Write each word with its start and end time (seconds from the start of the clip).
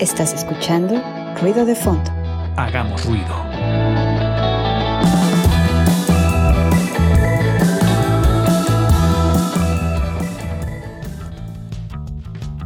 Estás 0.00 0.32
escuchando 0.32 0.94
Ruido 1.42 1.66
de 1.66 1.74
Fondo. 1.74 2.10
Hagamos 2.56 3.04
ruido. 3.04 3.49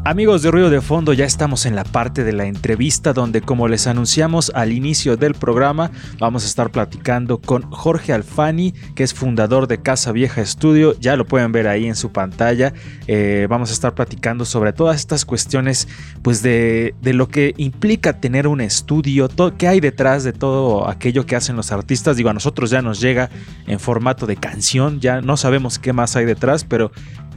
Amigos 0.07 0.43
de 0.43 0.51
Ruido 0.51 0.69
de 0.69 0.83
Fondo, 0.83 1.15
ya 1.15 1.25
estamos 1.25 1.65
en 1.65 1.75
la 1.75 1.83
parte 1.83 2.25
de 2.25 2.35
la 2.35 2.45
entrevista 2.45 3.15
donde, 3.15 3.41
como 3.41 3.69
les 3.69 3.87
anunciamos 3.87 4.53
al 4.55 4.71
inicio 4.71 5.17
del 5.17 5.33
programa, 5.33 5.93
vamos 6.19 6.45
a 6.45 6.47
estar 6.47 6.71
platicando 6.71 7.41
con 7.41 7.63
Jorge 7.71 8.13
Alfani, 8.13 8.73
que 8.95 9.03
es 9.03 9.15
fundador 9.15 9.67
de 9.67 9.81
Casa 9.81 10.13
Vieja 10.13 10.43
Estudio. 10.43 10.95
Ya 11.01 11.17
lo 11.17 11.25
pueden 11.25 11.53
ver 11.53 11.69
ahí 11.69 11.87
en 11.87 11.97
su 11.97 12.13
pantalla. 12.13 12.75
Eh, 13.07 13.47
vamos 13.49 13.71
a 13.71 13.73
estar 13.73 13.95
platicando 13.95 14.45
sobre 14.45 14.75
todas 14.75 14.97
estas 14.97 15.25
cuestiones, 15.25 15.89
pues 16.21 16.43
de, 16.43 16.95
de 17.01 17.15
lo 17.15 17.29
que 17.29 17.55
implica 17.57 18.21
tener 18.21 18.47
un 18.47 18.61
estudio, 18.61 19.29
todo, 19.29 19.57
qué 19.57 19.69
hay 19.69 19.81
detrás 19.81 20.23
de 20.23 20.35
todo 20.35 20.87
aquello 20.87 21.25
que 21.25 21.35
hacen 21.35 21.57
los 21.57 21.73
artistas. 21.73 22.19
Digo, 22.19 22.29
a 22.29 22.35
nosotros 22.35 22.69
ya 22.69 22.83
nos 22.83 23.01
llega 23.01 23.31
en 23.67 23.81
formato 23.81 24.27
de 24.27 24.37
canción, 24.37 25.01
ya 25.01 25.23
no 25.23 25.39
sabemos 25.39 25.79
qué 25.79 25.95
más 25.95 26.15
hay 26.15 26.27
detrás, 26.27 26.63
pero 26.63 26.93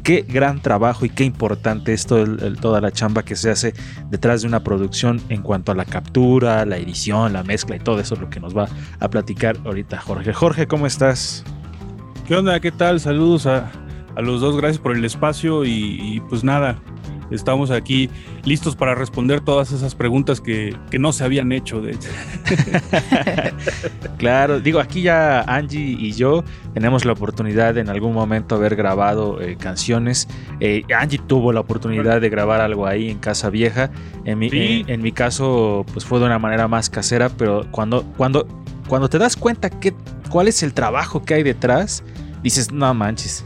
qué 0.08 0.26
gran 0.26 0.62
trabajo 0.62 1.06
y 1.06 1.10
qué 1.10 1.26
importante 1.26 1.92
es 1.92 2.08
toda 2.08 2.80
la 2.80 2.92
chamba 2.94 3.24
que 3.24 3.36
se 3.36 3.50
hace 3.50 3.74
detrás 4.10 4.42
de 4.42 4.48
una 4.48 4.64
producción 4.64 5.20
en 5.28 5.42
cuanto 5.42 5.74
a 5.74 5.76
la 5.76 5.84
captura, 5.84 6.64
la 6.64 6.78
edición, 6.78 7.34
la 7.34 7.44
mezcla 7.44 7.76
y 7.76 7.80
todo 7.80 8.00
eso 8.00 8.14
es 8.14 8.22
lo 8.22 8.30
que 8.30 8.40
nos 8.40 8.56
va 8.56 8.70
a 9.02 9.10
platicar 9.10 9.58
ahorita 9.66 10.00
Jorge. 10.00 10.32
Jorge, 10.32 10.66
¿cómo 10.66 10.88
estás? 10.88 11.44
¿Qué 12.26 12.38
onda? 12.38 12.58
¿Qué 12.62 12.72
tal? 12.72 13.02
Saludos 13.02 13.48
a, 13.48 13.70
los 14.16 14.40
dos, 14.40 14.56
gracias 14.56 14.80
por 14.80 14.96
el 14.96 15.04
espacio 15.04 15.66
y 15.66 16.24
pues 16.30 16.42
nada, 16.42 16.80
estamos 17.32 17.72
aquí 17.72 18.10
listos 18.44 18.76
para 18.76 18.96
responder 18.96 19.42
todas 19.42 19.72
esas 19.72 19.96
preguntas 19.96 20.42
que, 20.42 20.78
no 20.98 21.14
se 21.14 21.24
habían 21.24 21.52
hecho, 21.52 21.82
de 21.82 21.92
hecho. 21.92 22.10
claro, 24.18 24.60
digo, 24.60 24.80
aquí 24.80 25.04
ya 25.04 25.42
Angie 25.42 25.96
y 26.00 26.12
yo 26.14 26.44
tenemos 26.74 27.06
la 27.06 27.14
oportunidad 27.14 27.76
de 27.76 27.82
en 27.82 27.90
algún 27.90 28.14
momento 28.14 28.56
haber 28.56 28.76
grabado 28.76 29.42
eh, 29.42 29.58
canciones. 29.58 30.28
Eh, 30.60 30.84
Angie 30.96 31.20
tuvo 31.20 31.54
la 31.54 31.60
oportunidad 31.60 32.20
de 32.22 32.30
grabar 32.30 32.62
algo 32.62 32.88
ahí 32.88 33.10
en 33.10 33.20
Casa 33.20 33.50
Vieja. 33.50 33.92
En 34.26 34.40
mi, 34.40 34.50
en, 34.52 35.02
mi 35.02 35.12
caso, 35.12 35.86
pues 35.94 36.06
fue 36.06 36.20
de 36.20 36.26
una 36.26 36.40
manera 36.40 36.68
más 36.68 36.90
casera, 36.90 37.30
pero 37.30 37.68
cuando, 37.72 38.04
cuando, 38.18 38.48
cuando 38.88 39.10
te 39.10 39.18
das 39.18 39.36
cuenta 39.36 39.70
que, 39.70 39.94
cuál 40.30 40.48
es 40.48 40.64
el 40.64 40.74
trabajo 40.74 41.24
que 41.24 41.36
hay 41.36 41.44
detrás, 41.44 42.04
dices, 42.44 42.72
no 42.72 42.94
manches 42.94 43.44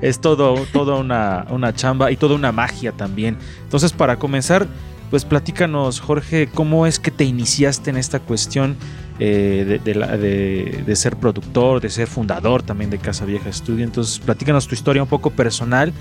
es 0.00 0.20
todo, 0.20 0.54
toda 0.72 0.96
una, 0.96 1.46
una 1.50 1.74
chamba 1.74 2.10
y 2.10 2.16
toda 2.16 2.34
una 2.34 2.52
magia 2.52 2.92
también. 2.92 3.36
Entonces, 3.62 3.92
para 3.92 4.18
comenzar, 4.18 4.66
pues 5.10 5.24
platícanos, 5.24 6.00
Jorge, 6.00 6.48
cómo 6.52 6.86
es 6.86 6.98
que 6.98 7.10
te 7.10 7.24
iniciaste 7.24 7.90
en 7.90 7.96
esta 7.96 8.20
cuestión 8.20 8.76
eh, 9.20 9.80
de, 9.84 10.82
de, 10.84 10.96
ser 10.96 11.16
productor, 11.16 11.80
de 11.80 11.90
ser 11.90 12.06
fundador 12.06 12.62
también 12.62 12.90
de 12.90 12.98
Casa 12.98 13.24
Vieja 13.24 13.52
Studio. 13.52 13.84
Entonces, 13.84 14.18
platícanos 14.18 14.68
tu 14.68 14.74
historia 14.74 15.02
un 15.02 15.08
poco 15.08 15.30
personal 15.30 15.92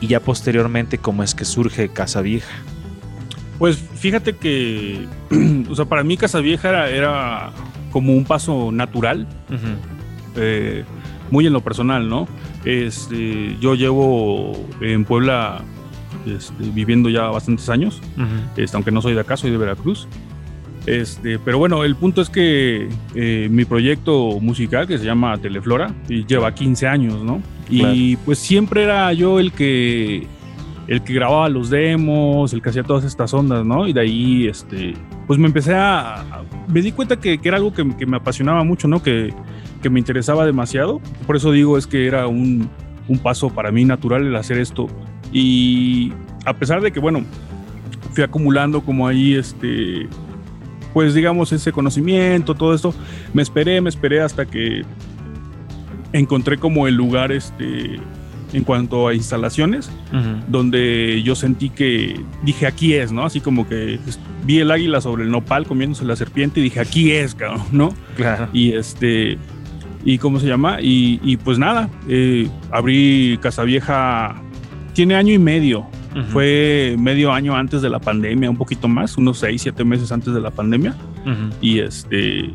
y 0.00 0.08
ya 0.08 0.20
posteriormente 0.20 0.98
cómo 0.98 1.22
es 1.22 1.34
que 1.34 1.44
surge 1.44 1.88
Casa 1.88 2.20
Vieja. 2.20 2.54
Pues 3.58 3.78
fíjate 3.78 4.34
que, 4.34 5.06
o 5.70 5.74
sea, 5.74 5.86
para 5.86 6.04
mí 6.04 6.16
Casa 6.16 6.40
Vieja 6.40 6.88
era, 6.88 7.52
como 7.90 8.12
un 8.12 8.24
paso 8.24 8.70
natural, 8.72 9.26
eh, 10.36 10.84
muy 11.30 11.46
en 11.46 11.52
lo 11.52 11.60
personal, 11.60 12.08
¿no? 12.08 12.28
Este, 12.64 13.56
yo 13.60 13.74
llevo 13.74 14.52
en 14.80 15.04
Puebla 15.04 15.62
este, 16.26 16.70
viviendo 16.70 17.08
ya 17.08 17.28
bastantes 17.28 17.68
años, 17.68 18.00
este, 18.56 18.76
aunque 18.76 18.90
no 18.90 19.00
soy 19.00 19.14
de 19.14 19.20
acá, 19.20 19.36
soy 19.36 19.50
de 19.50 19.56
Veracruz. 19.56 20.08
Este, 20.86 21.40
pero 21.40 21.58
bueno, 21.58 21.82
el 21.82 21.96
punto 21.96 22.22
es 22.22 22.30
que 22.30 22.88
eh, 23.14 23.48
mi 23.50 23.64
proyecto 23.64 24.38
musical, 24.40 24.86
que 24.86 24.98
se 24.98 25.04
llama 25.04 25.36
Teleflora, 25.38 25.92
lleva 26.08 26.54
15 26.54 26.86
años, 26.86 27.22
¿no? 27.24 27.42
Y 27.68 28.16
pues 28.18 28.38
siempre 28.38 28.84
era 28.84 29.12
yo 29.12 29.40
el 29.40 29.50
que, 29.50 30.28
el 30.86 31.02
que 31.02 31.12
grababa 31.12 31.48
los 31.48 31.70
demos, 31.70 32.52
el 32.52 32.62
que 32.62 32.70
hacía 32.70 32.84
todas 32.84 33.04
estas 33.04 33.34
ondas, 33.34 33.66
¿no? 33.66 33.88
Y 33.88 33.92
de 33.92 34.00
ahí, 34.00 34.46
este, 34.46 34.94
pues 35.26 35.40
me 35.40 35.46
empecé 35.46 35.74
a... 35.74 36.24
me 36.68 36.80
di 36.80 36.92
cuenta 36.92 37.18
que, 37.18 37.40
era 37.42 37.56
algo 37.56 37.72
que, 37.72 37.84
que, 37.96 38.06
me 38.06 38.18
apasionaba 38.18 38.62
mucho, 38.62 38.86
¿no? 38.86 39.02
Que, 39.02 39.34
que 39.86 39.90
me 39.90 40.00
interesaba 40.00 40.44
demasiado. 40.44 41.00
Por 41.28 41.36
eso 41.36 41.52
digo 41.52 41.78
es 41.78 41.86
que 41.86 42.08
era 42.08 42.26
un, 42.26 42.68
un 43.06 43.18
paso 43.20 43.50
para 43.50 43.70
mí 43.70 43.84
natural 43.84 44.26
el 44.26 44.34
hacer 44.34 44.58
esto. 44.58 44.88
Y 45.32 46.12
a 46.44 46.54
pesar 46.54 46.80
de 46.80 46.90
que, 46.90 46.98
bueno, 46.98 47.22
fui 48.12 48.24
acumulando 48.24 48.80
como 48.80 49.06
ahí, 49.06 49.34
este, 49.34 50.08
pues 50.92 51.14
digamos, 51.14 51.52
ese 51.52 51.70
conocimiento, 51.70 52.56
todo 52.56 52.74
esto, 52.74 52.92
me 53.32 53.42
esperé, 53.42 53.80
me 53.80 53.88
esperé 53.88 54.20
hasta 54.20 54.44
que 54.44 54.82
encontré 56.12 56.58
como 56.58 56.88
el 56.88 56.96
lugar, 56.96 57.30
este, 57.30 58.00
en 58.52 58.64
cuanto 58.64 59.06
a 59.06 59.14
instalaciones, 59.14 59.88
donde 60.48 61.22
yo 61.22 61.36
sentí 61.36 61.70
que 61.70 62.20
dije 62.42 62.66
aquí 62.66 62.94
es, 62.94 63.12
¿no? 63.12 63.24
Así 63.24 63.40
como 63.40 63.68
que 63.68 64.00
vi 64.44 64.58
el 64.58 64.72
águila 64.72 65.00
sobre 65.00 65.22
el 65.22 65.30
nopal 65.30 65.64
comiéndose 65.64 66.04
la 66.04 66.16
serpiente 66.16 66.58
y 66.58 66.64
dije 66.64 66.80
aquí 66.80 67.12
es, 67.12 67.36
cabrón, 67.36 67.62
¿no? 67.70 67.94
Claro. 68.16 68.48
Y 68.52 68.72
este, 68.72 69.38
y 70.06 70.18
cómo 70.18 70.38
se 70.38 70.46
llama. 70.46 70.78
Y, 70.80 71.36
pues 71.38 71.58
nada, 71.58 71.90
eh, 72.08 72.48
abrí 72.70 73.38
Casa 73.42 73.64
Vieja, 73.64 74.40
tiene 74.94 75.16
año 75.16 75.34
y 75.34 75.38
medio. 75.38 75.86
Fue 76.32 76.96
medio 76.98 77.30
año 77.30 77.54
antes 77.54 77.82
de 77.82 77.90
la 77.90 77.98
pandemia, 77.98 78.48
un 78.48 78.56
poquito 78.56 78.88
más, 78.88 79.18
unos 79.18 79.36
seis, 79.36 79.60
siete 79.60 79.84
meses 79.84 80.10
antes 80.12 80.32
de 80.32 80.40
la 80.40 80.50
pandemia. 80.50 80.96
Y 81.60 81.80
este, 81.80 82.54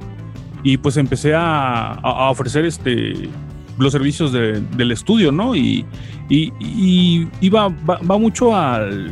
y 0.64 0.78
pues 0.78 0.98
empecé 0.98 1.34
a, 1.36 2.00
ofrecer 2.32 2.66
este 2.66 3.30
los 3.78 3.92
servicios 3.92 4.32
del 4.32 4.92
estudio, 4.92 5.32
¿no? 5.32 5.56
Y, 5.56 5.86
y, 6.30 7.50
va, 7.50 7.70
mucho 8.18 8.56
al. 8.56 9.12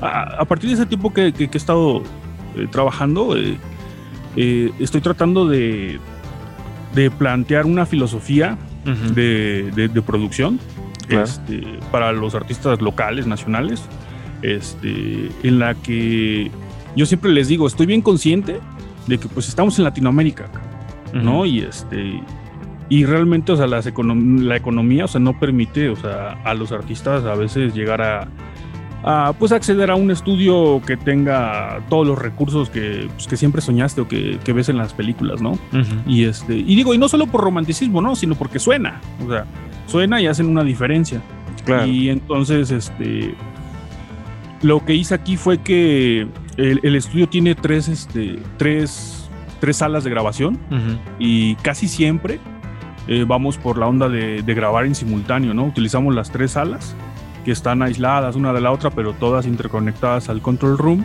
A, 0.00 0.44
partir 0.46 0.70
de 0.70 0.76
ese 0.76 0.86
tiempo 0.86 1.12
que, 1.12 1.34
he 1.36 1.56
estado 1.56 2.02
eh, 2.56 2.66
trabajando, 2.70 3.36
eh, 3.36 4.70
estoy 4.78 5.02
tratando 5.02 5.46
de, 5.46 5.98
de 6.94 7.10
plantear 7.10 7.66
una 7.66 7.86
filosofía 7.86 8.56
de, 9.14 10.02
producción 10.06 10.60
este, 11.08 11.62
para 11.90 12.12
los 12.12 12.34
artistas 12.34 12.80
locales, 12.80 13.26
nacionales, 13.26 13.82
este, 14.42 15.30
en 15.42 15.58
la 15.58 15.74
que 15.74 16.50
yo 16.96 17.06
siempre 17.06 17.32
les 17.32 17.48
digo, 17.48 17.66
estoy 17.66 17.86
bien 17.86 18.02
consciente 18.02 18.60
de 19.06 19.18
que 19.18 19.28
pues 19.28 19.48
estamos 19.48 19.78
en 19.78 19.84
Latinoamérica, 19.84 20.50
¿no? 21.12 21.44
Y 21.46 21.60
este 21.60 22.20
y 22.88 23.06
realmente, 23.06 23.52
o 23.52 23.56
sea, 23.56 23.66
la 23.66 23.78
economía, 24.56 25.06
o 25.06 25.08
sea, 25.08 25.20
no 25.20 25.38
permite, 25.40 25.88
o 25.88 25.96
sea, 25.96 26.32
a 26.44 26.54
los 26.54 26.70
artistas 26.70 27.24
a 27.24 27.34
veces 27.34 27.74
llegar 27.74 28.02
a, 28.02 28.28
pues 29.38 29.52
acceder 29.52 29.90
a 29.90 29.96
un 29.96 30.10
estudio 30.10 30.80
que 30.86 30.96
tenga 30.96 31.82
todos 31.90 32.06
los 32.06 32.18
recursos 32.18 32.70
que, 32.70 33.08
pues, 33.12 33.26
que 33.26 33.36
siempre 33.36 33.60
soñaste 33.60 34.00
o 34.00 34.08
que, 34.08 34.38
ves 34.54 34.68
en 34.68 34.78
las 34.78 34.94
películas, 34.94 35.42
¿no? 35.42 35.58
Y 36.06 36.24
este, 36.24 36.56
y 36.56 36.74
digo, 36.74 36.94
y 36.94 36.98
no 36.98 37.08
solo 37.08 37.26
por 37.26 37.42
romanticismo, 37.42 38.00
¿no? 38.00 38.16
Sino 38.16 38.34
porque 38.34 38.58
suena. 38.58 39.00
O 39.24 39.30
sea, 39.30 39.44
suena 39.86 40.20
y 40.20 40.26
hacen 40.26 40.46
una 40.46 40.64
diferencia. 40.64 41.20
Y 41.86 42.08
entonces, 42.08 42.70
este. 42.70 43.34
Lo 44.62 44.82
que 44.82 44.94
hice 44.94 45.14
aquí 45.14 45.36
fue 45.36 45.58
que 45.58 46.26
el, 46.56 46.96
estudio 46.96 47.28
tiene 47.28 47.54
tres, 47.54 47.88
este, 47.88 48.38
tres, 48.56 49.28
tres 49.60 49.76
salas 49.76 50.04
de 50.04 50.10
grabación. 50.10 50.58
Y 51.18 51.56
casi 51.56 51.88
siempre 51.88 52.40
eh, 53.06 53.26
vamos 53.28 53.58
por 53.58 53.76
la 53.76 53.86
onda 53.86 54.08
de, 54.08 54.42
de 54.42 54.54
grabar 54.54 54.86
en 54.86 54.94
simultáneo, 54.94 55.52
¿no? 55.52 55.64
Utilizamos 55.64 56.14
las 56.14 56.30
tres 56.30 56.52
salas 56.52 56.96
que 57.44 57.52
están 57.52 57.82
aisladas 57.82 58.36
una 58.36 58.52
de 58.52 58.60
la 58.60 58.72
otra, 58.72 58.90
pero 58.90 59.12
todas 59.12 59.46
interconectadas 59.46 60.28
al 60.28 60.40
control 60.40 60.78
room. 60.78 61.04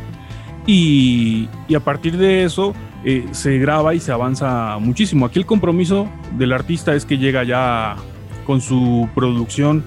Y, 0.65 1.49
a 1.75 1.79
partir 1.79 2.17
de 2.17 2.43
eso 2.43 2.73
eh, 3.03 3.27
se 3.31 3.57
graba 3.57 3.93
y 3.95 3.99
se 3.99 4.11
avanza 4.11 4.77
muchísimo. 4.79 5.25
Aquí 5.25 5.39
el 5.39 5.45
compromiso 5.45 6.07
del 6.37 6.53
artista 6.53 6.93
es 6.93 7.05
que 7.05 7.17
llega 7.17 7.43
ya 7.43 7.95
con 8.45 8.61
su 8.61 9.09
producción 9.15 9.83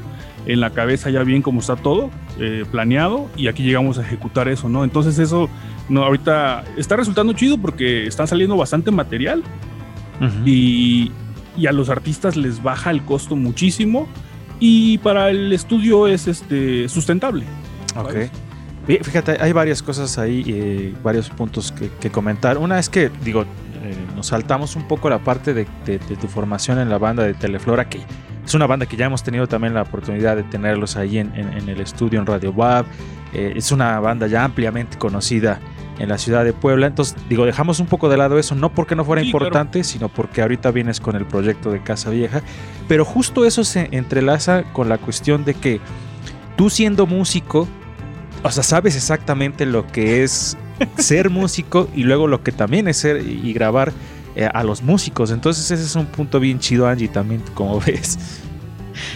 en 0.47 0.61
la 0.61 0.71
cabeza 0.71 1.11
ya 1.11 1.23
bien 1.23 1.41
como 1.41 1.61
está 1.61 1.77
todo 1.77 2.11
eh, 2.41 2.65
planeado 2.71 3.29
y 3.37 3.47
aquí 3.47 3.63
llegamos 3.63 3.99
a 3.99 4.03
ejecutar 4.03 4.49
eso, 4.49 4.69
¿no? 4.69 4.83
Entonces 4.83 5.19
eso 5.19 5.49
no, 5.89 6.03
ahorita 6.03 6.65
está 6.77 6.97
resultando 6.97 7.33
chido 7.33 7.59
porque 7.59 8.07
está 8.07 8.27
saliendo 8.27 8.57
bastante 8.57 8.91
material 8.91 9.43
y, 10.45 11.11
y, 11.57 11.67
a 11.67 11.73
los 11.73 11.91
artistas 11.91 12.37
les 12.37 12.63
baja 12.63 12.93
el 12.93 13.03
costo 13.03 13.35
muchísimo 13.35 14.07
y 14.65 14.99
para 14.99 15.29
el 15.29 15.53
estudio 15.53 16.07
es 16.07 16.29
este 16.29 16.89
sustentable. 16.89 17.45
Ok. 17.97 18.31
Fíjate, 18.87 19.37
hay 19.41 19.51
varias 19.51 19.83
cosas 19.83 20.19
ahí, 20.19 20.45
eh, 20.47 20.95
varios 21.03 21.29
puntos 21.31 21.73
que, 21.73 22.11
comentar. 22.11 22.59
Una 22.59 22.79
es 22.79 22.89
que, 22.89 23.11
digo, 23.25 23.43
eh, 23.43 23.97
nos 24.15 24.29
saltamos 24.29 24.77
un 24.77 24.87
poco 24.87 25.11
la 25.11 25.19
parte 25.19 25.53
de, 25.53 25.65
tu 25.99 26.29
formación 26.29 26.79
en 26.79 26.91
la 26.91 26.99
banda 26.99 27.25
de 27.25 27.35
Teleflora, 27.35 27.89
que 27.89 28.03
es 28.47 28.55
una 28.55 28.69
banda 28.69 28.87
que 28.87 28.97
ya 28.97 29.07
hemos 29.07 29.25
tenido 29.25 29.49
también 29.49 29.75
la 29.75 29.83
oportunidad 29.83 30.37
de 30.37 30.45
tenerlos 30.45 30.95
ahí 30.97 31.19
en, 31.19 31.33
el 31.35 31.81
estudio 31.81 32.21
en 32.21 32.27
Radio 32.27 32.53
WAP. 32.53 32.87
Eh, 33.35 33.55
es 33.57 33.73
una 33.73 33.99
banda 33.99 34.29
ya 34.29 34.45
ampliamente 34.45 34.97
conocida 34.97 35.59
en 36.03 36.09
la 36.09 36.19
ciudad 36.19 36.45
de 36.45 36.53
Puebla. 36.53 36.89
Entonces, 36.89 37.17
digo, 37.29 37.47
dejamos 37.47 37.79
un 37.79 37.87
poco 37.87 38.09
de 38.09 38.17
lado 38.17 38.37
eso, 38.37 38.57
no 38.57 38.75
porque 38.75 38.97
no 38.97 39.05
fuera 39.05 39.23
importante, 39.23 39.85
sino 39.85 40.09
porque 40.09 40.43
ahorita 40.43 40.73
vienes 40.73 40.99
con 40.99 41.15
el 41.15 41.25
proyecto 41.25 41.71
de 41.71 41.81
Casa 41.81 42.11
Vieja. 42.11 42.43
Pero 42.89 43.05
justo 43.05 43.45
eso 43.45 43.63
se 43.63 43.89
entrelaza 43.93 44.65
con 44.73 44.89
la 44.89 44.99
cuestión 44.99 45.45
de 45.45 45.55
que 45.55 45.81
tú 46.57 46.71
siendo 46.71 47.07
músico, 47.07 47.69
o 48.43 48.51
sea, 48.51 48.65
sabes 48.65 48.97
exactamente 48.97 49.65
lo 49.65 49.87
que 49.87 50.25
es 50.25 50.59
ser 50.99 51.31
músico 51.31 51.89
y 51.95 52.03
luego 52.03 52.27
lo 52.27 52.43
que 52.43 52.51
también 52.51 52.89
es 52.89 52.97
ser 52.97 53.25
y 53.25 53.53
grabar 53.53 53.93
eh, 54.35 54.49
a 54.53 54.65
los 54.65 54.83
músicos. 54.83 55.31
Entonces 55.31 55.71
ese 55.71 55.85
es 55.85 55.95
un 55.95 56.07
punto 56.07 56.41
bien 56.41 56.59
chido, 56.59 56.89
Angie, 56.89 57.07
también, 57.07 57.45
como 57.55 57.81
ves. 57.87 58.19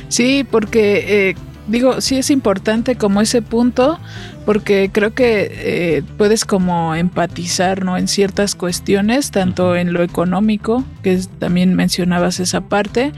Sí, 0.09 0.47
porque 0.49 1.31
eh, 1.31 1.35
digo, 1.67 2.01
sí 2.01 2.17
es 2.17 2.31
importante 2.31 2.97
como 2.97 3.21
ese 3.21 3.43
punto, 3.43 3.99
porque 4.45 4.91
creo 4.93 5.13
que 5.13 5.51
eh, 5.51 6.03
puedes 6.17 6.45
como 6.45 6.95
empatizar, 6.95 7.85
¿no? 7.85 7.97
En 7.97 8.09
ciertas 8.09 8.55
cuestiones, 8.55 9.31
tanto 9.31 9.75
en 9.75 9.93
lo 9.93 10.03
económico, 10.03 10.85
que 11.03 11.21
también 11.39 11.75
mencionabas 11.75 12.39
esa 12.39 12.63
parte, 12.63 13.13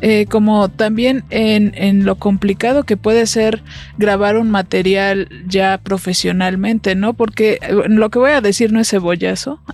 eh, 0.00 0.26
como 0.26 0.70
también 0.70 1.24
en, 1.28 1.72
en, 1.74 2.06
lo 2.06 2.16
complicado 2.16 2.84
que 2.84 2.96
puede 2.96 3.26
ser 3.26 3.62
grabar 3.98 4.38
un 4.38 4.50
material 4.50 5.28
ya 5.46 5.78
profesionalmente, 5.78 6.94
¿no? 6.94 7.12
Porque 7.12 7.58
lo 7.88 8.10
que 8.10 8.18
voy 8.18 8.30
a 8.30 8.40
decir 8.40 8.72
no 8.72 8.80
es 8.80 8.88
cebollazo. 8.88 9.60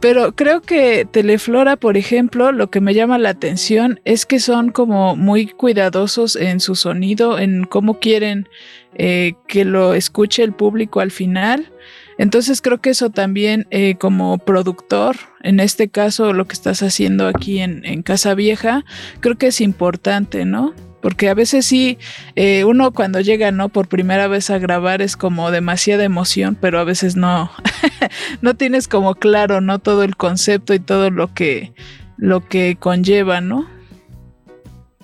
Pero 0.00 0.34
creo 0.34 0.60
que 0.60 1.06
Teleflora, 1.10 1.76
por 1.76 1.96
ejemplo, 1.96 2.52
lo 2.52 2.70
que 2.70 2.80
me 2.80 2.94
llama 2.94 3.18
la 3.18 3.30
atención 3.30 4.00
es 4.04 4.26
que 4.26 4.40
son 4.40 4.70
como 4.70 5.16
muy 5.16 5.46
cuidadosos 5.46 6.36
en 6.36 6.60
su 6.60 6.74
sonido, 6.74 7.38
en 7.38 7.64
cómo 7.64 7.98
quieren 7.98 8.48
eh, 8.94 9.34
que 9.46 9.64
lo 9.64 9.94
escuche 9.94 10.42
el 10.42 10.52
público 10.52 11.00
al 11.00 11.10
final. 11.10 11.72
Entonces 12.18 12.62
creo 12.62 12.80
que 12.80 12.90
eso 12.90 13.10
también 13.10 13.66
eh, 13.70 13.96
como 13.98 14.38
productor, 14.38 15.16
en 15.42 15.60
este 15.60 15.88
caso 15.88 16.32
lo 16.32 16.46
que 16.46 16.54
estás 16.54 16.82
haciendo 16.82 17.26
aquí 17.26 17.60
en, 17.60 17.84
en 17.84 18.02
Casa 18.02 18.34
Vieja, 18.34 18.84
creo 19.20 19.36
que 19.36 19.48
es 19.48 19.60
importante, 19.60 20.44
¿no? 20.44 20.74
Porque 21.06 21.28
a 21.28 21.34
veces 21.34 21.64
sí, 21.64 21.98
eh, 22.34 22.64
uno 22.64 22.90
cuando 22.90 23.20
llega, 23.20 23.52
¿no? 23.52 23.68
Por 23.68 23.86
primera 23.86 24.26
vez 24.26 24.50
a 24.50 24.58
grabar 24.58 25.02
es 25.02 25.16
como 25.16 25.52
demasiada 25.52 26.02
emoción, 26.02 26.58
pero 26.60 26.80
a 26.80 26.84
veces 26.84 27.14
no, 27.14 27.48
no 28.42 28.56
tienes 28.56 28.88
como 28.88 29.14
claro, 29.14 29.60
¿no? 29.60 29.78
Todo 29.78 30.02
el 30.02 30.16
concepto 30.16 30.74
y 30.74 30.80
todo 30.80 31.10
lo 31.10 31.32
que, 31.32 31.72
lo 32.16 32.40
que 32.48 32.74
conlleva, 32.76 33.40
¿no? 33.40 33.68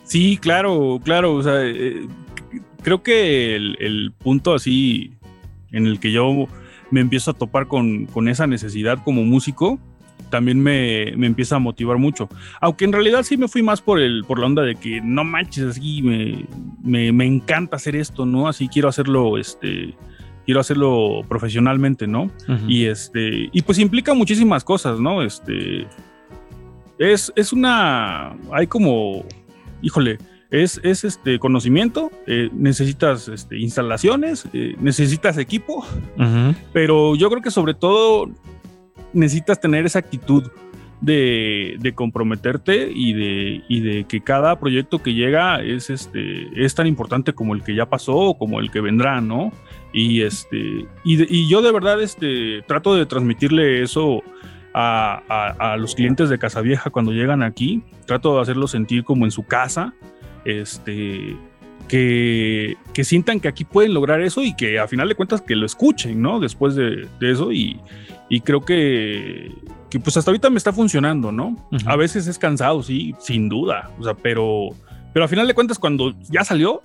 Sí, 0.02 0.38
claro, 0.42 0.98
claro, 1.04 1.34
o 1.34 1.42
sea, 1.44 1.62
eh, 1.62 2.08
creo 2.82 3.04
que 3.04 3.54
el, 3.54 4.12
punto 4.18 4.54
así 4.54 5.12
en 5.70 5.86
el 5.86 6.00
que 6.00 6.10
yo 6.10 6.48
me 6.90 7.00
empiezo 7.00 7.30
a 7.30 7.34
topar 7.34 7.68
con, 7.68 8.06
con 8.06 8.26
esa 8.26 8.48
necesidad 8.48 8.98
como 9.04 9.22
músico, 9.22 9.78
también 10.32 10.58
me, 10.60 11.12
me, 11.14 11.26
empieza 11.26 11.56
a 11.56 11.58
motivar 11.58 11.98
mucho. 11.98 12.26
Aunque 12.58 12.86
en 12.86 12.92
realidad 12.92 13.22
sí 13.22 13.36
me 13.36 13.48
fui 13.48 13.62
más 13.62 13.82
por, 13.82 14.00
el, 14.00 14.24
por 14.24 14.38
la 14.38 14.46
onda 14.46 14.62
de 14.62 14.76
que 14.76 15.02
no 15.02 15.24
manches, 15.24 15.64
así 15.64 16.00
me, 16.00 16.46
me, 16.82 17.12
me 17.12 17.26
encanta 17.26 17.76
hacer 17.76 17.94
esto, 17.94 18.24
¿no? 18.24 18.48
Así 18.48 18.66
quiero 18.66 18.88
hacerlo, 18.88 19.36
este, 19.36 19.94
quiero 20.46 20.60
hacerlo 20.60 21.20
profesionalmente, 21.28 22.06
¿no? 22.06 22.30
Y 22.66 22.86
este, 22.86 23.50
y 23.52 23.60
pues 23.60 23.78
implica 23.78 24.14
muchísimas 24.14 24.64
cosas, 24.64 24.98
¿no? 24.98 25.22
Este, 25.22 25.86
es, 26.98 27.30
es 27.36 27.52
una, 27.52 28.34
hay 28.52 28.66
como, 28.66 29.26
híjole, 29.82 30.16
es, 30.50 30.80
es 30.82 31.04
este 31.04 31.38
conocimiento, 31.38 32.10
eh, 32.26 32.48
necesitas 32.54 33.28
este, 33.28 33.58
instalaciones, 33.58 34.46
eh, 34.54 34.76
necesitas 34.80 35.36
equipo, 35.36 35.84
pero 36.72 37.16
yo 37.16 37.28
creo 37.28 37.42
que 37.42 37.50
sobre 37.50 37.74
todo 37.74 38.30
necesitas 39.12 39.60
tener 39.60 39.86
esa 39.86 39.98
actitud 39.98 40.50
de, 41.02 41.92
comprometerte 41.94 42.90
y 42.94 43.12
de, 43.12 43.64
de 43.68 44.04
que 44.04 44.20
cada 44.22 44.58
proyecto 44.58 45.02
que 45.02 45.14
llega 45.14 45.60
es, 45.60 45.90
este, 45.90 46.48
es 46.54 46.74
tan 46.74 46.86
importante 46.86 47.32
como 47.32 47.54
el 47.54 47.62
que 47.62 47.74
ya 47.74 47.86
pasó 47.86 48.16
o 48.16 48.38
como 48.38 48.60
el 48.60 48.70
que 48.70 48.80
vendrá, 48.80 49.20
¿no? 49.20 49.52
Y, 49.92 50.22
este, 50.22 50.86
y, 51.04 51.48
yo 51.48 51.60
de 51.60 51.72
verdad 51.72 52.00
este, 52.00 52.62
trato 52.66 52.94
de 52.94 53.04
transmitirle 53.04 53.82
eso 53.82 54.22
a, 54.74 55.76
los 55.78 55.94
clientes 55.94 56.30
de 56.30 56.38
Casa 56.38 56.60
Vieja 56.60 56.90
cuando 56.90 57.12
llegan 57.12 57.42
aquí. 57.42 57.82
Trato 58.06 58.36
de 58.36 58.42
hacerlos 58.42 58.70
sentir 58.70 59.04
como 59.04 59.24
en 59.24 59.30
su 59.30 59.44
casa. 59.44 59.94
Este, 60.44 61.36
que, 61.92 62.78
que, 62.94 63.04
sientan 63.04 63.38
que 63.38 63.48
aquí 63.48 63.66
pueden 63.66 63.92
lograr 63.92 64.22
eso 64.22 64.42
y 64.42 64.56
que 64.56 64.78
a 64.78 64.88
final 64.88 65.10
de 65.10 65.14
cuentas 65.14 65.42
que 65.42 65.54
lo 65.54 65.66
escuchen, 65.66 66.22
¿no? 66.22 66.40
Después 66.40 66.74
de, 66.74 67.06
eso 67.20 67.52
y, 67.52 67.78
y, 68.30 68.40
creo 68.40 68.62
que, 68.62 69.52
que, 69.90 70.00
pues 70.00 70.16
hasta 70.16 70.30
ahorita 70.30 70.48
me 70.48 70.56
está 70.56 70.72
funcionando, 70.72 71.30
¿no? 71.32 71.54
A 71.84 71.96
veces 71.96 72.26
es 72.28 72.38
cansado, 72.38 72.82
sí, 72.82 73.14
sin 73.18 73.50
duda, 73.50 73.90
o 74.00 74.04
sea, 74.04 74.14
pero, 74.14 74.70
pero 75.12 75.26
a 75.26 75.28
final 75.28 75.46
de 75.46 75.52
cuentas 75.52 75.78
cuando 75.78 76.14
ya 76.30 76.44
salió, 76.44 76.80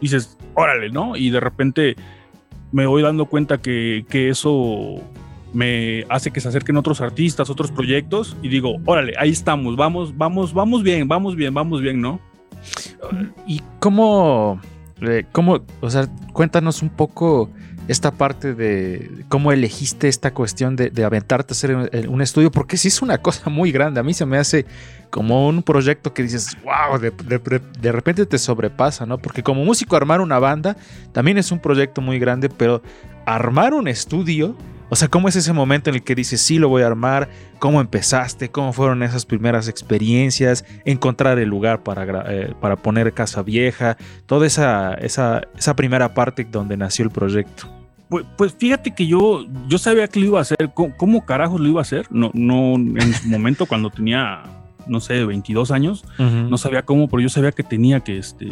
dices, 0.00 0.38
órale, 0.54 0.88
¿no? 0.88 1.16
Y 1.16 1.28
de 1.28 1.40
repente 1.40 1.94
me 2.72 2.86
voy 2.86 3.02
dando 3.02 3.26
cuenta 3.26 3.58
que, 3.58 4.06
que 4.08 4.30
eso 4.30 5.02
me 5.52 6.06
hace 6.08 6.30
que 6.30 6.40
se 6.40 6.48
acerquen 6.48 6.78
otros 6.78 7.02
artistas, 7.02 7.50
otros 7.50 7.70
proyectos 7.70 8.38
y 8.40 8.48
digo, 8.48 8.76
órale, 8.86 9.12
ahí 9.18 9.28
estamos, 9.28 9.76
vamos, 9.76 10.16
vamos, 10.16 10.54
vamos 10.54 10.82
bien, 10.82 11.06
vamos 11.08 11.36
bien, 11.36 11.52
vamos 11.52 11.82
bien, 11.82 12.00
¿no? 12.00 12.20
¿Y 13.46 13.62
cómo, 13.80 14.60
eh, 15.00 15.24
cómo, 15.32 15.60
o 15.80 15.90
sea, 15.90 16.08
cuéntanos 16.32 16.82
un 16.82 16.90
poco 16.90 17.50
esta 17.86 18.12
parte 18.12 18.54
de 18.54 19.24
cómo 19.28 19.52
elegiste 19.52 20.08
esta 20.08 20.32
cuestión 20.32 20.74
de, 20.74 21.04
aventarte 21.04 21.52
a 21.52 21.54
hacer 21.54 21.76
un, 22.08 22.22
estudio, 22.22 22.50
porque 22.50 22.76
sí 22.76 22.88
es 22.88 23.02
una 23.02 23.18
cosa 23.18 23.50
muy 23.50 23.72
grande. 23.72 24.00
A 24.00 24.02
mí 24.02 24.14
se 24.14 24.24
me 24.24 24.38
hace 24.38 24.64
como 25.10 25.46
un 25.46 25.62
proyecto 25.62 26.14
que 26.14 26.22
dices, 26.22 26.56
wow, 26.64 26.98
de, 26.98 27.10
de, 27.10 27.92
repente 27.92 28.24
te 28.24 28.38
sobrepasa, 28.38 29.04
¿no? 29.04 29.18
Porque 29.18 29.42
como 29.42 29.64
músico 29.64 29.96
armar 29.96 30.20
una 30.20 30.38
banda 30.38 30.76
también 31.12 31.36
es 31.36 31.52
un 31.52 31.58
proyecto 31.58 32.00
muy 32.00 32.18
grande, 32.18 32.48
pero 32.48 32.82
armar 33.26 33.74
un 33.74 33.86
estudio 33.86 34.56
o 34.94 34.96
sea, 34.96 35.08
¿cómo 35.08 35.26
es 35.26 35.34
ese 35.34 35.52
momento 35.52 35.90
en 35.90 35.96
el 35.96 36.04
que 36.04 36.14
dices, 36.14 36.40
sí, 36.40 36.60
lo 36.60 36.68
voy 36.68 36.82
a 36.82 36.86
armar? 36.86 37.28
¿Cómo 37.58 37.80
empezaste? 37.80 38.50
¿Cómo 38.50 38.72
fueron 38.72 39.02
esas 39.02 39.26
primeras 39.26 39.66
experiencias? 39.66 40.64
Encontrar 40.84 41.40
el 41.40 41.48
lugar 41.48 41.82
para, 41.82 42.32
eh, 42.32 42.54
para 42.60 42.76
poner 42.76 43.12
casa 43.12 43.42
vieja, 43.42 43.96
toda 44.26 44.46
esa, 44.46 44.94
esa, 44.94 45.42
esa 45.58 45.74
primera 45.74 46.14
parte 46.14 46.46
donde 46.48 46.76
nació 46.76 47.06
el 47.06 47.10
proyecto. 47.10 47.68
Pues, 48.08 48.24
pues, 48.38 48.54
fíjate 48.56 48.94
que 48.94 49.08
yo, 49.08 49.44
yo 49.66 49.78
sabía 49.78 50.06
que 50.06 50.20
lo 50.20 50.26
iba 50.26 50.38
a 50.38 50.42
hacer. 50.42 50.70
¿Cómo, 50.72 51.26
carajos 51.26 51.60
lo 51.60 51.68
iba 51.68 51.80
a 51.80 51.82
hacer? 51.82 52.06
No, 52.12 52.30
no 52.32 52.76
en 52.76 53.14
su 53.14 53.26
momento 53.26 53.66
cuando 53.66 53.90
tenía, 53.90 54.44
no 54.86 55.00
sé, 55.00 55.24
22 55.24 55.72
años, 55.72 56.04
no 56.20 56.56
sabía 56.56 56.84
cómo, 56.84 57.08
pero 57.08 57.20
yo 57.20 57.28
sabía 57.28 57.50
que 57.50 57.64
tenía 57.64 57.98
que, 57.98 58.16
este, 58.16 58.48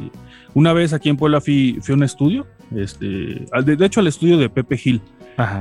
una 0.55 0.73
vez 0.73 0.93
aquí 0.93 1.09
en 1.09 1.17
Puebla 1.17 1.41
fui, 1.41 1.79
fui 1.83 1.93
a 1.93 1.97
un 1.97 2.03
estudio, 2.03 2.49
este, 2.75 3.47
de, 3.65 3.77
de 3.77 3.87
hecho 3.87 4.01
al 4.01 4.09
estudio 4.09 4.39
de 4.39 4.49
Pepe 4.49 4.77
Gil. 4.77 5.01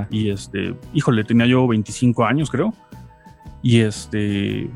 Y 0.09 0.29
este, 0.29 0.75
híjole, 0.93 1.23
tenía 1.23 1.45
yo 1.45 1.67
25 1.67 2.25
años, 2.25 2.49
creo. 2.49 2.73
Y 3.61 3.79
este, 3.79 4.69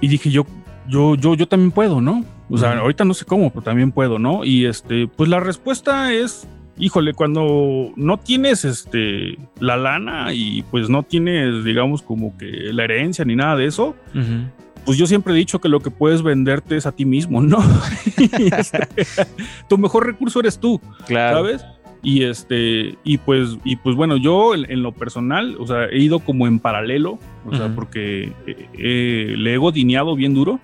y 0.00 0.08
dije 0.08 0.30
yo, 0.30 0.46
yo, 0.88 1.14
yo, 1.14 1.34
yo 1.34 1.48
también 1.48 1.70
puedo, 1.70 2.00
¿no? 2.00 2.24
O 2.50 2.56
sea, 2.56 2.78
ahorita 2.78 3.04
no 3.04 3.14
sé 3.14 3.24
cómo, 3.24 3.50
pero 3.50 3.62
también 3.62 3.92
puedo, 3.92 4.18
¿no? 4.18 4.44
Y 4.44 4.64
este, 4.64 5.06
pues 5.06 5.28
la 5.28 5.38
respuesta 5.38 6.12
es, 6.12 6.48
híjole, 6.78 7.12
cuando 7.12 7.92
no 7.96 8.18
tienes 8.18 8.64
este, 8.64 9.36
la 9.60 9.76
lana 9.76 10.32
y 10.32 10.62
pues 10.70 10.88
no 10.88 11.02
tienes, 11.02 11.64
digamos, 11.64 12.00
como 12.00 12.36
que 12.38 12.72
la 12.72 12.84
herencia 12.84 13.24
ni 13.26 13.36
nada 13.36 13.56
de 13.56 13.66
eso, 13.66 13.94
pues 14.86 14.96
yo 14.96 15.06
siempre 15.06 15.34
he 15.34 15.36
dicho 15.36 15.60
que 15.60 15.68
lo 15.68 15.80
que 15.80 15.90
puedes 15.90 16.22
venderte 16.22 16.76
es 16.76 16.86
a 16.86 16.92
ti 16.92 17.04
mismo, 17.04 17.42
¿no? 17.42 17.58
Este, 18.18 18.88
tu 19.68 19.78
mejor 19.78 20.06
recurso 20.06 20.40
eres 20.40 20.58
tú, 20.58 20.80
claro. 21.06 21.38
¿sabes? 21.38 21.64
Y 22.02 22.22
este, 22.22 22.96
y 23.04 23.18
pues, 23.18 23.58
y 23.64 23.76
pues 23.76 23.96
bueno, 23.96 24.16
yo 24.16 24.54
en, 24.54 24.82
lo 24.82 24.92
personal, 24.92 25.56
o 25.58 25.66
sea, 25.66 25.86
he 25.86 25.98
ido 25.98 26.20
como 26.20 26.46
en 26.46 26.60
paralelo, 26.60 27.18
o 27.44 27.54
sea, 27.54 27.74
porque 27.74 28.32
le 28.76 29.54
he 29.54 29.56
godineado 29.56 30.14
bien 30.14 30.34
duro. 30.34 30.60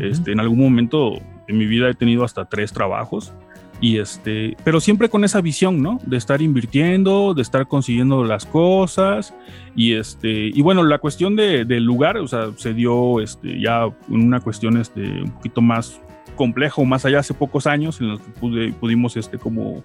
este, 0.00 0.32
en 0.32 0.40
algún 0.40 0.58
momento 0.58 1.14
en 1.48 1.58
mi 1.58 1.66
vida 1.66 1.88
he 1.88 1.94
tenido 1.94 2.24
hasta 2.24 2.44
tres 2.46 2.72
trabajos. 2.72 3.32
Y 3.80 3.98
este, 3.98 4.56
pero 4.64 4.80
siempre 4.80 5.10
con 5.10 5.24
esa 5.24 5.40
visión, 5.42 5.82
¿no? 5.82 6.00
De 6.06 6.16
estar 6.16 6.40
invirtiendo, 6.40 7.34
de 7.34 7.42
estar 7.42 7.68
consiguiendo 7.68 8.24
las 8.24 8.46
cosas. 8.46 9.34
Y 9.74 9.92
este, 9.92 10.48
y 10.48 10.62
bueno, 10.62 10.82
la 10.82 10.98
cuestión 10.98 11.36
de, 11.36 11.64
del 11.64 11.84
lugar, 11.84 12.16
o 12.16 12.26
sea, 12.26 12.52
se 12.56 12.72
dio 12.72 13.20
este, 13.20 13.60
ya 13.60 13.84
en 13.84 14.22
una 14.22 14.40
cuestión 14.40 14.78
este, 14.78 15.22
un 15.22 15.30
poquito 15.30 15.60
más 15.60 16.00
complejo, 16.36 16.84
más 16.84 17.04
allá 17.04 17.18
hace 17.20 17.34
pocos 17.34 17.66
años, 17.66 18.00
en 18.00 18.08
los 18.08 18.20
que 18.20 18.72
pudimos 18.80 19.16
este, 19.16 19.38
como 19.38 19.84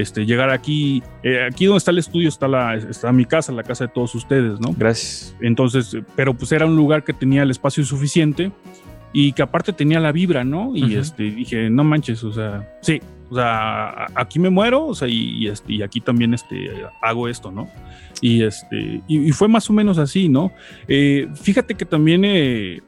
este, 0.00 0.26
llegar 0.26 0.50
aquí, 0.50 1.02
eh, 1.22 1.46
aquí 1.50 1.66
donde 1.66 1.78
está 1.78 1.90
el 1.90 1.98
estudio 1.98 2.28
está, 2.28 2.48
la, 2.48 2.74
está 2.74 3.12
mi 3.12 3.24
casa, 3.24 3.52
la 3.52 3.62
casa 3.62 3.86
de 3.86 3.92
todos 3.92 4.14
ustedes, 4.14 4.60
¿no? 4.60 4.74
Gracias. 4.76 5.34
Entonces, 5.40 5.96
pero 6.16 6.34
pues 6.34 6.52
era 6.52 6.66
un 6.66 6.76
lugar 6.76 7.04
que 7.04 7.12
tenía 7.12 7.42
el 7.42 7.50
espacio 7.50 7.84
suficiente 7.84 8.52
y 9.12 9.32
que 9.32 9.42
aparte 9.42 9.72
tenía 9.72 10.00
la 10.00 10.12
vibra, 10.12 10.44
¿no? 10.44 10.72
Y 10.74 10.94
este, 10.96 11.24
dije, 11.24 11.70
no 11.70 11.84
manches, 11.84 12.22
o 12.24 12.32
sea, 12.32 12.68
sí. 12.82 13.00
O 13.30 13.34
sea, 13.34 14.06
aquí 14.14 14.38
me 14.38 14.48
muero, 14.48 14.86
o 14.86 14.94
sea, 14.94 15.06
y, 15.06 15.48
este, 15.48 15.74
y 15.74 15.82
aquí 15.82 16.00
también 16.00 16.32
este, 16.32 16.70
hago 17.02 17.28
esto, 17.28 17.50
¿no? 17.50 17.68
Y, 18.22 18.42
este, 18.42 19.02
y, 19.06 19.30
fue 19.32 19.48
más 19.48 19.68
o 19.68 19.72
menos 19.74 19.98
así, 19.98 20.28
¿no? 20.28 20.50
Eh, 20.88 21.28
fíjate 21.34 21.74
que 21.74 21.84
también, 21.84 22.24
eh, 22.24 22.80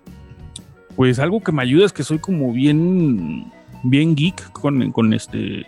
pues 0.96 1.18
algo 1.18 1.42
que 1.42 1.52
me 1.52 1.62
ayuda 1.62 1.84
es 1.84 1.92
que 1.92 2.02
soy 2.02 2.18
como 2.18 2.52
bien, 2.52 3.52
bien 3.84 4.14
geek 4.14 4.50
con, 4.52 4.92
con 4.92 5.12
este, 5.12 5.66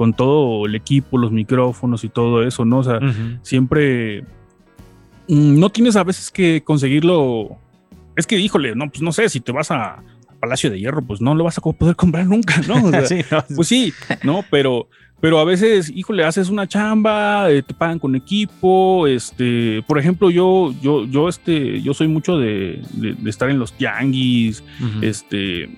con 0.00 0.14
todo 0.14 0.64
el 0.64 0.74
equipo, 0.74 1.18
los 1.18 1.30
micrófonos 1.30 2.04
y 2.04 2.08
todo 2.08 2.42
eso, 2.42 2.64
¿no? 2.64 2.78
O 2.78 2.82
sea, 2.82 2.98
siempre 3.42 4.22
mm, 5.28 5.60
no 5.60 5.68
tienes 5.68 5.94
a 5.94 6.04
veces 6.04 6.30
que 6.30 6.62
conseguirlo. 6.64 7.58
Es 8.16 8.26
que, 8.26 8.38
híjole, 8.38 8.74
no, 8.74 8.88
pues 8.88 9.02
no 9.02 9.12
sé, 9.12 9.28
si 9.28 9.40
te 9.40 9.52
vas 9.52 9.70
a, 9.70 10.02
Palacio 10.40 10.70
de 10.70 10.80
Hierro, 10.80 11.02
pues 11.02 11.20
no 11.20 11.34
lo 11.34 11.44
vas 11.44 11.58
a 11.58 11.60
poder 11.60 11.96
comprar 11.96 12.26
nunca, 12.26 12.62
¿no? 12.66 12.76
Pues 13.54 13.68
sí, 13.68 13.92
¿no? 14.22 14.42
Pero, 14.50 14.88
pero 15.20 15.38
a 15.38 15.44
veces, 15.44 15.92
híjole, 15.94 16.24
haces 16.24 16.48
una 16.48 16.66
chamba, 16.66 17.50
eh, 17.50 17.62
te 17.62 17.74
pagan 17.74 17.98
con 17.98 18.16
equipo, 18.16 19.06
este, 19.06 19.82
por 19.86 19.98
ejemplo, 19.98 20.30
yo, 20.30 20.74
yo, 20.80 21.04
yo, 21.04 21.28
este, 21.28 21.82
yo 21.82 21.92
soy 21.92 22.08
mucho 22.08 22.38
de, 22.38 22.80
estar 23.26 23.50
en 23.50 23.58
los 23.58 23.74
tianguis, 23.74 24.64
este, 25.02 25.68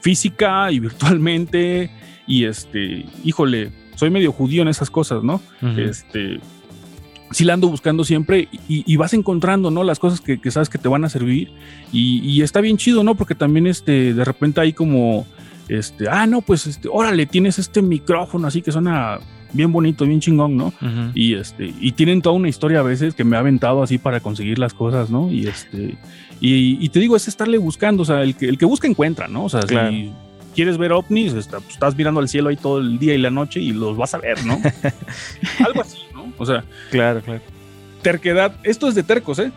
física 0.00 0.70
y 0.70 0.78
virtualmente, 0.78 1.90
y 2.26 2.44
este, 2.44 3.06
híjole, 3.24 3.72
soy 3.96 4.10
medio 4.10 4.32
judío 4.32 4.62
en 4.62 4.68
esas 4.68 4.90
cosas, 4.90 5.22
¿no? 5.22 5.40
Este, 5.76 6.40
sí 7.30 7.44
la 7.44 7.54
ando 7.54 7.68
buscando 7.68 8.04
siempre 8.04 8.48
y, 8.68 8.96
vas 8.96 9.14
encontrando, 9.14 9.70
¿no? 9.70 9.84
Las 9.84 9.98
cosas 9.98 10.20
que, 10.20 10.38
sabes 10.50 10.68
que 10.68 10.78
te 10.78 10.88
van 10.88 11.04
a 11.04 11.08
servir 11.08 11.52
y, 11.92 12.42
está 12.42 12.60
bien 12.60 12.76
chido, 12.76 13.02
¿no? 13.04 13.14
Porque 13.14 13.34
también, 13.34 13.66
este, 13.66 14.14
de 14.14 14.24
repente 14.24 14.60
hay 14.60 14.72
como, 14.72 15.26
este, 15.68 16.08
ah, 16.08 16.26
no, 16.26 16.40
pues, 16.40 16.66
este, 16.66 16.88
órale, 16.90 17.26
tienes 17.26 17.58
este 17.58 17.82
micrófono 17.82 18.46
así 18.46 18.62
que 18.62 18.72
suena 18.72 19.18
bien 19.52 19.70
bonito, 19.70 20.04
bien 20.04 20.20
chingón, 20.20 20.56
¿no? 20.56 20.72
Y 21.14 21.34
este, 21.34 21.72
y 21.80 21.92
tienen 21.92 22.22
toda 22.22 22.34
una 22.34 22.48
historia 22.48 22.80
a 22.80 22.82
veces 22.82 23.14
que 23.14 23.24
me 23.24 23.36
ha 23.36 23.40
aventado 23.40 23.82
así 23.82 23.98
para 23.98 24.20
conseguir 24.20 24.58
las 24.58 24.74
cosas, 24.74 25.10
¿no? 25.10 25.30
Y 25.30 25.46
este, 25.46 25.96
y, 26.40 26.88
te 26.88 27.00
digo, 27.00 27.16
es 27.16 27.28
estarle 27.28 27.58
buscando, 27.58 28.02
o 28.02 28.06
sea, 28.06 28.22
el 28.22 28.34
que, 28.34 28.46
el 28.46 28.58
que 28.58 28.66
busca 28.66 28.86
encuentra, 28.86 29.28
¿no? 29.28 29.44
O 29.44 29.48
sea, 29.48 29.62
si 29.62 30.10
quieres 30.54 30.78
ver 30.78 30.92
ovnis, 30.92 31.32
pues, 31.32 31.48
estás 31.68 31.96
mirando 31.96 32.20
al 32.20 32.28
cielo 32.28 32.48
ahí 32.48 32.56
todo 32.56 32.78
el 32.78 32.98
día 32.98 33.14
y 33.14 33.18
la 33.18 33.30
noche 33.30 33.60
y 33.60 33.72
los 33.72 33.96
vas 33.96 34.14
a 34.14 34.18
ver, 34.18 34.44
¿no? 34.44 34.60
Algo 35.64 35.82
así. 35.82 35.98
O 36.38 36.46
sea, 36.46 36.64
claro, 36.90 37.20
claro. 37.20 37.40
Terquedad, 38.02 38.54
esto 38.62 38.88
es 38.88 38.94
de 38.94 39.02
tercos, 39.02 39.38
¿eh? 39.38 39.50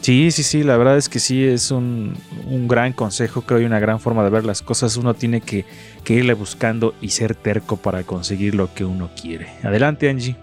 Sí, 0.00 0.30
sí, 0.30 0.42
sí, 0.42 0.62
la 0.62 0.78
verdad 0.78 0.96
es 0.96 1.10
que 1.10 1.18
sí, 1.18 1.44
es 1.44 1.70
un, 1.70 2.14
gran 2.66 2.92
consejo, 2.92 3.42
creo, 3.42 3.60
y 3.60 3.64
una 3.64 3.78
gran 3.78 4.00
forma 4.00 4.24
de 4.24 4.30
ver 4.30 4.44
las 4.44 4.62
cosas. 4.62 4.96
Uno 4.96 5.14
tiene 5.14 5.42
que, 5.42 5.66
irle 6.08 6.32
buscando 6.32 6.94
y 7.00 7.10
ser 7.10 7.34
terco 7.34 7.76
para 7.76 8.02
conseguir 8.04 8.54
lo 8.54 8.72
que 8.72 8.84
uno 8.84 9.10
quiere. 9.20 9.48
Adelante, 9.62 10.08
Angie. 10.08 10.36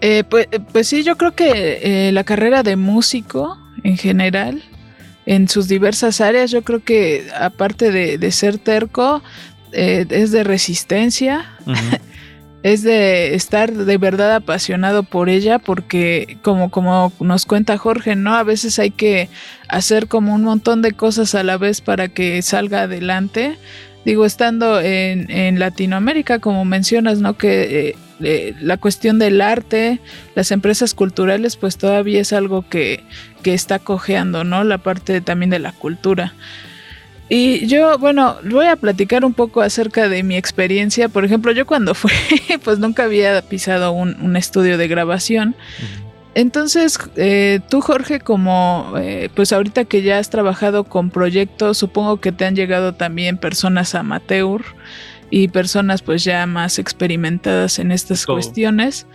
Eh, 0.00 0.22
pues, 0.28 0.48
pues, 0.72 0.86
sí, 0.86 1.02
yo 1.02 1.16
creo 1.16 1.32
que 1.32 2.08
eh, 2.08 2.12
la 2.12 2.24
carrera 2.24 2.62
de 2.62 2.76
músico 2.76 3.58
en 3.84 3.96
general, 3.96 4.62
en 5.28 5.46
sus 5.46 5.68
diversas 5.68 6.22
áreas, 6.22 6.50
yo 6.50 6.62
creo 6.62 6.82
que 6.82 7.26
aparte 7.38 7.90
de, 7.90 8.32
ser 8.32 8.56
terco, 8.56 9.22
eh, 9.72 10.06
es 10.08 10.32
de 10.32 10.42
resistencia. 10.42 11.44
es 12.62 12.82
de 12.82 13.34
estar 13.34 13.70
de 13.70 13.98
verdad 13.98 14.34
apasionado 14.34 15.02
por 15.02 15.28
ella 15.28 15.58
porque 15.58 16.38
como, 16.40 16.70
como 16.70 17.12
nos 17.20 17.44
cuenta 17.44 17.76
Jorge, 17.76 18.16
¿no? 18.16 18.36
A 18.36 18.42
veces 18.42 18.78
hay 18.78 18.90
que 18.90 19.28
hacer 19.68 20.08
como 20.08 20.34
un 20.34 20.44
montón 20.44 20.80
de 20.80 20.92
cosas 20.92 21.34
a 21.34 21.42
la 21.42 21.58
vez 21.58 21.82
para 21.82 22.08
que 22.08 22.40
salga 22.40 22.82
adelante. 22.82 23.58
Digo, 24.06 24.24
estando 24.24 24.80
en, 24.80 25.30
en 25.30 25.58
Latinoamérica, 25.58 26.38
como 26.38 26.64
mencionas, 26.64 27.18
¿no? 27.18 27.36
Que 27.36 27.90
eh, 27.90 27.96
eh, 28.20 28.54
la 28.60 28.76
cuestión 28.76 29.18
del 29.18 29.40
arte, 29.40 30.00
las 30.34 30.50
empresas 30.50 30.94
culturales, 30.94 31.56
pues 31.56 31.76
todavía 31.76 32.20
es 32.20 32.32
algo 32.32 32.68
que, 32.68 33.04
que 33.42 33.54
está 33.54 33.78
cojeando, 33.78 34.44
¿no? 34.44 34.64
La 34.64 34.78
parte 34.78 35.20
también 35.20 35.50
de 35.50 35.58
la 35.58 35.72
cultura. 35.72 36.34
Y 37.28 37.66
yo, 37.66 37.98
bueno, 37.98 38.36
voy 38.44 38.66
a 38.66 38.76
platicar 38.76 39.24
un 39.24 39.34
poco 39.34 39.60
acerca 39.60 40.08
de 40.08 40.22
mi 40.22 40.36
experiencia. 40.36 41.08
Por 41.08 41.24
ejemplo, 41.24 41.52
yo 41.52 41.66
cuando 41.66 41.94
fui, 41.94 42.10
pues 42.64 42.78
nunca 42.78 43.04
había 43.04 43.40
pisado 43.42 43.92
un, 43.92 44.36
estudio 44.36 44.78
de 44.78 44.88
grabación. 44.88 45.54
Entonces, 46.34 46.98
eh, 47.16 47.60
tú, 47.68 47.80
Jorge, 47.80 48.20
como 48.20 48.94
eh, 48.96 49.28
pues 49.34 49.52
ahorita 49.52 49.84
que 49.84 50.02
ya 50.02 50.18
has 50.18 50.30
trabajado 50.30 50.84
con 50.84 51.10
proyectos, 51.10 51.76
supongo 51.76 52.20
que 52.20 52.32
te 52.32 52.46
han 52.46 52.56
llegado 52.56 52.94
también 52.94 53.36
personas 53.36 53.94
amateur 53.94 54.62
y 55.30 55.48
personas 55.48 56.02
pues 56.02 56.24
ya 56.24 56.46
más 56.46 56.78
experimentadas 56.78 57.78
en 57.78 57.92
estas 57.92 58.26
cuestiones. 58.26 59.06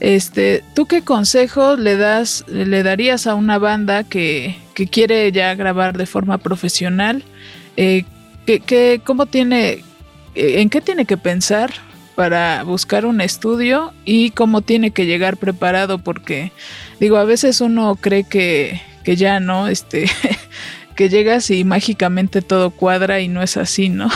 Este, 0.00 0.64
¿tú 0.74 0.86
qué 0.86 1.02
consejo 1.02 1.76
le 1.76 1.96
das, 1.96 2.44
le 2.48 2.82
darías 2.82 3.26
a 3.26 3.34
una 3.34 3.58
banda 3.58 4.02
que, 4.02 4.56
que 4.74 4.88
quiere 4.88 5.30
ya 5.30 5.54
grabar 5.54 5.96
de 5.96 6.06
forma 6.06 6.38
profesional? 6.38 7.22
Eh, 7.76 8.04
cómo 9.04 9.26
tiene, 9.26 9.84
eh, 10.34 10.60
¿En 10.60 10.70
qué 10.70 10.80
tiene 10.80 11.04
que 11.04 11.16
pensar 11.16 11.70
para 12.14 12.62
buscar 12.64 13.06
un 13.06 13.20
estudio 13.20 13.92
y 14.04 14.30
cómo 14.30 14.62
tiene 14.62 14.90
que 14.90 15.06
llegar 15.06 15.36
preparado? 15.36 15.98
Porque, 15.98 16.52
digo, 16.98 17.16
a 17.16 17.24
veces 17.24 17.60
uno 17.60 17.96
cree 17.96 18.24
que, 18.24 18.80
que 19.04 19.16
ya 19.16 19.40
no, 19.40 19.68
este, 19.68 20.10
llegas 21.08 21.50
y 21.50 21.64
mágicamente 21.64 22.42
todo 22.42 22.70
cuadra 22.70 23.20
y 23.20 23.28
no 23.28 23.42
es 23.42 23.56
así, 23.56 23.88
¿no? 23.88 24.08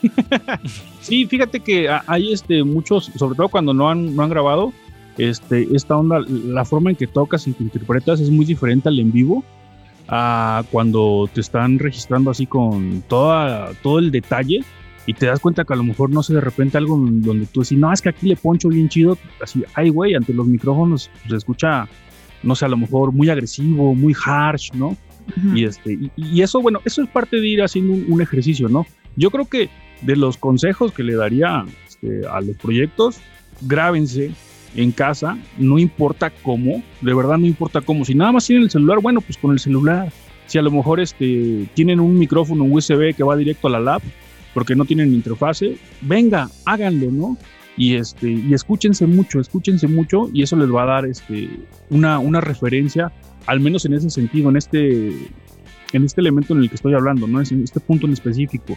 sí, 1.00 1.26
fíjate 1.26 1.60
que 1.60 1.88
hay 2.06 2.32
este, 2.32 2.64
muchos, 2.64 3.10
sobre 3.16 3.36
todo 3.36 3.48
cuando 3.48 3.74
no 3.74 3.88
han, 3.88 4.14
no 4.14 4.22
han 4.22 4.30
grabado, 4.30 4.72
este, 5.18 5.68
esta 5.74 5.96
onda, 5.96 6.20
la 6.28 6.64
forma 6.64 6.90
en 6.90 6.96
que 6.96 7.06
tocas 7.06 7.46
y 7.46 7.52
que 7.52 7.62
interpretas 7.62 8.20
es 8.20 8.30
muy 8.30 8.44
diferente 8.44 8.88
al 8.88 8.98
en 8.98 9.12
vivo 9.12 9.44
a 10.08 10.64
cuando 10.70 11.28
te 11.32 11.40
están 11.40 11.78
registrando 11.78 12.30
así 12.30 12.46
con 12.46 13.02
toda, 13.08 13.72
todo 13.82 13.98
el 13.98 14.10
detalle 14.10 14.60
y 15.06 15.14
te 15.14 15.26
das 15.26 15.40
cuenta 15.40 15.64
que 15.64 15.72
a 15.72 15.76
lo 15.76 15.84
mejor 15.84 16.10
no 16.10 16.22
sé 16.22 16.34
de 16.34 16.40
repente 16.40 16.78
algo 16.78 16.96
donde 16.96 17.46
tú 17.46 17.60
decís, 17.60 17.78
no, 17.78 17.92
es 17.92 18.00
que 18.00 18.08
aquí 18.08 18.26
le 18.26 18.36
poncho 18.36 18.68
bien 18.68 18.88
chido, 18.88 19.18
así, 19.42 19.64
ay 19.74 19.90
güey, 19.90 20.14
ante 20.14 20.32
los 20.32 20.46
micrófonos 20.46 21.10
se 21.28 21.36
escucha, 21.36 21.88
no 22.42 22.54
sé, 22.54 22.64
a 22.64 22.68
lo 22.68 22.76
mejor 22.76 23.12
muy 23.12 23.28
agresivo, 23.28 23.94
muy 23.94 24.14
harsh, 24.24 24.72
¿no? 24.74 24.96
Y, 25.54 25.64
este, 25.64 25.98
y, 26.16 26.42
eso, 26.42 26.60
bueno, 26.60 26.80
eso 26.84 27.02
es 27.02 27.08
parte 27.08 27.40
de 27.40 27.48
ir 27.48 27.62
haciendo 27.62 27.94
un, 27.94 28.20
ejercicio, 28.20 28.68
¿no? 28.68 28.86
Yo 29.16 29.30
creo 29.30 29.46
que 29.46 29.70
de 30.02 30.16
los 30.16 30.36
consejos 30.36 30.92
que 30.92 31.02
le 31.02 31.14
daría 31.14 31.64
este, 31.88 32.26
a 32.26 32.40
los 32.40 32.56
proyectos, 32.56 33.18
grábense, 33.62 34.32
en 34.76 34.92
casa, 34.92 35.38
no 35.58 35.78
importa 35.78 36.30
cómo, 36.42 36.82
de 37.00 37.14
verdad 37.14 37.38
no 37.38 37.46
importa 37.46 37.80
cómo. 37.80 38.04
Si 38.04 38.14
nada 38.14 38.32
más 38.32 38.46
tienen 38.46 38.64
el 38.64 38.70
celular, 38.70 38.98
bueno, 39.00 39.20
pues 39.20 39.38
con 39.38 39.52
el 39.52 39.58
celular. 39.58 40.12
Si 40.46 40.58
a 40.58 40.62
lo 40.62 40.70
mejor 40.70 41.00
este, 41.00 41.68
tienen 41.74 42.00
un 42.00 42.18
micrófono 42.18 42.64
USB 42.64 43.14
que 43.14 43.24
va 43.24 43.36
directo 43.36 43.68
a 43.68 43.70
la 43.70 43.80
lab, 43.80 44.02
porque 44.52 44.76
no 44.76 44.84
tienen 44.84 45.14
interfase, 45.14 45.76
venga, 46.00 46.48
háganlo, 46.64 47.10
¿no? 47.10 47.38
Y, 47.76 47.94
este, 47.94 48.30
y 48.30 48.54
escúchense 48.54 49.06
mucho, 49.06 49.40
escúchense 49.40 49.88
mucho 49.88 50.30
y 50.32 50.42
eso 50.42 50.56
les 50.56 50.72
va 50.72 50.84
a 50.84 50.86
dar 50.86 51.06
este, 51.06 51.50
una, 51.90 52.20
una 52.20 52.40
referencia, 52.40 53.10
al 53.46 53.60
menos 53.60 53.84
en 53.84 53.94
ese 53.94 54.10
sentido, 54.10 54.50
en 54.50 54.56
este, 54.56 55.08
en 55.92 56.04
este 56.04 56.20
elemento 56.20 56.54
en 56.54 56.62
el 56.62 56.68
que 56.68 56.76
estoy 56.76 56.94
hablando, 56.94 57.26
¿no? 57.26 57.40
En 57.40 57.62
este 57.62 57.80
punto 57.80 58.06
en 58.06 58.12
específico. 58.12 58.76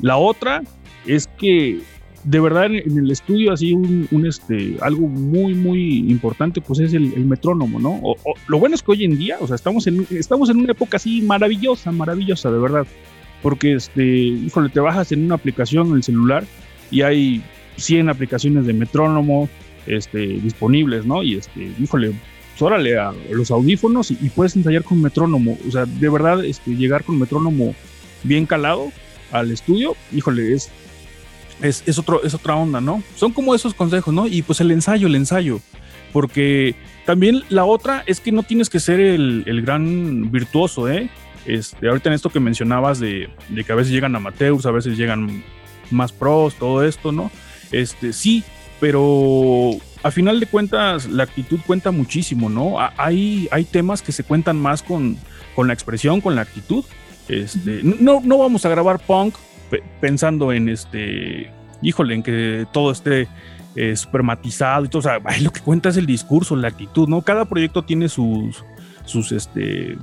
La 0.00 0.16
otra 0.16 0.62
es 1.06 1.26
que 1.38 1.80
de 2.24 2.40
verdad 2.40 2.66
en, 2.66 2.98
el 2.98 3.10
estudio 3.10 3.52
así 3.52 3.72
un, 3.72 4.26
este 4.26 4.76
algo 4.80 5.08
muy 5.08 5.54
muy 5.54 5.98
importante 6.10 6.60
pues 6.60 6.78
es 6.78 6.94
el, 6.94 7.08
metrónomo 7.24 7.80
no 7.80 8.00
lo 8.46 8.58
bueno 8.58 8.74
es 8.76 8.82
que 8.82 8.92
hoy 8.92 9.04
en 9.04 9.18
día 9.18 9.38
o 9.40 9.46
sea 9.46 9.56
estamos 9.56 9.86
en 9.88 10.06
estamos 10.10 10.48
en 10.50 10.58
una 10.58 10.70
época 10.70 10.98
así 10.98 11.20
maravillosa 11.22 11.90
maravillosa 11.90 12.50
de 12.50 12.58
verdad 12.58 12.86
porque 13.42 13.74
este 13.74 14.04
híjole 14.06 14.68
te 14.68 14.78
bajas 14.78 15.10
en 15.10 15.24
una 15.24 15.34
aplicación 15.34 15.88
en 15.88 15.94
el 15.94 16.02
celular 16.04 16.44
y 16.92 17.02
hay 17.02 17.42
100 17.76 18.08
aplicaciones 18.08 18.66
de 18.66 18.72
metrónomo 18.72 19.48
este 19.86 20.18
disponibles 20.18 21.04
no 21.04 21.24
y 21.24 21.38
este 21.38 21.72
híjole 21.80 22.12
pues 22.52 22.62
órale 22.62 22.98
a 22.98 23.12
los 23.30 23.50
audífonos 23.50 24.10
y, 24.10 24.18
y, 24.20 24.30
puedes 24.30 24.56
ensayar 24.56 24.84
con 24.84 25.00
metrónomo 25.00 25.58
o 25.66 25.70
sea 25.70 25.84
de 25.84 26.08
verdad 26.08 26.44
este 26.44 26.76
llegar 26.76 27.04
con 27.04 27.18
metrónomo 27.18 27.74
bien 28.22 28.46
calado 28.46 28.92
al 29.30 29.50
estudio 29.50 29.96
híjole 30.12 30.54
es 30.54 30.70
es, 31.62 31.98
otro, 31.98 32.22
es 32.22 32.34
otra 32.34 32.56
onda, 32.56 32.80
¿no? 32.80 33.02
Son 33.16 33.32
como 33.32 33.54
esos 33.54 33.74
consejos, 33.74 34.12
¿no? 34.12 34.26
Y 34.26 34.42
pues 34.42 34.60
el 34.60 34.70
ensayo, 34.70 35.06
el 35.06 35.14
ensayo. 35.14 35.60
Porque 36.12 36.74
también 37.06 37.42
la 37.48 37.64
otra 37.64 38.02
es 38.06 38.20
que 38.20 38.32
no 38.32 38.42
tienes 38.42 38.68
que 38.68 38.80
ser 38.80 39.00
el, 39.00 39.62
gran 39.64 40.30
virtuoso, 40.30 40.88
¿eh? 40.88 41.08
Este, 41.46 41.88
ahorita 41.88 42.08
en 42.08 42.14
esto 42.14 42.30
que 42.30 42.40
mencionabas 42.40 43.00
de, 43.00 43.30
que 43.66 43.72
a 43.72 43.76
veces 43.76 43.92
llegan 43.92 44.14
amateurs, 44.14 44.66
a 44.66 44.70
veces 44.70 44.96
llegan 44.96 45.42
más 45.90 46.12
pros, 46.12 46.54
todo 46.54 46.84
esto, 46.84 47.12
¿no? 47.12 47.30
Este, 47.70 48.12
sí, 48.12 48.44
pero 48.80 49.70
a 50.02 50.10
final 50.10 50.40
de 50.40 50.46
cuentas 50.46 51.06
la 51.06 51.22
actitud 51.22 51.60
cuenta 51.66 51.90
muchísimo, 51.90 52.48
¿no? 52.48 52.76
Hay, 52.96 53.48
hay 53.50 53.64
temas 53.64 54.02
que 54.02 54.12
se 54.12 54.24
cuentan 54.24 54.58
más 54.58 54.82
con, 54.82 55.16
con 55.54 55.66
la 55.66 55.72
expresión, 55.72 56.20
con 56.20 56.34
la 56.34 56.42
actitud. 56.42 56.84
Este, 57.28 57.80
no, 57.82 58.20
no 58.22 58.38
vamos 58.38 58.64
a 58.66 58.68
grabar 58.68 58.98
punk 58.98 59.34
pensando 60.00 60.52
en 60.52 60.68
este 60.68 61.50
híjole, 61.82 62.14
en 62.14 62.22
que 62.22 62.66
todo 62.72 62.92
esté 62.92 63.28
eh, 63.74 63.96
supermatizado 63.96 64.84
y 64.84 64.88
todo. 64.88 65.00
O 65.00 65.02
sea, 65.02 65.18
lo 65.40 65.52
que 65.52 65.60
cuenta 65.60 65.90
es 65.90 65.96
el 65.96 66.06
discurso, 66.06 66.56
la 66.56 66.68
actitud, 66.68 67.08
¿no? 67.08 67.20
Cada 67.22 67.44
proyecto 67.44 67.82
tiene 67.82 68.08
sus, 68.08 68.64
sus, 69.04 69.32
este, 69.32 69.98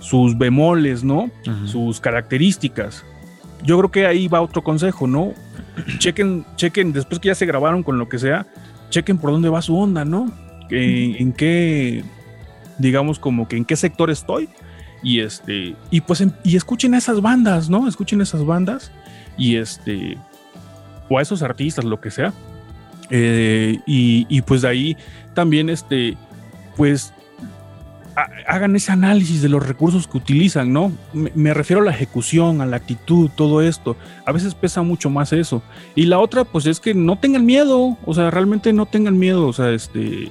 sus 0.00 0.36
bemoles, 0.36 1.04
¿no? 1.04 1.30
Sus 1.66 2.00
características. 2.00 3.04
Yo 3.62 3.78
creo 3.78 3.90
que 3.90 4.06
ahí 4.06 4.26
va 4.26 4.40
otro 4.40 4.62
consejo, 4.62 5.06
¿no? 5.06 5.34
chequen, 5.98 6.44
chequen, 6.56 6.92
después 6.92 7.20
que 7.20 7.28
ya 7.28 7.34
se 7.34 7.46
grabaron 7.46 7.82
con 7.82 7.96
lo 7.96 8.08
que 8.08 8.18
sea, 8.18 8.46
chequen 8.92 9.18
por 9.18 9.32
dónde 9.32 9.48
va 9.48 9.60
su 9.62 9.76
onda, 9.76 10.04
¿no? 10.04 10.32
en 10.74 11.32
qué, 11.34 12.02
digamos, 12.78 13.18
como 13.18 13.46
que 13.46 13.56
en 13.56 13.64
qué 13.64 13.76
sector 13.76 14.10
estoy. 14.10 14.48
Y 15.02 15.20
este, 15.20 15.74
y 15.90 16.00
pues, 16.00 16.24
y 16.44 16.56
escuchen 16.56 16.94
a 16.94 16.98
esas 16.98 17.20
bandas, 17.20 17.68
¿no? 17.68 17.88
Escuchen 17.88 18.20
esas 18.20 18.46
bandas 18.46 18.92
y 19.36 19.56
este, 19.56 20.16
o 21.08 21.18
a 21.18 21.22
esos 21.22 21.42
artistas, 21.42 21.84
lo 21.84 22.00
que 22.00 22.10
sea. 22.10 22.32
Eh, 23.10 23.78
y, 23.84 24.26
y, 24.28 24.42
pues 24.42 24.62
de 24.62 24.68
ahí 24.68 24.96
también, 25.34 25.68
este, 25.68 26.16
pues 26.76 27.12
hagan 28.46 28.76
ese 28.76 28.92
análisis 28.92 29.42
de 29.42 29.48
los 29.48 29.66
recursos 29.66 30.06
que 30.06 30.18
utilizan, 30.18 30.72
¿no? 30.72 30.92
Me, 31.12 31.54
refiero 31.54 31.82
a 31.82 31.84
la 31.84 31.92
ejecución, 31.92 32.60
a 32.60 32.66
la 32.66 32.76
actitud, 32.76 33.30
todo 33.34 33.62
esto. 33.62 33.96
A 34.26 34.32
veces 34.32 34.54
pesa 34.54 34.82
mucho 34.82 35.10
más 35.10 35.32
eso. 35.32 35.62
Y 35.94 36.06
la 36.06 36.18
otra, 36.18 36.44
pues 36.44 36.66
es 36.66 36.80
que 36.80 36.94
no 36.94 37.16
tengan 37.16 37.46
miedo, 37.46 37.96
o 38.04 38.14
sea, 38.14 38.30
realmente 38.30 38.72
no 38.72 38.86
tengan 38.86 39.18
miedo, 39.18 39.46
o 39.46 39.52
sea, 39.52 39.70
este, 39.70 40.30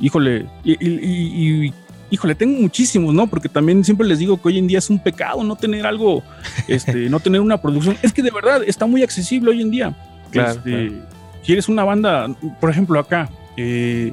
híjole, 0.00 0.46
y, 0.64 1.72
híjole, 2.10 2.34
tengo 2.34 2.60
muchísimos, 2.60 3.14
¿no? 3.14 3.26
Porque 3.26 3.48
también 3.48 3.84
siempre 3.84 4.06
les 4.06 4.18
digo 4.18 4.40
que 4.40 4.48
hoy 4.48 4.58
en 4.58 4.66
día 4.66 4.78
es 4.78 4.90
un 4.90 4.98
pecado 4.98 5.42
no 5.42 5.56
tener 5.56 5.86
algo, 5.86 6.22
este, 6.68 7.08
no 7.08 7.20
tener 7.20 7.40
una 7.40 7.60
producción. 7.60 7.96
Es 8.02 8.12
que 8.12 8.22
de 8.22 8.30
verdad 8.30 8.62
está 8.66 8.86
muy 8.86 9.02
accesible 9.02 9.50
hoy 9.50 9.62
en 9.62 9.70
día. 9.70 9.96
Claro, 10.30 10.52
este, 10.52 10.92
Si 11.42 11.52
eres 11.52 11.68
una 11.68 11.84
banda, 11.84 12.28
por 12.60 12.70
ejemplo, 12.70 12.98
acá, 13.00 13.28
eh, 13.56 14.12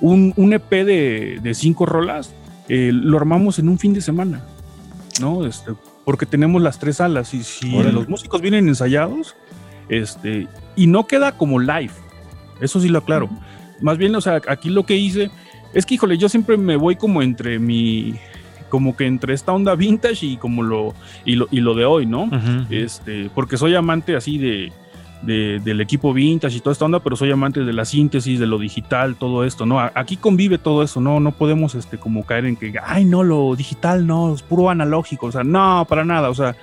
un, 0.00 0.52
EP 0.52 0.70
de, 0.70 1.38
de 1.40 1.54
cinco 1.54 1.86
rolas, 1.86 2.34
eh, 2.74 2.90
lo 2.90 3.18
armamos 3.18 3.58
en 3.58 3.68
un 3.68 3.78
fin 3.78 3.92
de 3.92 4.00
semana, 4.00 4.40
¿no? 5.20 5.44
Este, 5.44 5.72
porque 6.06 6.24
tenemos 6.24 6.62
las 6.62 6.78
tres 6.78 6.96
salas 6.96 7.34
y 7.34 7.42
si 7.42 7.70
los 7.70 8.08
músicos 8.08 8.40
vienen 8.40 8.66
ensayados, 8.66 9.36
este, 9.90 10.48
y 10.74 10.86
no 10.86 11.06
queda 11.06 11.32
como 11.32 11.60
live, 11.60 11.92
eso 12.62 12.80
sí 12.80 12.88
lo 12.88 13.00
aclaro. 13.00 13.28
Más 13.82 13.98
bien, 13.98 14.14
o 14.14 14.22
sea, 14.22 14.40
aquí 14.48 14.70
lo 14.70 14.86
que 14.86 14.96
hice 14.96 15.30
es 15.74 15.84
que, 15.84 15.96
híjole, 15.96 16.16
yo 16.16 16.30
siempre 16.30 16.56
me 16.56 16.76
voy 16.76 16.96
como 16.96 17.20
entre 17.20 17.58
mi, 17.58 18.14
como 18.70 18.96
que 18.96 19.04
entre 19.04 19.34
esta 19.34 19.52
onda 19.52 19.74
vintage 19.74 20.24
y 20.24 20.36
como 20.38 20.62
lo, 20.62 20.94
y 21.26 21.34
lo, 21.34 21.48
y 21.50 21.60
lo 21.60 21.74
de 21.74 21.84
hoy, 21.84 22.06
¿no? 22.06 22.30
Este, 22.70 23.28
porque 23.34 23.58
soy 23.58 23.74
amante 23.74 24.16
así 24.16 24.38
de, 24.38 24.72
del 25.22 25.80
equipo 25.80 26.12
vintage 26.12 26.56
y 26.56 26.60
toda 26.60 26.72
esta 26.72 26.84
onda, 26.84 27.00
pero 27.00 27.16
soy 27.16 27.30
amante 27.30 27.60
de 27.60 27.72
la 27.72 27.84
síntesis, 27.84 28.40
de 28.40 28.46
lo 28.46 28.58
digital, 28.58 29.16
todo 29.16 29.44
esto, 29.44 29.66
¿no? 29.66 29.78
Aquí 29.80 30.16
convive 30.16 30.58
todo 30.58 30.82
eso, 30.82 31.00
¿no? 31.00 31.20
No 31.20 31.32
podemos, 31.32 31.74
este, 31.74 31.98
como 31.98 32.24
caer 32.24 32.46
en 32.46 32.56
que, 32.56 32.74
ay, 32.84 33.04
no, 33.04 33.22
lo 33.22 33.54
digital 33.54 34.06
no, 34.06 34.34
es 34.34 34.42
puro 34.42 34.70
analógico, 34.70 35.26
o 35.26 35.32
sea, 35.32 35.44
no, 35.44 35.86
para 35.88 36.04
nada, 36.04 36.28
o 36.28 36.34
sea, 36.34 36.56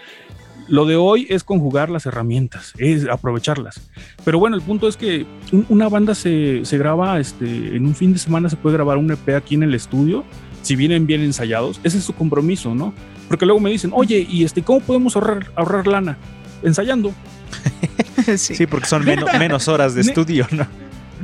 lo 0.67 0.85
de 0.85 0.95
hoy 0.97 1.25
es 1.29 1.43
conjugar 1.43 1.89
las 1.89 2.05
herramientas, 2.05 2.73
es 2.77 3.07
aprovecharlas. 3.07 3.81
Pero 4.23 4.37
bueno, 4.37 4.55
el 4.55 4.61
punto 4.61 4.87
es 4.87 4.97
que 4.97 5.25
una 5.67 5.89
banda 5.89 6.13
se, 6.13 6.61
graba, 6.73 7.19
este, 7.19 7.75
en 7.75 7.85
un 7.85 7.95
fin 7.95 8.13
de 8.13 8.19
semana 8.19 8.49
se 8.49 8.55
puede 8.55 8.75
grabar 8.75 8.97
un 8.97 9.11
EP 9.11 9.35
aquí 9.35 9.55
en 9.55 9.63
el 9.63 9.73
estudio, 9.73 10.23
si 10.61 10.75
vienen 10.75 11.07
bien 11.07 11.21
ensayados, 11.21 11.79
ese 11.83 11.97
es 11.97 12.03
su 12.03 12.13
compromiso, 12.13 12.75
¿no? 12.75 12.93
Porque 13.27 13.45
luego 13.45 13.59
me 13.59 13.69
dicen, 13.69 13.91
oye, 13.93 14.27
¿y 14.29 14.43
este, 14.43 14.61
cómo 14.61 14.81
podemos 14.81 15.15
ahorrar 15.15 15.87
lana? 15.87 16.17
Ensayando. 16.61 17.13
sí. 18.37 18.65
porque 18.67 18.87
son 18.87 19.05
menos, 19.05 19.67
horas 19.67 19.95
de 19.95 20.01
estudio, 20.01 20.47
¿no? 20.51 20.67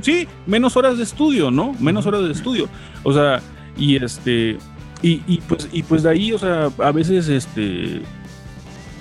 Sí, 0.01 0.27
menos 0.46 0.75
horas 0.75 0.98
de 0.98 1.03
estudio, 1.03 1.51
¿no? 1.51 1.74
Menos 1.79 2.05
horas 2.05 2.24
de 2.24 2.32
estudio. 2.32 2.67
O 3.03 3.13
sea, 3.13 3.41
y 3.77 3.96
este, 3.96 4.57
y, 5.01 5.38
pues, 5.48 5.70
y 5.72 5.83
pues 5.83 6.03
de 6.03 6.09
ahí, 6.09 6.33
o 6.33 6.40
sea, 6.40 6.70
a 6.79 6.92
veces, 6.92 7.27
este, 7.27 8.01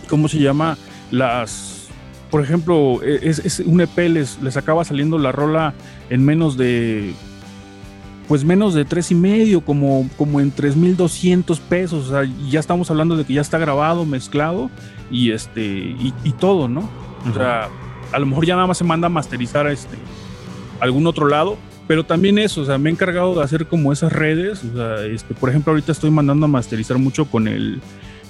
¿cómo 0.09 0.29
se 0.29 0.39
llama? 0.39 0.77
Las, 1.11 1.89
por 2.31 2.43
ejemplo, 2.43 3.01
e, 3.03 3.21
es, 3.23 3.61
un 3.65 3.81
EP, 3.81 3.97
les, 4.11 4.41
les 4.43 4.57
acaba 4.57 4.85
saliendo 4.85 5.19
la 5.19 5.33
rola 5.33 5.73
en 6.11 6.25
menos 6.25 6.59
de, 6.59 7.15
pues 8.29 8.45
menos 8.45 8.75
de 8.75 8.85
tres 8.85 9.11
y 9.11 9.15
medio, 9.15 9.63
como, 9.63 10.09
como 10.17 10.41
en 10.41 10.55
3.200 10.55 11.59
pesos. 11.61 12.09
O 12.09 12.11
sea, 12.11 12.31
ya 12.49 12.61
estamos 12.61 12.91
hablando 12.91 13.17
de 13.17 13.25
que 13.25 13.35
ya 13.35 13.41
está 13.41 13.59
grabado, 13.59 14.05
mezclado 14.05 14.71
y 15.11 15.31
este, 15.31 15.63
y, 15.63 16.13
y 16.25 16.33
todo, 16.33 16.69
¿no? 16.69 16.89
O 17.29 17.35
sea, 17.35 17.69
a 18.13 18.19
lo 18.19 18.27
mejor 18.27 18.47
ya 18.47 18.55
nada 18.55 18.67
más 18.67 18.79
se 18.79 18.85
manda 18.85 19.07
a 19.07 19.11
masterizar 19.11 19.67
a 19.67 19.73
este, 19.73 19.97
algún 20.81 21.07
otro 21.07 21.29
lado, 21.29 21.57
pero 21.87 22.05
también 22.05 22.39
eso, 22.39 22.63
o 22.63 22.65
sea, 22.65 22.79
me 22.79 22.91
he 22.91 22.93
encargado 22.93 23.35
de 23.35 23.43
hacer 23.43 23.67
como 23.67 23.93
esas 23.93 24.13
redes, 24.13 24.65
o 24.65 24.77
sea, 24.77 25.07
este, 25.07 25.35
por 25.35 25.51
ejemplo, 25.51 25.73
ahorita 25.73 25.93
estoy 25.93 26.11
mandando 26.11 26.47
a 26.47 26.49
masterizar 26.49 26.99
mucho 26.99 27.27
con 27.27 27.49
el 27.49 27.81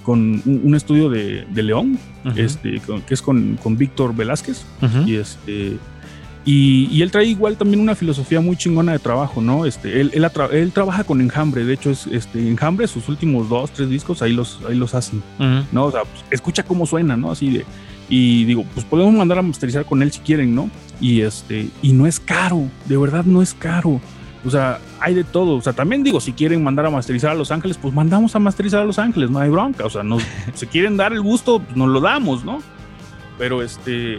con 0.02 0.42
un, 0.44 0.74
estudio 0.74 1.08
de, 1.08 1.46
León, 1.54 1.98
este, 2.36 2.78
que 3.06 3.14
es 3.14 3.22
con, 3.22 3.56
con 3.62 3.78
Víctor 3.78 4.14
Velázquez, 4.14 4.66
y 5.06 5.14
este 5.16 5.78
y, 6.46 7.00
él 7.00 7.10
trae 7.10 7.24
igual 7.24 7.56
también 7.56 7.80
una 7.80 7.94
filosofía 7.94 8.40
muy 8.40 8.56
chingona 8.56 8.92
de 8.92 8.98
trabajo, 8.98 9.40
¿no? 9.40 9.64
Este, 9.64 10.00
él, 10.00 10.10
él, 10.12 10.72
trabaja 10.72 11.04
con 11.04 11.22
Enjambre, 11.22 11.64
de 11.64 11.72
hecho, 11.72 11.90
es 11.90 12.06
este, 12.06 12.46
Enjambre, 12.48 12.86
sus 12.86 13.08
últimos 13.08 13.48
dos, 13.48 13.70
tres 13.70 13.88
discos, 13.88 14.20
ahí 14.20 14.32
los, 14.34 14.60
ahí 14.68 14.76
los 14.76 14.94
hacen, 14.94 15.22
¿no? 15.72 15.86
O 15.86 15.90
sea, 15.90 16.02
pues, 16.02 16.24
escucha 16.30 16.62
cómo 16.62 16.84
suena, 16.84 17.16
¿no? 17.16 17.30
Así 17.30 17.50
de, 17.50 17.64
y 18.16 18.44
digo, 18.44 18.64
pues 18.74 18.86
podemos 18.86 19.12
mandar 19.12 19.38
a 19.38 19.42
masterizar 19.42 19.84
con 19.84 20.00
él 20.00 20.12
si 20.12 20.20
quieren, 20.20 20.54
¿no? 20.54 20.70
Y 21.00 21.22
este, 21.22 21.68
y 21.82 21.92
no 21.92 22.06
es 22.06 22.20
caro, 22.20 22.68
de 22.84 22.96
verdad 22.96 23.24
no 23.24 23.42
es 23.42 23.54
caro. 23.54 24.00
O 24.46 24.50
sea, 24.50 24.78
hay 25.00 25.14
de 25.14 25.24
todo. 25.24 25.56
O 25.56 25.60
sea, 25.60 25.72
también 25.72 26.04
digo, 26.04 26.20
si 26.20 26.32
quieren 26.32 26.62
mandar 26.62 26.86
a 26.86 26.90
masterizar 26.90 27.32
a 27.32 27.34
Los 27.34 27.50
Ángeles, 27.50 27.76
pues 27.76 27.92
mandamos 27.92 28.36
a 28.36 28.38
masterizar 28.38 28.82
a 28.82 28.84
Los 28.84 29.00
Ángeles, 29.00 29.30
no 29.30 29.40
hay 29.40 29.50
bronca. 29.50 29.84
O 29.84 29.90
sea, 29.90 30.04
nos, 30.04 30.22
si 30.54 30.68
quieren 30.68 30.96
dar 30.96 31.12
el 31.12 31.22
gusto, 31.22 31.58
pues 31.58 31.76
nos 31.76 31.88
lo 31.88 32.00
damos, 32.00 32.44
¿no? 32.44 32.62
Pero 33.36 33.64
este, 33.64 34.18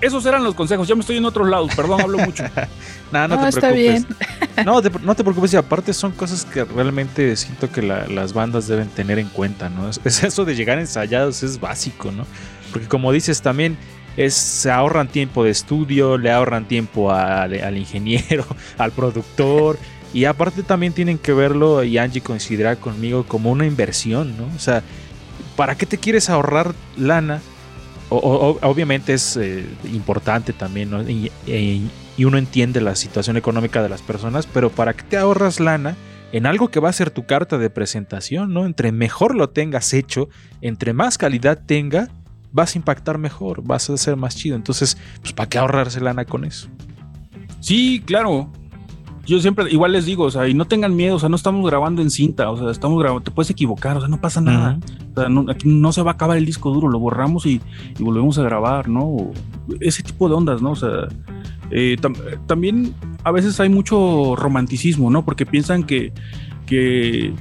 esos 0.00 0.24
eran 0.24 0.42
los 0.42 0.54
consejos. 0.54 0.88
Ya 0.88 0.94
me 0.94 1.02
estoy 1.02 1.18
en 1.18 1.26
otros 1.26 1.46
lados, 1.46 1.70
perdón, 1.76 2.00
hablo 2.00 2.16
mucho. 2.16 2.44
no, 3.12 3.28
no, 3.28 3.42
te 3.42 3.48
está 3.48 3.68
preocupes. 3.68 4.06
Bien. 4.08 4.64
no, 4.64 4.80
no 5.02 5.14
te 5.14 5.22
preocupes. 5.22 5.52
Y 5.52 5.58
aparte 5.58 5.92
son 5.92 6.12
cosas 6.12 6.46
que 6.46 6.64
realmente 6.64 7.36
siento 7.36 7.70
que 7.70 7.82
las 7.82 8.32
bandas 8.32 8.68
deben 8.68 8.88
tener 8.88 9.18
en 9.18 9.28
cuenta, 9.28 9.68
¿no? 9.68 9.90
es, 9.90 10.00
eso 10.24 10.46
de 10.46 10.54
llegar 10.54 10.78
ensayados 10.78 11.42
es 11.42 11.60
básico, 11.60 12.10
¿no? 12.10 12.24
Porque 12.72 12.88
como 12.88 13.12
dices 13.12 13.42
también, 13.42 13.76
es, 14.16 14.34
se 14.34 14.70
ahorran 14.70 15.08
tiempo 15.08 15.44
de 15.44 15.50
estudio, 15.50 16.18
le 16.18 16.30
ahorran 16.30 16.66
tiempo 16.66 17.12
al, 17.12 17.76
ingeniero, 17.76 18.44
al 18.78 18.92
productor. 18.92 19.78
Y 20.14 20.26
aparte 20.26 20.62
también 20.62 20.92
tienen 20.92 21.18
que 21.18 21.32
verlo, 21.32 21.82
y 21.84 21.96
Angie 21.96 22.20
considera 22.20 22.76
conmigo, 22.76 23.24
como 23.24 23.50
una 23.50 23.66
inversión, 23.66 24.36
¿no? 24.36 24.44
O 24.54 24.58
sea, 24.58 24.82
¿para 25.56 25.74
qué 25.74 25.86
te 25.86 25.96
quieres 25.96 26.28
ahorrar 26.28 26.74
lana? 26.98 27.40
Obviamente 28.10 29.14
es 29.14 29.38
eh, 29.38 29.64
importante 29.90 30.52
también, 30.52 30.90
¿no? 30.90 31.02
y, 31.02 31.32
y, 31.46 31.90
uno 32.24 32.36
entiende 32.36 32.82
la 32.82 32.94
situación 32.94 33.38
económica 33.38 33.82
de 33.82 33.88
las 33.88 34.02
personas, 34.02 34.46
pero 34.46 34.68
¿para 34.68 34.92
qué 34.92 35.02
te 35.02 35.16
ahorras 35.16 35.60
lana 35.60 35.96
en 36.32 36.46
algo 36.46 36.70
que 36.70 36.80
va 36.80 36.88
a 36.88 36.94
ser 36.94 37.10
tu 37.10 37.26
carta 37.26 37.58
de 37.58 37.70
presentación. 37.70 38.56
Entre 38.56 38.90
mejor 38.90 39.36
lo 39.36 39.50
tengas 39.50 39.92
hecho, 39.92 40.28
entre 40.62 40.94
más 40.94 41.18
calidad 41.18 41.60
tenga, 41.64 42.08
vas 42.52 42.74
a 42.74 42.78
impactar 42.78 43.18
mejor, 43.18 43.62
vas 43.64 43.88
a 43.90 43.96
ser 43.96 44.16
más 44.16 44.36
chido. 44.36 44.56
Entonces, 44.56 44.96
pues, 45.20 45.32
¿para 45.32 45.48
qué 45.48 45.58
ahorrarse 45.58 46.00
lana 46.00 46.24
con 46.24 46.44
eso? 46.44 46.68
Sí, 47.60 48.02
claro. 48.04 48.50
Yo 49.24 49.40
siempre, 49.40 49.70
igual 49.70 49.92
les 49.92 50.04
digo, 50.04 50.24
o 50.24 50.30
sea, 50.30 50.48
y 50.48 50.54
no 50.54 50.64
tengan 50.64 50.96
miedo, 50.96 51.14
o 51.14 51.18
sea, 51.18 51.28
no 51.28 51.36
estamos 51.36 51.64
grabando 51.64 52.02
en 52.02 52.10
cinta, 52.10 52.50
o 52.50 52.56
sea, 52.56 52.70
estamos 52.70 52.98
grabando, 53.00 53.22
te 53.22 53.30
puedes 53.30 53.50
equivocar, 53.50 53.96
o 53.96 54.00
sea, 54.00 54.08
no 54.08 54.20
pasa 54.20 54.40
nada. 54.40 54.80
O 55.14 55.20
sea, 55.20 55.28
no, 55.28 55.46
aquí 55.48 55.68
no 55.68 55.92
se 55.92 56.02
va 56.02 56.10
a 56.10 56.14
acabar 56.14 56.36
el 56.36 56.44
disco 56.44 56.72
duro, 56.72 56.88
lo 56.88 56.98
borramos 56.98 57.46
y, 57.46 57.60
volvemos 58.00 58.36
a 58.38 58.42
grabar, 58.42 58.88
¿no? 58.88 59.30
ese 59.80 60.02
tipo 60.02 60.28
de 60.28 60.34
ondas, 60.34 60.60
¿no? 60.60 60.72
O 60.72 60.76
sea, 60.76 61.06
eh, 61.70 61.96
también 62.46 62.94
a 63.22 63.30
veces 63.30 63.60
hay 63.60 63.68
mucho 63.68 64.34
romanticismo, 64.34 65.08
¿no? 65.08 65.24
Porque 65.24 65.46
piensan 65.46 65.84
que, 65.84 66.12
que 66.66 67.32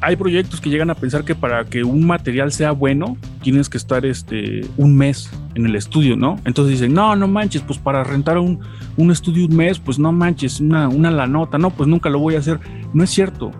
hay 0.00 0.16
proyectos 0.16 0.60
que 0.60 0.70
llegan 0.70 0.90
a 0.90 0.94
pensar 0.94 1.24
que 1.24 1.34
para 1.34 1.64
que 1.64 1.82
un 1.82 2.06
material 2.06 2.52
sea 2.52 2.72
bueno, 2.72 3.16
tienes 3.44 3.68
que 3.68 3.76
estar 3.76 4.06
este, 4.06 4.66
un 4.78 4.96
mes 4.96 5.30
en 5.54 5.66
el 5.66 5.76
estudio, 5.76 6.16
¿no? 6.16 6.40
Entonces 6.46 6.80
dicen, 6.80 6.94
no, 6.94 7.14
no 7.14 7.28
manches, 7.28 7.60
pues 7.60 7.78
para 7.78 8.02
rentar 8.02 8.38
un, 8.38 8.60
un 8.96 9.10
estudio 9.10 9.46
un 9.46 9.54
mes, 9.54 9.78
pues 9.78 9.98
no 9.98 10.12
manches, 10.12 10.60
una, 10.60 10.88
una 10.88 11.10
la 11.10 11.26
nota, 11.26 11.58
no, 11.58 11.70
pues 11.70 11.86
nunca 11.86 12.08
lo 12.08 12.18
voy 12.18 12.36
a 12.36 12.38
hacer. 12.38 12.58
No 12.94 13.04
es 13.04 13.10
cierto, 13.10 13.52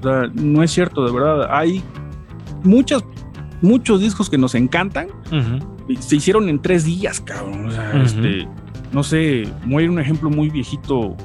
o 0.00 0.02
sea, 0.02 0.30
no 0.32 0.62
es 0.62 0.70
cierto, 0.70 1.04
de 1.04 1.12
verdad. 1.12 1.48
Hay 1.50 1.82
muchas, 2.62 3.04
muchos 3.60 4.00
discos 4.00 4.30
que 4.30 4.38
nos 4.38 4.54
encantan 4.54 5.08
y 5.88 5.96
se 5.96 6.16
hicieron 6.16 6.48
en 6.48 6.62
tres 6.62 6.84
días, 6.84 7.20
cabrón. 7.20 7.66
O 7.66 7.70
sea, 7.72 8.00
este, 8.00 8.46
no 8.92 9.02
sé, 9.02 9.42
voy 9.66 9.82
a 9.82 9.84
ir 9.84 9.90
un 9.90 9.98
ejemplo 9.98 10.30
muy 10.30 10.50
viejito 10.50 11.16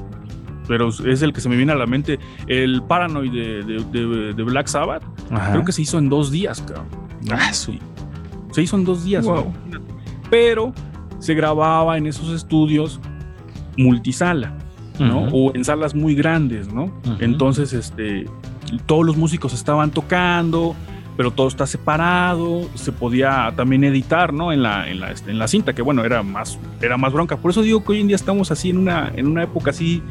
pero 0.66 0.90
es 0.90 1.22
el 1.22 1.32
que 1.32 1.40
se 1.40 1.48
me 1.48 1.56
viene 1.56 1.72
a 1.72 1.76
la 1.76 1.86
mente. 1.86 2.18
El 2.46 2.82
Paranoid 2.82 3.32
de, 3.32 4.42
Black 4.44 4.66
Sabbath, 4.66 5.02
creo 5.50 5.64
que 5.64 5.72
se 5.72 5.80
hizo 5.80 5.96
en 5.96 6.10
dos 6.10 6.30
días, 6.30 6.60
cabrón. 6.60 6.88
Ah, 7.30 7.52
sí. 7.52 7.78
Se 8.50 8.62
hizo 8.62 8.76
en 8.76 8.84
dos 8.84 9.04
días. 9.04 9.26
Pero 10.30 10.72
se 11.18 11.34
grababa 11.34 11.98
en 11.98 12.06
esos 12.06 12.30
estudios 12.30 13.00
multisala, 13.76 14.54
¿no? 14.98 15.28
O 15.32 15.54
en 15.54 15.64
salas 15.64 15.94
muy 15.94 16.14
grandes, 16.14 16.72
¿no? 16.72 16.92
Entonces, 17.20 17.72
este, 17.72 18.26
todos 18.86 19.04
los 19.06 19.16
músicos 19.16 19.52
estaban 19.54 19.90
tocando, 19.90 20.74
pero 21.16 21.32
todo 21.32 21.48
está 21.48 21.66
separado, 21.66 22.68
se 22.74 22.92
podía 22.92 23.52
también 23.56 23.84
editar, 23.84 24.32
¿no? 24.32 24.52
En 24.52 24.62
la, 24.62 24.88
en 24.88 25.00
la, 25.00 25.10
este, 25.10 25.30
en 25.30 25.38
la 25.38 25.48
cinta, 25.48 25.72
que 25.72 25.82
bueno, 25.82 26.04
era 26.04 26.22
más, 26.22 26.58
era 26.80 26.96
más 26.96 27.12
bronca. 27.12 27.36
Por 27.36 27.50
eso 27.50 27.62
digo 27.62 27.82
que 27.82 27.92
hoy 27.92 28.00
en 28.00 28.06
día 28.06 28.16
estamos 28.16 28.50
así 28.50 28.70
en 28.70 28.78
una, 28.78 29.12
en 29.16 29.26
una 29.26 29.42
época 29.42 29.70
así 29.70 30.02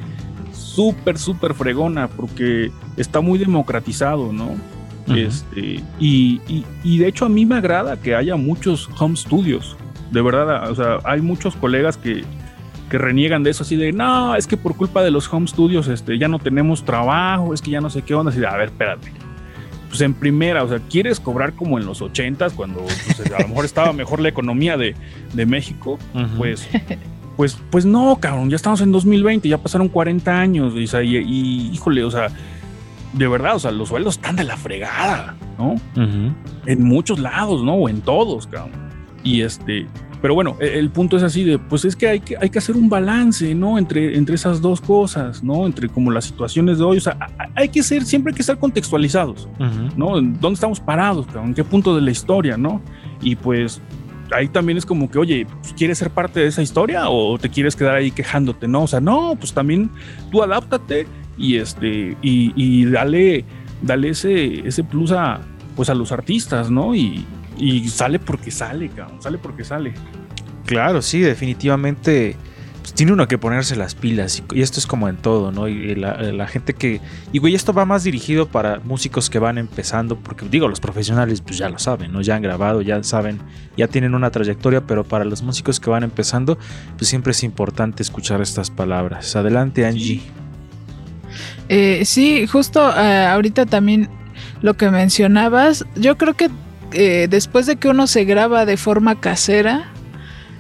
súper, 0.52 1.18
súper 1.18 1.54
fregona, 1.54 2.08
porque 2.08 2.72
está 2.98 3.22
muy 3.22 3.40
democratizado, 3.40 4.34
¿no? 4.34 4.56
Este, 5.16 5.84
y, 6.00 6.42
y, 6.84 6.98
de 6.98 7.08
hecho 7.08 7.26
a 7.26 7.30
mí 7.30 7.46
me 7.46 7.56
agrada 7.56 7.98
que 7.98 8.16
haya 8.16 8.36
muchos 8.36 8.90
home 9.00 9.16
studios. 9.16 9.78
De 10.12 10.22
verdad, 10.22 10.70
o 10.70 10.76
sea, 10.76 11.00
hay 11.04 11.22
muchos 11.22 11.56
colegas 11.56 11.98
que, 11.98 12.24
que 12.90 12.98
reniegan 12.98 13.44
de 13.44 13.52
eso, 13.52 13.64
así 13.64 13.76
de, 13.76 13.92
no, 13.92 14.36
es 14.36 14.48
que 14.48 14.58
por 14.58 14.76
culpa 14.76 15.04
de 15.04 15.12
los 15.12 15.32
home 15.32 15.48
studios 15.48 15.88
este, 15.88 16.18
ya 16.18 16.28
no 16.28 16.40
tenemos 16.40 16.84
trabajo, 16.86 17.54
es 17.54 17.62
que 17.62 17.72
ya 17.72 17.82
no 17.82 17.90
sé 17.90 18.02
qué 18.02 18.14
onda. 18.14 18.32
Así 18.32 18.40
de, 18.40 18.48
a 18.48 18.56
ver, 18.56 18.70
espérate 18.70 19.12
pues 19.88 20.02
en 20.02 20.14
primera, 20.14 20.64
o 20.64 20.70
sea, 20.70 20.80
quieres 20.80 21.20
cobrar 21.20 21.54
como 21.54 21.78
en 21.78 21.86
los 21.86 22.02
ochentas, 22.02 22.54
cuando 22.54 22.82
pues, 22.82 23.32
a 23.32 23.42
lo 23.42 23.48
mejor 23.48 23.66
estaba 23.66 23.94
mejor 23.94 24.20
la 24.20 24.30
economía 24.30 24.78
de, 24.78 24.96
México, 25.46 25.98
pues, 26.38 26.68
pues, 27.38 27.58
pues 27.70 27.86
no, 27.86 28.18
cabrón, 28.20 28.50
ya 28.50 28.56
estamos 28.56 28.82
en 28.82 28.92
2020, 28.92 29.48
ya 29.48 29.58
pasaron 29.58 29.88
40 29.88 30.40
años, 30.40 30.74
y, 30.76 31.18
y, 31.18 31.72
híjole, 31.74 32.04
o 32.04 32.12
sea, 32.12 32.30
de 33.14 33.28
verdad, 33.28 33.56
o 33.56 33.60
sea, 33.60 33.72
los 33.72 33.90
sueldos 33.90 34.16
están 34.16 34.36
de 34.36 34.44
la 34.44 34.58
fregada, 34.58 35.36
¿no? 35.58 35.76
En 36.66 36.84
muchos 36.84 37.20
lados, 37.20 37.64
¿no? 37.64 37.74
O 37.74 37.90
en 37.90 38.02
todos, 38.02 38.48
cabrón. 38.48 38.72
Y 39.24 39.42
este, 39.42 39.88
pero 40.22 40.34
bueno, 40.34 40.56
e, 40.60 40.80
el 40.80 40.90
punto 40.90 41.18
es 41.18 41.24
así 41.24 41.44
de, 41.44 41.60
pues 41.60 41.86
es 41.86 41.96
que 41.96 42.08
hay 42.08 42.20
que, 42.20 42.38
hay 42.38 42.50
que 42.50 42.60
hacer 42.60 42.76
un 42.76 42.90
balance, 42.90 43.54
¿no? 43.56 43.78
Entre, 43.78 44.18
entre 44.18 44.36
esas 44.36 44.62
dos 44.62 44.82
cosas, 44.82 45.44
¿no? 45.44 45.66
Entre 45.66 45.90
como 45.90 46.12
las 46.12 46.26
situaciones 46.26 46.78
de 46.78 46.84
hoy, 46.84 46.98
o 46.98 47.02
sea, 47.02 47.18
hay 47.56 47.70
que 47.70 47.84
ser, 47.84 48.06
siempre 48.06 48.32
hay 48.32 48.36
que 48.36 48.42
estar 48.42 48.58
contextualizados, 48.58 49.48
¿no? 49.96 50.22
¿Dónde 50.22 50.54
estamos 50.54 50.80
parados? 50.80 51.28
¿En 51.36 51.54
qué 51.54 51.64
punto 51.64 51.96
de 51.96 52.02
la 52.02 52.12
historia, 52.12 52.58
¿no? 52.58 52.82
Y 53.22 53.36
pues 53.36 53.82
ahí 54.32 54.48
también 54.48 54.78
es 54.78 54.86
como 54.86 55.10
que, 55.10 55.20
oye, 55.20 55.48
pues, 55.62 55.74
¿quieres 55.74 55.98
ser 55.98 56.10
parte 56.10 56.40
de 56.40 56.48
esa 56.48 56.62
historia 56.62 57.10
o 57.10 57.38
te 57.38 57.50
quieres 57.50 57.76
quedar 57.76 57.96
ahí 57.96 58.12
quejándote? 58.12 58.68
No, 58.68 58.84
o 58.84 58.88
sea, 58.88 59.00
no, 59.00 59.36
pues 59.40 59.54
también 59.54 59.90
tú 60.32 60.44
adáptate 60.44 61.08
y 61.38 61.58
este, 61.58 62.18
y, 62.22 62.54
y 62.56 62.86
dale, 62.86 63.46
dale 63.82 64.10
ese, 64.10 64.68
ese 64.68 64.84
plus 64.84 65.12
a, 65.12 65.42
pues 65.76 65.90
a 65.90 65.94
los 65.94 66.12
artistas, 66.12 66.72
¿no? 66.72 66.96
Y, 66.96 67.26
y 67.58 67.88
sale 67.90 68.20
porque 68.20 68.52
sale, 68.52 68.90
cabrón, 68.90 69.22
sale 69.22 69.38
porque 69.38 69.64
sale. 69.64 69.94
Claro, 70.66 71.02
sí, 71.02 71.20
definitivamente 71.22 72.36
pues, 72.88 72.94
tiene 72.94 73.12
uno 73.12 73.28
que 73.28 73.38
ponerse 73.38 73.76
las 73.76 73.96
pilas 73.96 74.42
y, 74.54 74.62
esto 74.62 74.80
es 74.80 74.88
como 74.88 75.10
en 75.10 75.18
todo, 75.18 75.52
¿no? 75.52 75.68
Y 75.68 75.94
la, 75.96 76.48
gente 76.48 76.74
que... 76.74 77.02
Y 77.34 77.40
güey, 77.40 77.54
esto 77.54 77.74
va 77.74 77.86
más 77.86 78.06
dirigido 78.06 78.48
para 78.48 78.80
músicos 78.80 79.30
que 79.30 79.40
van 79.40 79.58
empezando, 79.58 80.18
porque 80.18 80.48
digo, 80.50 80.70
los 80.70 80.80
profesionales 80.80 81.42
pues 81.42 81.58
ya 81.58 81.68
lo 81.68 81.80
saben, 81.80 82.14
¿no? 82.14 82.22
Ya 82.22 82.36
han 82.36 82.42
grabado, 82.42 82.82
ya 82.82 83.04
saben, 83.04 83.40
ya 83.76 83.90
tienen 83.90 84.16
una 84.16 84.32
trayectoria, 84.32 84.88
pero 84.88 85.04
para 85.04 85.26
los 85.26 85.42
músicos 85.42 85.82
que 85.82 85.90
van 85.90 86.04
empezando, 86.04 86.58
pues 86.98 87.10
siempre 87.10 87.32
es 87.32 87.44
importante 87.44 88.04
escuchar 88.04 88.42
estas 88.42 88.72
palabras. 88.72 89.36
Adelante, 89.36 89.86
Angie. 89.86 90.22
Eh, 91.70 92.04
sí, 92.06 92.48
justo 92.48 92.90
eh, 92.98 93.26
ahorita 93.26 93.66
también 93.66 94.10
lo 94.62 94.76
que 94.76 94.90
mencionabas, 94.90 95.86
yo 95.96 96.18
creo 96.18 96.36
que 96.36 96.50
eh, 96.94 97.28
después 97.30 97.66
de 97.66 97.76
que 97.76 97.90
uno 97.90 98.08
se 98.08 98.24
graba 98.24 98.66
de 98.66 98.78
forma 98.78 99.20
casera, 99.20 99.92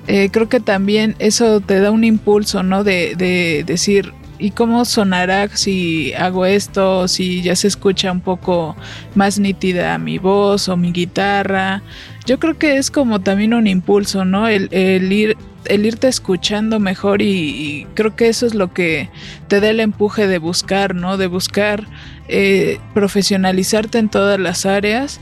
eh, 0.07 0.29
creo 0.31 0.49
que 0.49 0.59
también 0.59 1.15
eso 1.19 1.61
te 1.61 1.79
da 1.79 1.91
un 1.91 2.03
impulso, 2.03 2.63
¿no? 2.63 2.83
De, 2.83 3.63
decir, 3.65 4.13
¿y 4.39 4.51
cómo 4.51 4.85
sonará 4.85 5.49
si 5.49 6.13
hago 6.13 6.45
esto? 6.45 7.07
Si 7.07 7.41
ya 7.41 7.55
se 7.55 7.67
escucha 7.67 8.11
un 8.11 8.21
poco 8.21 8.75
más 9.15 9.39
nítida 9.39 9.97
mi 9.97 10.17
voz 10.17 10.69
o 10.69 10.77
mi 10.77 10.91
guitarra. 10.91 11.81
Yo 12.25 12.39
creo 12.39 12.57
que 12.57 12.77
es 12.77 12.91
como 12.91 13.21
también 13.21 13.53
un 13.53 13.67
impulso, 13.67 14.25
¿no? 14.25 14.47
El, 14.47 14.71
ir 15.11 15.37
el 15.69 15.85
irte 15.85 16.07
escuchando 16.07 16.79
mejor 16.79 17.21
y, 17.21 17.87
creo 17.93 18.15
que 18.15 18.27
eso 18.27 18.45
es 18.45 18.53
lo 18.53 18.73
que 18.73 19.09
te 19.47 19.59
da 19.59 19.69
el 19.69 19.79
empuje 19.79 20.27
de 20.27 20.37
buscar, 20.37 20.95
¿no? 20.95 21.17
De 21.17 21.27
buscar 21.27 21.85
eh, 22.27 22.79
profesionalizarte 22.93 23.99
en 23.99 24.09
todas 24.09 24.39
las 24.39 24.65
áreas 24.65 25.19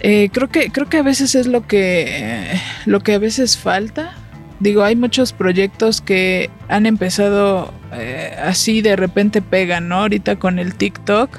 eh, 0.00 0.30
creo 0.32 0.48
que 0.48 0.70
creo 0.70 0.88
que 0.88 0.98
a 0.98 1.02
veces 1.02 1.34
es 1.34 1.46
lo 1.46 1.66
que 1.66 2.58
lo 2.86 3.00
que 3.00 3.14
a 3.14 3.18
veces 3.18 3.56
falta. 3.56 4.14
Digo, 4.60 4.82
hay 4.82 4.96
muchos 4.96 5.32
proyectos 5.32 6.00
que 6.00 6.50
han 6.68 6.86
empezado 6.86 7.72
eh, 7.92 8.34
así 8.42 8.80
de 8.82 8.96
repente 8.96 9.40
pegan, 9.42 9.88
¿no? 9.88 10.00
Ahorita 10.00 10.36
con 10.36 10.58
el 10.58 10.74
TikTok 10.74 11.30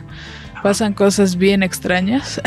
pasan 0.61 0.93
cosas 0.93 1.37
bien 1.37 1.63
extrañas. 1.63 2.41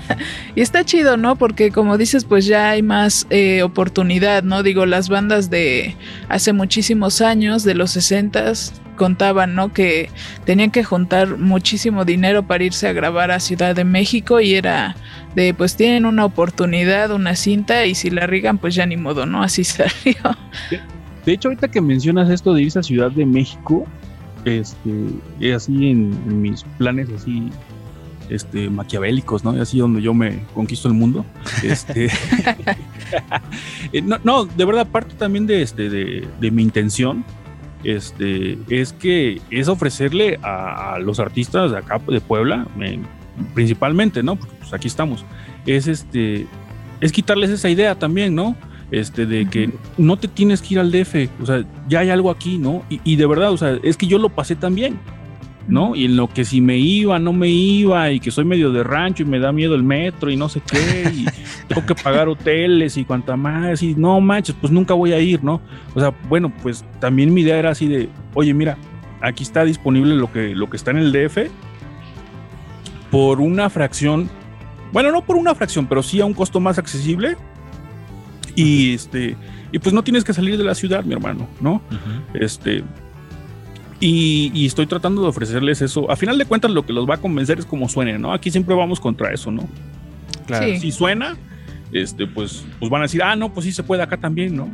y 0.54 0.60
está 0.60 0.84
chido, 0.84 1.16
¿no? 1.16 1.36
Porque 1.36 1.70
como 1.70 1.98
dices, 1.98 2.24
pues 2.24 2.46
ya 2.46 2.70
hay 2.70 2.82
más 2.82 3.26
eh, 3.30 3.62
oportunidad, 3.62 4.42
¿no? 4.42 4.62
Digo, 4.62 4.86
las 4.86 5.08
bandas 5.08 5.50
de 5.50 5.96
hace 6.28 6.52
muchísimos 6.52 7.20
años, 7.20 7.64
de 7.64 7.74
los 7.74 7.90
60 7.92 8.52
contaban, 8.96 9.54
¿no? 9.54 9.72
Que 9.72 10.10
tenían 10.44 10.70
que 10.70 10.82
juntar 10.82 11.36
muchísimo 11.36 12.04
dinero 12.04 12.46
para 12.46 12.64
irse 12.64 12.88
a 12.88 12.92
grabar 12.92 13.30
a 13.30 13.38
Ciudad 13.38 13.76
de 13.76 13.84
México 13.84 14.40
y 14.40 14.54
era 14.54 14.96
de, 15.34 15.54
pues 15.54 15.76
tienen 15.76 16.06
una 16.06 16.24
oportunidad, 16.24 17.12
una 17.12 17.36
cinta 17.36 17.86
y 17.86 17.94
si 17.94 18.10
la 18.10 18.26
rigan, 18.26 18.58
pues 18.58 18.74
ya 18.74 18.86
ni 18.86 18.96
modo, 18.96 19.26
¿no? 19.26 19.42
Así 19.42 19.62
salió. 19.64 20.16
De 21.24 21.32
hecho, 21.32 21.48
ahorita 21.48 21.68
que 21.68 21.80
mencionas 21.80 22.30
esto 22.30 22.54
de 22.54 22.62
irse 22.62 22.78
a 22.78 22.82
Ciudad 22.82 23.10
de 23.10 23.26
México, 23.26 23.86
este, 24.46 25.52
así 25.54 25.90
en, 25.90 26.40
mis 26.40 26.62
planes 26.78 27.08
así 27.10 27.50
este, 28.30 28.70
maquiavélicos, 28.70 29.44
¿no? 29.44 29.50
Así 29.60 29.78
donde 29.78 30.00
yo 30.00 30.14
me 30.14 30.44
conquisto 30.54 30.88
el 30.88 30.94
mundo. 30.94 31.26
Este, 31.62 32.06
eh, 33.92 34.02
no, 34.02 34.44
de 34.44 34.64
verdad, 34.64 34.86
parte 34.86 35.14
también 35.16 35.46
de, 35.46 35.62
este, 35.62 35.90
de, 35.90 36.50
mi 36.50 36.62
intención 36.62 37.24
este, 37.84 38.58
es 38.68 38.92
que 38.92 39.40
es 39.50 39.68
ofrecerle 39.68 40.38
a, 40.42 40.98
los 41.00 41.20
artistas 41.20 41.72
de 41.72 41.78
acá 41.78 42.00
de 42.06 42.20
Puebla, 42.20 42.66
principalmente, 43.54 44.22
¿no? 44.22 44.36
Porque 44.36 44.54
pues 44.58 44.72
aquí 44.72 44.88
estamos, 44.88 45.24
es 45.66 45.86
este, 45.88 46.46
es 47.00 47.12
quitarles 47.12 47.50
esa 47.50 47.68
idea 47.68 47.96
también, 47.96 48.34
¿no? 48.34 48.56
Este, 48.90 49.26
de 49.26 49.46
que 49.46 49.70
no 49.98 50.16
te 50.16 50.28
tienes 50.28 50.62
que 50.62 50.74
ir 50.74 50.80
al 50.80 50.92
DF, 50.92 51.28
o 51.40 51.46
sea, 51.46 51.64
ya 51.88 52.00
hay 52.00 52.10
algo 52.10 52.30
aquí, 52.30 52.58
¿no? 52.58 52.84
Y, 52.88 53.16
de 53.16 53.26
verdad, 53.26 53.52
o 53.52 53.56
sea, 53.56 53.78
es 53.82 53.96
que 53.96 54.06
yo 54.06 54.18
lo 54.18 54.28
pasé 54.28 54.54
también, 54.54 54.98
¿no? 55.68 55.96
Y 55.96 56.04
en 56.04 56.16
lo 56.16 56.28
que 56.28 56.44
si 56.44 56.60
me 56.60 56.78
iba, 56.78 57.18
no 57.18 57.32
me 57.32 57.48
iba, 57.48 58.10
y 58.12 58.20
que 58.20 58.30
soy 58.30 58.44
medio 58.44 58.70
de 58.70 58.84
rancho 58.84 59.24
y 59.24 59.26
me 59.26 59.40
da 59.40 59.50
miedo 59.52 59.74
el 59.74 59.82
metro 59.82 60.30
y 60.30 60.36
no 60.36 60.48
sé 60.48 60.60
qué, 60.60 61.10
y 61.12 61.26
tengo 61.68 61.84
que 61.84 61.94
pagar 61.94 62.28
hoteles 62.28 62.96
y 62.96 63.04
cuanta 63.04 63.36
más, 63.36 63.82
y 63.82 63.94
no 63.94 64.20
manches, 64.20 64.54
pues 64.60 64.72
nunca 64.72 64.94
voy 64.94 65.12
a 65.12 65.18
ir, 65.18 65.42
¿no? 65.42 65.60
O 65.94 66.00
sea, 66.00 66.14
bueno, 66.28 66.52
pues 66.62 66.84
también 67.00 67.34
mi 67.34 67.40
idea 67.40 67.58
era 67.58 67.70
así 67.70 67.88
de, 67.88 68.08
oye, 68.34 68.54
mira, 68.54 68.78
aquí 69.20 69.42
está 69.42 69.64
disponible 69.64 70.14
lo 70.14 70.32
que, 70.32 70.54
lo 70.54 70.70
que 70.70 70.76
está 70.76 70.92
en 70.92 70.98
el 70.98 71.12
DF 71.12 71.50
por 73.10 73.40
una 73.40 73.68
fracción, 73.70 74.28
bueno, 74.92 75.10
no 75.10 75.24
por 75.24 75.36
una 75.36 75.54
fracción, 75.54 75.86
pero 75.86 76.02
sí 76.02 76.20
a 76.20 76.24
un 76.24 76.34
costo 76.34 76.60
más 76.60 76.78
accesible 76.78 77.36
y 78.56 78.94
este, 78.94 79.36
y 79.70 79.78
pues 79.78 79.94
no 79.94 80.02
tienes 80.02 80.24
que 80.24 80.32
salir 80.32 80.56
de 80.56 80.64
la 80.64 80.74
ciudad, 80.74 81.04
mi 81.04 81.12
hermano, 81.12 81.48
¿no? 81.60 81.82
Este. 82.34 82.82
Y, 84.00 84.66
estoy 84.66 84.86
tratando 84.86 85.22
de 85.22 85.28
ofrecerles 85.28 85.80
eso. 85.80 86.10
A 86.10 86.16
final 86.16 86.36
de 86.36 86.44
cuentas, 86.44 86.70
lo 86.70 86.84
que 86.84 86.92
los 86.92 87.08
va 87.08 87.14
a 87.14 87.18
convencer 87.18 87.58
es 87.58 87.66
como 87.66 87.88
suene, 87.88 88.18
¿no? 88.18 88.32
Aquí 88.32 88.50
siempre 88.50 88.74
vamos 88.74 89.00
contra 89.00 89.32
eso, 89.32 89.50
¿no? 89.50 89.68
Claro. 90.46 90.66
Si 90.78 90.92
suena, 90.92 91.36
este, 91.92 92.26
pues, 92.26 92.64
pues 92.78 92.90
van 92.90 93.02
a 93.02 93.04
decir, 93.04 93.22
ah, 93.22 93.36
no, 93.36 93.52
pues 93.52 93.64
sí 93.64 93.72
se 93.72 93.82
puede 93.82 94.02
acá 94.02 94.16
también, 94.16 94.56
¿no? 94.56 94.70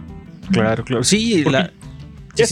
Claro, 0.51 0.85
claro. 0.85 1.05
Sí, 1.05 1.45
la, 1.45 1.73
sí, 2.35 2.45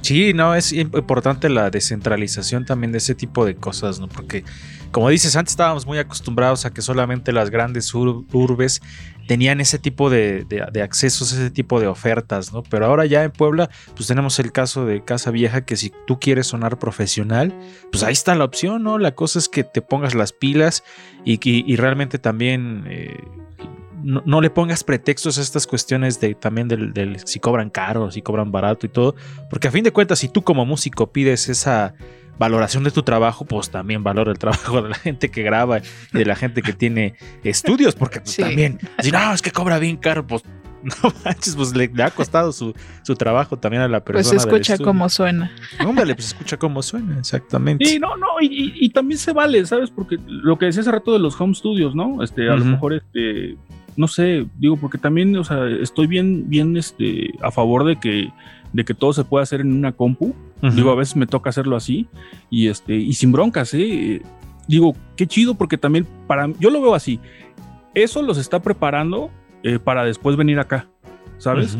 sí, 0.00 0.32
no, 0.34 0.54
es 0.54 0.72
importante 0.72 1.48
la 1.48 1.70
descentralización 1.70 2.64
también 2.64 2.92
de 2.92 2.98
ese 2.98 3.14
tipo 3.14 3.44
de 3.44 3.54
cosas, 3.54 4.00
¿no? 4.00 4.08
Porque, 4.08 4.44
como 4.92 5.08
dices, 5.08 5.34
antes 5.36 5.52
estábamos 5.52 5.86
muy 5.86 5.98
acostumbrados 5.98 6.66
a 6.66 6.70
que 6.72 6.82
solamente 6.82 7.32
las 7.32 7.48
grandes 7.48 7.92
urbes 7.94 8.82
tenían 9.26 9.60
ese 9.60 9.78
tipo 9.78 10.10
de, 10.10 10.46
accesos, 10.82 11.32
ese 11.32 11.50
tipo 11.50 11.80
de 11.80 11.86
ofertas, 11.86 12.52
¿no? 12.52 12.62
Pero 12.62 12.86
ahora 12.86 13.06
ya 13.06 13.24
en 13.24 13.30
Puebla, 13.30 13.70
pues 13.96 14.06
tenemos 14.06 14.38
el 14.38 14.52
caso 14.52 14.84
de 14.84 15.02
Casa 15.02 15.30
Vieja, 15.30 15.64
que 15.64 15.76
si 15.76 15.92
tú 16.06 16.20
quieres 16.20 16.48
sonar 16.48 16.78
profesional, 16.78 17.54
pues 17.90 18.04
ahí 18.04 18.12
está 18.12 18.34
la 18.34 18.44
opción, 18.44 18.82
¿no? 18.82 18.98
La 18.98 19.14
cosa 19.14 19.38
es 19.38 19.48
que 19.48 19.64
te 19.64 19.80
pongas 19.80 20.14
las 20.14 20.32
pilas 20.32 20.84
y, 21.24 21.40
y, 21.42 21.76
realmente 21.76 22.18
también... 22.18 22.84
Eh, 22.86 23.16
no, 24.02 24.40
le 24.40 24.50
pongas 24.50 24.84
pretextos 24.84 25.38
a 25.38 25.42
estas 25.42 25.66
cuestiones 25.66 26.20
de 26.20 26.34
también 26.34 26.68
del, 26.68 27.18
si 27.24 27.40
cobran 27.40 27.70
caro, 27.70 28.10
si 28.10 28.22
cobran 28.22 28.52
barato 28.52 28.86
y 28.86 28.88
todo, 28.88 29.14
porque 29.50 29.68
a 29.68 29.70
fin 29.70 29.84
de 29.84 29.92
cuentas, 29.92 30.18
si 30.18 30.28
tú 30.28 30.42
como 30.42 30.66
músico 30.66 31.12
pides 31.12 31.48
esa 31.48 31.94
valoración 32.38 32.84
de 32.84 32.90
tu 32.90 33.02
trabajo, 33.02 33.44
pues 33.44 33.70
también 33.70 34.02
valora 34.02 34.32
el 34.32 34.38
trabajo 34.38 34.82
de 34.82 34.88
la 34.88 34.94
gente 34.96 35.30
que 35.30 35.42
graba 35.42 35.78
y 35.78 36.18
de 36.18 36.24
la 36.24 36.36
gente 36.36 36.62
que 36.62 36.72
tiene 36.72 37.14
estudios, 37.44 37.94
porque 37.94 38.20
pues 38.20 38.36
también, 38.36 38.78
si 39.00 39.10
no, 39.10 39.32
es 39.32 39.42
que 39.42 39.50
cobra 39.50 39.78
bien 39.78 39.96
caro, 39.96 40.26
pues 40.26 40.42
No 41.02 41.12
manches, 41.24 41.56
pues 41.56 41.74
le, 41.74 41.90
ha 42.02 42.10
costado 42.10 42.52
su, 42.52 42.74
trabajo 43.16 43.56
también 43.58 43.82
a 43.82 43.88
la 43.88 44.02
pues 44.04 44.28
persona. 44.28 44.50
Pues 44.50 44.68
escucha 44.68 44.84
cómo 44.84 45.08
suena. 45.08 45.50
Óndale, 45.84 46.14
pues 46.14 46.28
escucha 46.28 46.56
cómo 46.56 46.82
suena, 46.82 47.18
exactamente. 47.18 47.84
Sí, 47.84 47.98
no, 47.98 48.16
no, 48.16 48.26
y, 48.40 48.88
también 48.90 49.18
se 49.18 49.32
vale, 49.32 49.64
¿sabes? 49.66 49.90
Porque 49.90 50.18
lo 50.26 50.58
que 50.58 50.66
decía 50.66 50.82
hace 50.82 50.90
rato 50.90 51.12
de 51.12 51.18
los 51.18 51.40
home 51.40 51.54
studios, 51.54 51.94
¿no? 51.94 52.22
Este, 52.22 52.48
a 52.48 52.56
lo 52.56 52.64
mejor, 52.64 52.94
este, 52.94 53.56
no 53.96 54.08
sé, 54.08 54.46
digo, 54.58 54.76
porque 54.76 54.98
también, 54.98 55.36
o 55.36 55.44
sea, 55.44 55.68
estoy 55.68 56.06
bien, 56.06 56.48
bien, 56.48 56.76
este, 56.76 57.32
a 57.42 57.50
favor 57.50 57.84
de 57.84 57.96
que, 57.96 58.30
de 58.72 58.84
que 58.84 58.94
todo 58.94 59.12
se 59.12 59.24
pueda 59.24 59.42
hacer 59.42 59.60
en 59.60 59.72
una 59.72 59.92
compu. 59.92 60.34
Digo, 60.74 60.92
a 60.92 60.94
veces 60.94 61.16
me 61.16 61.26
toca 61.26 61.50
hacerlo 61.50 61.74
así 61.74 62.06
y, 62.48 62.68
este, 62.68 62.94
y 62.94 63.12
sin 63.14 63.32
broncas, 63.32 63.74
¿eh? 63.74 64.22
Digo, 64.68 64.94
qué 65.16 65.26
chido, 65.26 65.54
porque 65.54 65.76
también 65.76 66.06
para, 66.28 66.48
yo 66.60 66.70
lo 66.70 66.80
veo 66.80 66.94
así. 66.94 67.18
Eso 67.94 68.22
los 68.22 68.38
está 68.38 68.62
preparando 68.62 69.28
eh, 69.64 69.80
para 69.80 70.04
después 70.04 70.36
venir 70.36 70.60
acá, 70.60 70.88
¿sabes? 71.38 71.76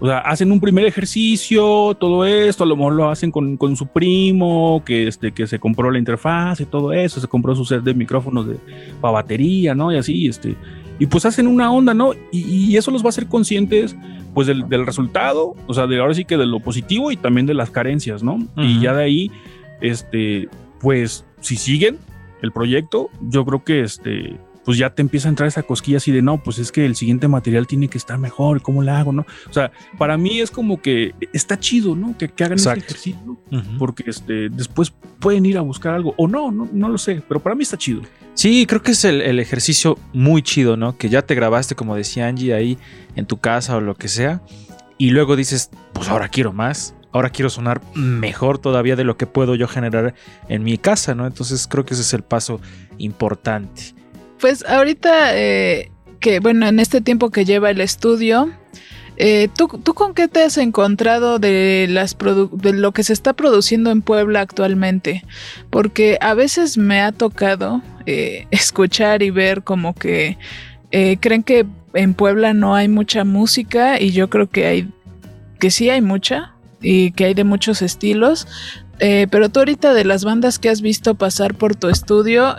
O 0.00 0.06
sea, 0.06 0.18
hacen 0.18 0.50
un 0.50 0.60
primer 0.60 0.86
ejercicio, 0.86 1.94
todo 2.00 2.24
esto, 2.24 2.64
a 2.64 2.66
lo 2.66 2.76
mejor 2.76 2.94
lo 2.94 3.10
hacen 3.10 3.30
con, 3.30 3.56
con, 3.56 3.76
su 3.76 3.86
primo, 3.86 4.82
que, 4.84 5.06
este, 5.06 5.32
que 5.32 5.46
se 5.46 5.58
compró 5.58 5.90
la 5.90 5.98
interfaz 5.98 6.60
y 6.60 6.64
todo 6.64 6.92
eso, 6.92 7.20
se 7.20 7.28
compró 7.28 7.54
su 7.54 7.64
set 7.64 7.82
de 7.82 7.94
micrófonos 7.94 8.48
de, 8.48 8.56
para 9.00 9.12
batería, 9.12 9.74
¿no? 9.74 9.92
Y 9.92 9.96
así, 9.98 10.26
este, 10.26 10.56
y 10.98 11.06
pues 11.06 11.24
hacen 11.26 11.46
una 11.46 11.72
onda, 11.72 11.94
¿no? 11.94 12.12
Y, 12.30 12.76
eso 12.76 12.90
los 12.90 13.02
va 13.02 13.06
a 13.06 13.08
hacer 13.10 13.26
conscientes, 13.26 13.96
pues, 14.32 14.46
del, 14.46 14.68
del, 14.68 14.86
resultado, 14.86 15.54
o 15.66 15.74
sea, 15.74 15.86
de 15.86 15.98
ahora 15.98 16.14
sí 16.14 16.24
que 16.24 16.36
de 16.36 16.46
lo 16.46 16.60
positivo 16.60 17.10
y 17.12 17.16
también 17.16 17.46
de 17.46 17.54
las 17.54 17.70
carencias, 17.70 18.22
¿no? 18.22 18.38
Y 18.56 18.80
ya 18.80 18.94
de 18.94 19.04
ahí, 19.04 19.30
este, 19.80 20.48
pues, 20.80 21.24
si 21.40 21.56
siguen 21.56 21.98
el 22.42 22.52
proyecto, 22.52 23.10
yo 23.20 23.44
creo 23.44 23.64
que, 23.64 23.82
este, 23.82 24.36
pues 24.64 24.78
ya 24.78 24.90
te 24.90 25.02
empieza 25.02 25.28
a 25.28 25.30
entrar 25.30 25.46
esa 25.46 25.62
cosquilla 25.62 25.98
así 25.98 26.10
de 26.10 26.22
no, 26.22 26.42
pues 26.42 26.58
es 26.58 26.72
que 26.72 26.86
el 26.86 26.96
siguiente 26.96 27.28
material 27.28 27.66
tiene 27.66 27.88
que 27.88 27.98
estar 27.98 28.18
mejor, 28.18 28.62
¿cómo 28.62 28.82
lo 28.82 28.92
hago? 28.92 29.12
¿no? 29.12 29.26
O 29.48 29.52
sea, 29.52 29.70
para 29.98 30.16
mí 30.16 30.40
es 30.40 30.50
como 30.50 30.80
que 30.80 31.14
está 31.32 31.58
chido, 31.58 31.94
¿no? 31.94 32.16
Que, 32.16 32.32
hagan 32.42 32.54
ese 32.54 32.72
ejercicio, 32.72 33.38
porque 33.78 34.04
este, 34.06 34.48
después 34.48 34.92
pueden 35.20 35.44
ir 35.46 35.58
a 35.58 35.60
buscar 35.60 35.94
algo, 35.94 36.14
o 36.16 36.26
no, 36.26 36.50
no, 36.50 36.68
no 36.72 36.88
lo 36.88 36.98
sé, 36.98 37.22
pero 37.28 37.40
para 37.40 37.54
mí 37.54 37.62
está 37.62 37.76
chido. 37.76 38.02
Sí, 38.34 38.66
creo 38.66 38.82
que 38.82 38.90
es 38.90 39.04
el, 39.04 39.38
ejercicio 39.38 39.98
muy 40.12 40.42
chido, 40.42 40.76
¿no? 40.76 40.98
Que 40.98 41.08
ya 41.08 41.22
te 41.22 41.34
grabaste, 41.34 41.74
como 41.74 41.94
decía 41.94 42.26
Angie, 42.26 42.52
ahí 42.52 42.78
en 43.14 43.26
tu 43.26 43.38
casa 43.38 43.76
o 43.76 43.80
lo 43.80 43.94
que 43.94 44.08
sea, 44.08 44.42
y 44.98 45.10
luego 45.10 45.36
dices, 45.36 45.70
pues 45.92 46.08
ahora 46.08 46.28
quiero 46.28 46.52
más, 46.52 46.94
ahora 47.12 47.30
quiero 47.30 47.48
sonar 47.48 47.80
mejor 47.94 48.58
todavía 48.58 48.96
de 48.96 49.04
lo 49.04 49.16
que 49.16 49.26
puedo 49.26 49.54
yo 49.54 49.68
generar 49.68 50.14
en 50.48 50.64
mi 50.64 50.78
casa, 50.78 51.14
¿no? 51.14 51.26
Entonces 51.26 51.68
creo 51.68 51.84
que 51.84 51.94
ese 51.94 52.02
es 52.02 52.12
el 52.12 52.22
paso 52.22 52.60
importante. 52.98 53.94
Pues 54.40 54.64
ahorita 54.64 55.36
eh, 55.38 55.92
que, 56.18 56.40
bueno, 56.40 56.66
en 56.66 56.80
este 56.80 57.00
tiempo 57.00 57.30
que 57.30 57.44
lleva 57.44 57.70
el 57.70 57.80
estudio, 57.80 58.50
eh, 59.16 59.48
¿tú, 59.56 59.68
con 59.68 60.12
qué 60.12 60.26
te 60.26 60.42
has 60.42 60.58
encontrado 60.58 61.38
de, 61.38 61.86
las 61.88 62.16
de 62.18 62.72
lo 62.72 62.92
que 62.92 63.04
se 63.04 63.12
está 63.12 63.32
produciendo 63.32 63.90
en 63.90 64.02
Puebla 64.02 64.40
actualmente? 64.40 65.24
Porque 65.70 66.18
a 66.20 66.34
veces 66.34 66.76
me 66.78 67.00
ha 67.00 67.12
tocado 67.12 67.80
eh, 68.06 68.46
escuchar 68.50 69.22
y 69.22 69.30
ver 69.30 69.62
como 69.62 69.94
que 69.94 70.38
creen 71.20 71.42
que 71.42 71.66
en 71.94 72.14
Puebla 72.14 72.54
no 72.54 72.76
hay 72.76 72.86
mucha 72.86 73.24
música 73.24 74.00
y 74.00 74.12
yo 74.12 74.30
creo 74.30 74.48
que 74.48 74.66
hay, 74.66 74.88
que 75.58 75.72
sí 75.72 75.90
hay 75.90 76.00
mucha 76.00 76.54
y 76.80 77.10
que 77.10 77.24
hay 77.24 77.34
de 77.34 77.42
muchos 77.42 77.82
estilos. 77.82 78.46
pero 79.00 79.48
tú 79.48 79.58
ahorita 79.58 79.92
de 79.92 80.04
las 80.04 80.22
bandas 80.22 80.60
que 80.60 80.68
has 80.68 80.82
visto 80.82 81.16
pasar 81.16 81.54
por 81.54 81.74
tu 81.74 81.88
estudio, 81.88 82.54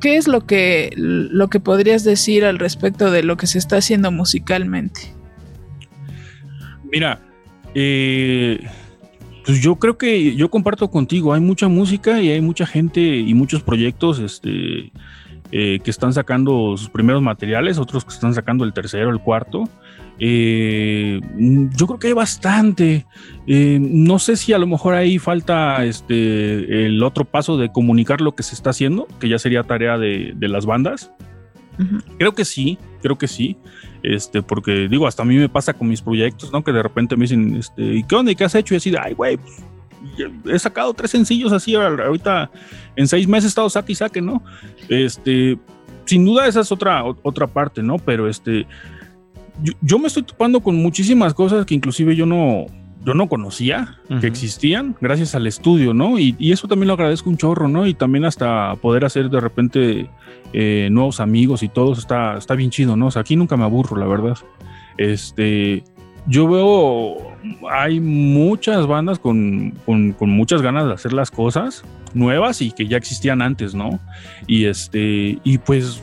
¿Qué 0.00 0.16
es 0.16 0.26
lo 0.26 0.46
que, 0.46 0.92
lo 0.96 1.48
que 1.48 1.60
podrías 1.60 2.04
decir 2.04 2.44
al 2.44 2.58
respecto 2.58 3.10
de 3.10 3.22
lo 3.22 3.36
que 3.36 3.46
se 3.46 3.58
está 3.58 3.76
haciendo 3.76 4.10
musicalmente? 4.10 5.12
Mira, 6.90 7.20
eh, 7.74 8.66
pues 9.50 9.62
yo 9.62 9.74
creo 9.74 9.98
que 9.98 10.36
yo 10.36 10.48
comparto 10.48 10.92
contigo, 10.92 11.34
hay 11.34 11.40
mucha 11.40 11.66
música 11.66 12.22
y 12.22 12.30
hay 12.30 12.40
mucha 12.40 12.66
gente 12.66 13.00
y 13.00 13.34
muchos 13.34 13.64
proyectos 13.64 14.20
este, 14.20 14.92
eh, 15.50 15.80
que 15.82 15.90
están 15.90 16.12
sacando 16.12 16.76
sus 16.76 16.88
primeros 16.88 17.20
materiales, 17.20 17.76
otros 17.76 18.04
que 18.04 18.14
están 18.14 18.32
sacando 18.32 18.62
el 18.62 18.72
tercero, 18.72 19.10
el 19.10 19.18
cuarto. 19.18 19.64
Eh, 20.20 21.20
yo 21.74 21.86
creo 21.88 21.98
que 21.98 22.06
hay 22.06 22.12
bastante. 22.12 23.06
Eh, 23.48 23.80
no 23.80 24.20
sé 24.20 24.36
si 24.36 24.52
a 24.52 24.58
lo 24.58 24.68
mejor 24.68 24.94
ahí 24.94 25.18
falta 25.18 25.84
este 25.84 26.86
el 26.86 27.02
otro 27.02 27.24
paso 27.24 27.56
de 27.58 27.72
comunicar 27.72 28.20
lo 28.20 28.36
que 28.36 28.44
se 28.44 28.54
está 28.54 28.70
haciendo, 28.70 29.08
que 29.18 29.28
ya 29.28 29.40
sería 29.40 29.64
tarea 29.64 29.98
de, 29.98 30.36
las 30.38 30.64
bandas. 30.64 31.10
Creo 32.18 32.36
que 32.36 32.44
sí, 32.44 32.78
creo 33.02 33.18
que 33.18 33.26
sí. 33.26 33.56
Este, 34.02 34.42
porque 34.42 34.88
digo, 34.88 35.06
hasta 35.06 35.22
a 35.22 35.26
mí 35.26 35.36
me 35.36 35.48
pasa 35.48 35.72
con 35.72 35.88
mis 35.88 36.00
proyectos, 36.00 36.52
¿no? 36.52 36.64
Que 36.64 36.72
de 36.72 36.82
repente 36.82 37.16
me 37.16 37.22
dicen, 37.22 37.56
este, 37.56 37.82
¿y 37.82 38.02
qué 38.02 38.14
onda? 38.14 38.32
¿Y 38.32 38.36
qué 38.36 38.44
has 38.44 38.54
hecho? 38.54 38.74
Y 38.74 38.78
así 38.78 38.94
ay, 38.98 39.14
güey, 39.14 39.36
pues, 39.36 39.62
he 40.46 40.58
sacado 40.58 40.94
tres 40.94 41.10
sencillos 41.10 41.52
así, 41.52 41.74
ahorita 41.74 42.50
en 42.96 43.06
seis 43.06 43.28
meses 43.28 43.46
he 43.46 43.48
estado 43.48 43.70
saque 43.70 43.92
y 43.92 43.94
saque, 43.94 44.20
¿no? 44.20 44.42
Este, 44.88 45.58
sin 46.06 46.24
duda 46.24 46.46
esa 46.46 46.60
es 46.60 46.72
otra, 46.72 47.04
otra 47.04 47.46
parte, 47.46 47.82
¿no? 47.82 47.98
Pero 47.98 48.28
este, 48.28 48.66
yo, 49.82 49.98
me 49.98 50.08
estoy 50.08 50.22
topando 50.22 50.60
con 50.60 50.76
muchísimas 50.76 51.34
cosas 51.34 51.66
que 51.66 51.74
inclusive 51.74 52.16
yo 52.16 52.26
no, 52.26 52.66
yo 53.04 53.14
no 53.14 53.28
conocía 53.28 53.98
que 54.20 54.26
existían 54.26 54.94
gracias 55.00 55.34
al 55.34 55.46
estudio, 55.46 55.94
¿no? 55.94 56.18
Y, 56.18 56.36
eso 56.52 56.68
también 56.68 56.88
lo 56.88 56.94
agradezco 56.94 57.30
un 57.30 57.36
chorro, 57.36 57.68
¿no? 57.68 57.86
Y 57.86 57.94
también 57.94 58.24
hasta 58.24 58.76
poder 58.76 59.04
hacer 59.04 59.30
de 59.30 59.40
repente 59.40 60.10
eh, 60.52 60.88
nuevos 60.90 61.20
amigos 61.20 61.62
y 61.62 61.68
todo 61.68 61.92
está, 61.92 62.36
está 62.36 62.54
bien 62.54 62.70
chido, 62.70 62.96
¿no? 62.96 63.06
O 63.06 63.10
sea, 63.10 63.22
aquí 63.22 63.36
nunca 63.36 63.56
me 63.56 63.64
aburro, 63.64 63.96
la 63.96 64.06
verdad. 64.06 64.36
Este, 64.98 65.82
yo 66.26 66.48
veo, 66.48 67.36
hay 67.70 68.00
muchas 68.00 68.86
bandas 68.86 69.18
con, 69.18 69.72
con, 69.86 70.12
con, 70.12 70.30
muchas 70.30 70.60
ganas 70.60 70.86
de 70.86 70.92
hacer 70.92 71.12
las 71.12 71.30
cosas 71.30 71.84
nuevas 72.12 72.60
y 72.60 72.72
que 72.72 72.86
ya 72.86 72.98
existían 72.98 73.40
antes, 73.40 73.74
¿no? 73.74 73.98
Y 74.46 74.66
este, 74.66 75.38
y 75.42 75.58
pues 75.58 76.02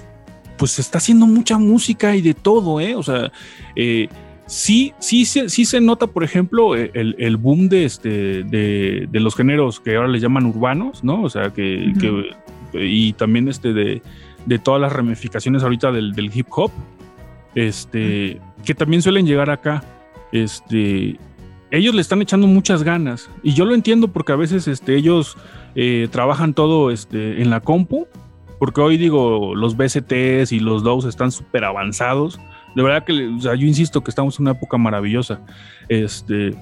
pues 0.58 0.72
se 0.72 0.82
está 0.82 0.98
haciendo 0.98 1.28
mucha 1.28 1.58
música 1.58 2.16
y 2.16 2.22
de 2.22 2.34
todo, 2.34 2.82
¿eh? 2.82 2.96
O 2.96 3.04
sea, 3.04 3.32
eh, 3.76 4.10
sí, 4.48 4.94
sí, 5.00 5.26
sí, 5.26 5.66
se 5.66 5.82
nota, 5.82 6.08
por 6.08 6.24
ejemplo, 6.24 6.76
e, 6.76 6.92
el, 6.94 7.38
boom 7.38 7.70
de, 7.70 7.86
este, 7.86 8.44
de, 8.44 9.08
los 9.12 9.36
géneros 9.36 9.80
que 9.80 9.96
ahora 9.96 10.08
les 10.08 10.22
llaman 10.22 10.46
urbanos, 10.46 11.04
¿no? 11.04 11.22
O 11.22 11.30
sea, 11.30 11.52
que, 11.52 11.94
y 12.74 13.14
también 13.14 13.48
este 13.48 13.74
de, 13.74 14.02
todas 14.64 14.82
las 14.82 14.92
ramificaciones 14.92 15.64
ahorita 15.64 15.92
del, 15.92 16.32
hip 16.34 16.48
hop, 16.52 16.72
este, 17.56 18.40
que 18.66 18.74
también 18.74 19.02
suelen 19.02 19.26
llegar 19.26 19.50
acá, 19.50 19.84
este, 20.32 21.18
ellos 21.70 21.94
le 21.94 22.02
están 22.02 22.22
echando 22.22 22.48
muchas 22.48 22.84
ganas 22.84 23.30
y 23.44 23.54
yo 23.54 23.66
lo 23.66 23.76
entiendo 23.76 24.08
porque 24.08 24.32
a 24.32 24.36
veces 24.36 24.68
este, 24.68 24.96
ellos 24.96 25.38
eh, 25.76 26.08
trabajan 26.12 26.54
todo 26.54 26.92
este, 26.92 27.42
en 27.42 27.50
la 27.50 27.60
compu 27.60 28.08
porque 28.60 28.82
hoy 28.82 28.98
digo, 28.98 29.54
los 29.56 29.78
BCTs 29.78 30.52
y 30.52 30.60
los 30.60 30.84
DOWs 30.84 31.06
están 31.06 31.32
súper 31.32 31.64
avanzados. 31.64 32.40
De 32.78 32.84
verdad 32.84 33.04
que, 33.04 33.28
o 33.28 33.42
sea, 33.42 33.56
yo 33.56 33.68
insisto 33.68 34.02
que 34.04 34.12
estamos 34.12 34.40
en 34.40 34.44
una 34.44 34.52
época 34.52 34.78
maravillosa. 34.78 35.42
Este, 35.90 36.56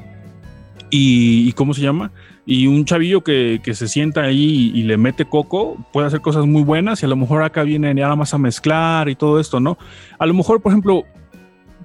y, 0.90 1.52
¿cómo 1.54 1.74
se 1.76 1.82
llama? 1.82 2.12
Y 2.46 2.66
un 2.66 2.86
chavillo 2.86 3.24
que, 3.24 3.60
se 3.74 3.88
sienta 3.88 4.24
ahí 4.24 4.72
y, 4.74 4.84
le 4.84 4.98
mete 4.98 5.26
coco 5.26 5.78
puede 5.92 6.08
hacer 6.08 6.22
cosas 6.22 6.46
muy 6.46 6.64
buenas 6.64 7.04
y 7.04 7.06
a 7.06 7.10
lo 7.10 7.16
mejor 7.16 7.44
acá 7.44 7.64
viene 7.64 7.94
nada 7.94 8.16
más 8.16 8.34
a 8.34 8.38
mezclar 8.38 9.10
y 9.10 9.16
todo 9.16 9.40
esto, 9.40 9.60
¿no? 9.60 9.78
A 10.18 10.26
lo 10.26 10.34
mejor, 10.34 10.62
por 10.62 10.72
ejemplo, 10.72 11.04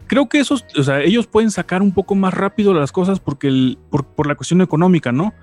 creo 0.06 0.28
que 0.28 0.38
esos, 0.38 0.64
o 0.78 0.82
sea, 0.82 1.02
ellos 1.02 1.26
pueden 1.26 1.50
sacar 1.50 1.82
un 1.82 1.92
poco 1.92 2.14
más 2.14 2.32
rápido 2.32 2.72
las 2.72 2.92
cosas 2.92 3.20
porque 3.20 3.48
el, 3.48 3.78
por, 3.90 4.04
por 4.04 4.26
la 4.26 4.34
cuestión 4.34 4.60
económica, 4.60 5.12
¿no? 5.12 5.34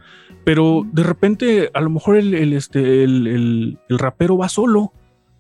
pero 0.47 0.87
de 0.93 1.03
repente 1.03 1.71
a 1.73 1.81
lo 1.81 1.89
mejor 1.89 2.15
el, 2.15 2.53
este, 2.53 3.03
el, 3.03 3.77
rapero 3.89 4.37
va 4.37 4.47
solo, 4.47 4.93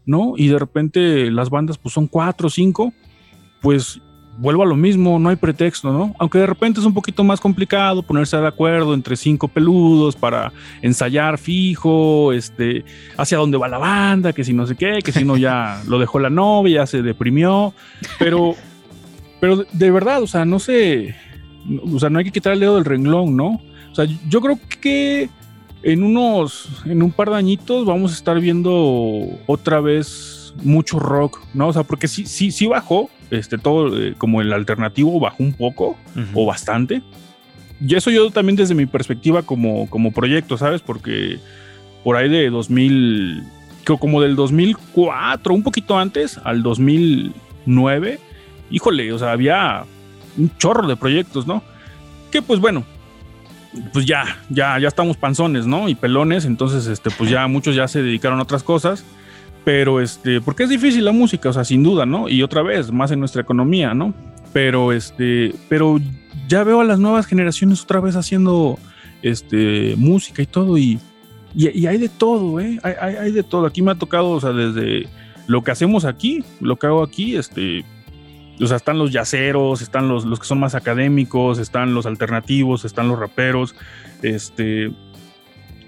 ¿no? 0.05 0.33
Y 0.35 0.49
de 0.49 0.59
repente 0.59 1.31
las 1.31 1.49
bandas 1.49 1.77
pues 1.77 1.93
son 1.93 2.07
cuatro 2.07 2.47
o 2.47 2.49
cinco, 2.49 2.91
pues 3.67 3.99
vuelvo 4.37 4.63
a 4.63 4.65
lo 4.65 4.77
mismo, 4.77 5.19
no 5.19 5.27
hay 5.27 5.35
pretexto, 5.35 5.91
¿no? 5.91 6.15
Aunque 6.19 6.37
de 6.37 6.45
repente 6.47 6.79
es 6.79 6.85
un 6.85 6.93
poquito 6.93 7.21
más 7.25 7.41
complicado 7.41 8.01
ponerse 8.01 8.37
de 8.37 8.47
acuerdo 8.47 8.93
entre 8.93 9.17
cinco 9.17 9.49
peludos 9.49 10.15
para 10.15 10.53
ensayar 10.81 11.37
fijo, 11.37 12.31
este, 12.31 12.85
hacia 13.17 13.39
dónde 13.39 13.57
va 13.57 13.67
la 13.67 13.77
banda, 13.77 14.31
que 14.31 14.45
si 14.45 14.53
no 14.53 14.65
sé 14.65 14.77
qué, 14.77 14.99
que 15.03 15.11
si 15.11 15.25
no 15.25 15.35
ya 15.35 15.81
lo 15.89 15.99
dejó 15.99 16.17
la 16.17 16.29
novia, 16.29 16.83
ya 16.83 16.85
se 16.85 17.01
deprimió, 17.01 17.73
pero, 18.19 18.55
pero 19.41 19.65
de 19.73 19.91
verdad, 19.91 20.23
o 20.23 20.27
sea, 20.27 20.45
no 20.45 20.59
sé, 20.59 21.13
o 21.93 21.99
sea, 21.99 22.09
no 22.09 22.19
hay 22.19 22.25
que 22.25 22.31
quitar 22.31 22.53
el 22.53 22.61
dedo 22.61 22.75
del 22.75 22.85
renglón, 22.85 23.35
¿no? 23.35 23.59
O 23.91 23.95
sea, 23.95 24.05
yo 24.29 24.39
creo 24.39 24.57
que 24.79 25.29
en 25.83 26.03
unos, 26.03 26.69
en 26.85 27.03
un 27.03 27.11
par 27.11 27.31
de 27.31 27.35
añitos 27.35 27.85
vamos 27.85 28.13
a 28.13 28.15
estar 28.15 28.39
viendo 28.39 28.71
otra 29.45 29.81
vez 29.81 30.53
mucho 30.63 30.99
rock, 30.99 31.41
¿no? 31.53 31.67
O 31.67 31.73
sea, 31.73 31.83
porque 31.83 32.07
sí, 32.07 32.25
sí, 32.25 32.51
sí 32.51 32.65
bajó, 32.67 33.09
este, 33.31 33.57
todo 33.57 33.97
eh, 33.99 34.13
como 34.17 34.41
el 34.41 34.53
alternativo 34.53 35.19
bajó 35.19 35.43
un 35.43 35.53
poco 35.53 35.97
o 36.33 36.45
bastante. 36.45 37.01
Y 37.79 37.95
eso 37.95 38.09
yo 38.09 38.31
también 38.31 38.55
desde 38.55 38.73
mi 38.73 38.85
perspectiva 38.85 39.43
como, 39.43 39.89
como 39.89 40.11
proyecto, 40.11 40.57
¿sabes? 40.57 40.81
Porque 40.81 41.39
por 42.03 42.15
ahí 42.15 42.29
de 42.29 42.49
2000, 42.49 43.43
como 43.99 44.21
del 44.21 44.35
2004, 44.35 45.53
un 45.53 45.63
poquito 45.63 45.97
antes, 45.97 46.39
al 46.43 46.63
2009, 46.63 48.19
híjole, 48.71 49.13
o 49.13 49.19
sea, 49.19 49.31
había 49.31 49.83
un 50.37 50.51
chorro 50.57 50.87
de 50.87 50.95
proyectos, 50.95 51.45
¿no? 51.45 51.63
Que 52.31 52.41
pues 52.41 52.59
bueno, 52.59 52.83
pues 53.93 54.05
ya, 54.05 54.37
ya, 54.49 54.79
ya 54.79 54.87
estamos 54.87 55.17
panzones, 55.17 55.65
¿no? 55.67 55.89
Y 55.89 55.95
pelones, 55.95 56.45
entonces, 56.45 56.87
este, 56.87 57.11
pues 57.11 57.29
ya 57.29 57.47
muchos 57.47 57.75
ya 57.75 57.87
se 57.87 58.01
dedicaron 58.01 58.39
a 58.39 58.43
otras 58.43 58.63
cosas, 58.63 59.05
pero 59.67 59.99
este, 59.99 60.39
porque 60.39 60.63
es 60.63 60.69
difícil 60.69 61.03
la 61.03 61.11
música, 61.11 61.49
o 61.49 61.53
sea, 61.53 61.65
sin 61.65 61.83
duda, 61.83 62.05
¿no? 62.05 62.29
Y 62.29 62.41
otra 62.41 62.61
vez, 62.61 62.89
más 62.89 63.11
en 63.11 63.19
nuestra 63.19 63.41
economía, 63.41 63.93
¿no? 63.93 64.13
Pero 64.53 64.93
este, 64.93 65.53
pero 65.67 65.99
ya 66.47 66.63
veo 66.63 66.79
a 66.79 66.85
las 66.85 66.99
nuevas 66.99 67.25
generaciones 67.25 67.83
otra 67.83 67.99
vez 67.99 68.15
haciendo 68.15 68.79
este, 69.21 69.95
música 69.97 70.41
y 70.41 70.45
todo, 70.45 70.77
y, 70.77 71.01
y, 71.53 71.85
hay 71.85 71.97
de 71.97 72.07
todo, 72.07 72.61
¿eh? 72.61 72.79
Hay, 72.81 72.93
hay, 73.01 73.15
hay 73.15 73.31
de 73.33 73.43
todo. 73.43 73.65
Aquí 73.65 73.81
me 73.81 73.91
ha 73.91 73.95
tocado, 73.95 74.29
o 74.29 74.39
sea, 74.39 74.53
desde 74.53 75.09
lo 75.47 75.61
que 75.65 75.71
hacemos 75.71 76.05
aquí, 76.05 76.45
lo 76.61 76.77
que 76.77 76.87
hago 76.87 77.03
aquí, 77.03 77.35
este, 77.35 77.83
o 78.61 78.67
sea, 78.67 78.77
están 78.77 78.97
los 78.97 79.11
yaceros, 79.11 79.81
están 79.81 80.07
los, 80.07 80.23
los 80.23 80.39
que 80.39 80.45
son 80.45 80.61
más 80.61 80.75
académicos, 80.75 81.59
están 81.59 81.93
los 81.93 82.05
alternativos, 82.05 82.85
están 82.85 83.09
los 83.09 83.19
raperos, 83.19 83.75
este, 84.21 84.93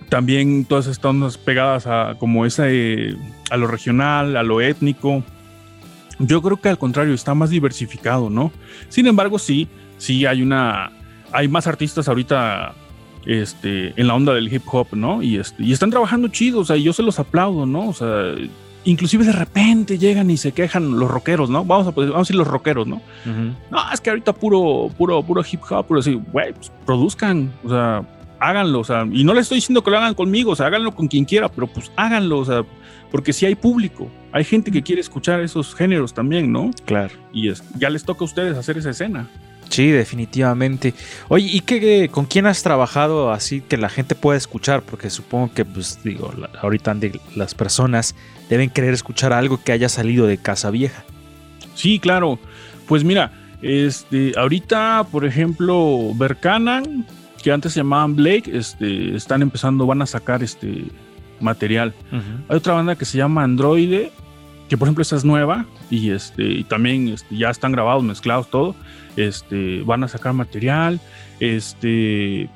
también 0.10 0.66
todas 0.66 0.88
estas 0.88 1.38
pegadas 1.38 1.88
a 1.88 2.16
como 2.20 2.46
esa, 2.46 2.66
a 3.50 3.58
lo 3.58 3.68
regional, 3.68 4.36
a 4.36 4.44
lo 4.44 4.62
étnico. 4.62 5.24
Yo 6.20 6.42
creo 6.42 6.58
que 6.58 6.70
al 6.70 6.78
contrario, 6.78 7.14
está 7.14 7.34
más 7.34 7.50
diversificado, 7.50 8.30
¿no? 8.30 8.52
Sin 8.90 9.08
embargo, 9.08 9.40
sí, 9.40 9.70
sí 9.98 10.26
hay 10.26 10.42
una, 10.42 10.92
hay 11.32 11.48
más 11.48 11.68
artistas 11.68 12.08
ahorita 12.10 12.74
este, 13.26 13.94
en 13.96 14.08
la 14.08 14.16
onda 14.16 14.34
del 14.34 14.52
hip 14.54 14.64
hop, 14.72 14.88
¿no? 14.92 15.22
Y, 15.22 15.38
este, 15.38 15.64
y 15.64 15.72
están 15.72 15.92
trabajando 15.92 16.28
chidos, 16.28 16.62
o 16.62 16.66
sea, 16.66 16.76
yo 16.76 16.92
se 16.92 17.04
los 17.04 17.20
aplaudo, 17.20 17.66
¿no? 17.66 17.90
O 17.90 17.94
sea, 17.94 18.34
inclusive 18.84 19.24
de 19.24 19.32
repente 19.32 19.98
llegan 19.98 20.30
y 20.30 20.38
se 20.38 20.52
quejan 20.52 21.00
los 21.00 21.10
rockeros, 21.10 21.50
¿no? 21.50 21.64
Vamos 21.64 21.88
a, 21.88 21.92
vamos 21.92 22.16
a 22.16 22.20
decir 22.20 22.36
los 22.36 22.48
rockeros, 22.48 22.88
¿no? 22.88 23.02
No, 23.70 23.80
es 23.94 24.02
que 24.02 24.10
ahorita 24.10 24.34
puro, 24.34 24.90
puro, 24.98 25.24
puro 25.24 25.44
hip 25.50 25.62
hop, 25.70 25.86
puro 25.86 26.00
así, 26.00 26.14
güey, 26.32 26.54
pues 26.54 26.72
produzcan, 26.86 27.54
o 27.64 27.70
sea, 27.70 28.04
háganlo, 28.40 28.80
o 28.80 28.84
sea, 28.84 29.08
y 29.12 29.24
no 29.24 29.34
le 29.34 29.42
estoy 29.42 29.56
diciendo 29.56 29.84
que 29.84 29.92
lo 29.92 29.98
hagan 29.98 30.14
conmigo, 30.14 30.52
o 30.52 30.56
sea, 30.56 30.68
háganlo 30.68 30.94
con 30.96 31.08
quien 31.08 31.26
quiera, 31.26 31.50
pero 31.50 31.68
pues 31.68 31.92
háganlo, 31.96 32.40
o 32.40 32.46
sea, 32.46 32.64
porque 33.12 33.34
si 33.34 33.46
hay 33.46 33.56
público, 33.56 34.10
hay 34.32 34.44
gente 34.44 34.72
que 34.72 34.84
quiere 34.84 35.02
escuchar 35.02 35.42
esos 35.42 35.76
géneros 35.76 36.14
también, 36.14 36.52
¿no? 36.52 36.72
Claro. 36.86 37.14
Y 37.34 37.50
es, 37.50 37.64
ya 37.78 37.90
les 37.90 38.04
toca 38.04 38.22
a 38.22 38.26
ustedes 38.26 38.58
hacer 38.58 38.78
esa 38.78 38.92
escena. 38.92 39.28
Sí, 39.70 39.92
definitivamente. 39.92 40.96
Oye, 41.28 41.48
¿y 41.52 41.62
qué, 41.62 42.10
con 42.12 42.26
quién 42.26 42.48
has 42.48 42.64
trabajado 42.64 43.32
así 43.32 43.62
que 43.62 43.78
la 43.78 43.90
gente 43.90 44.16
pueda 44.16 44.38
escuchar? 44.38 44.82
Porque 44.82 45.10
supongo 45.12 45.54
que, 45.54 45.64
pues 45.64 46.00
digo, 46.04 46.34
ahorita 46.62 46.98
las 47.36 47.54
personas 47.54 48.16
deben 48.50 48.72
querer 48.72 48.94
escuchar 48.94 49.32
algo 49.32 49.62
que 49.64 49.72
haya 49.72 49.88
salido 49.88 50.26
de 50.26 50.38
Casa 50.38 50.72
Vieja. 50.72 51.04
Sí, 51.76 52.00
claro. 52.00 52.40
Pues 52.88 53.04
mira, 53.04 53.32
este, 53.62 54.34
ahorita, 54.36 55.06
por 55.12 55.26
ejemplo, 55.26 56.14
Berkanan, 56.16 57.06
que 57.42 57.52
antes 57.52 57.74
se 57.74 57.80
llamaban 57.80 58.16
Blake, 58.16 58.50
este, 58.54 59.16
están 59.16 59.42
empezando, 59.42 59.86
van 59.86 60.02
a 60.02 60.06
sacar 60.06 60.44
este 60.44 60.86
material. 61.40 61.94
Hay 62.50 62.58
otra 62.58 62.74
banda 62.74 62.96
que 62.96 63.06
se 63.06 63.18
llama 63.18 63.44
Androide, 63.44 64.12
que 64.68 64.78
por 64.78 64.88
ejemplo 64.88 65.02
esta 65.02 65.16
es 65.16 65.26
nueva 65.26 65.66
y 65.90 66.12
este 66.12 66.44
y 66.44 66.64
también 66.64 67.08
este, 67.08 67.36
ya 67.36 67.50
están 67.50 67.72
grabados, 67.72 68.04
mezclados 68.04 68.50
todo. 68.50 68.76
Este, 69.16 69.82
van 69.82 70.04
a 70.04 70.08
sacar 70.08 70.34
material. 70.34 71.00
Este, 71.40 72.50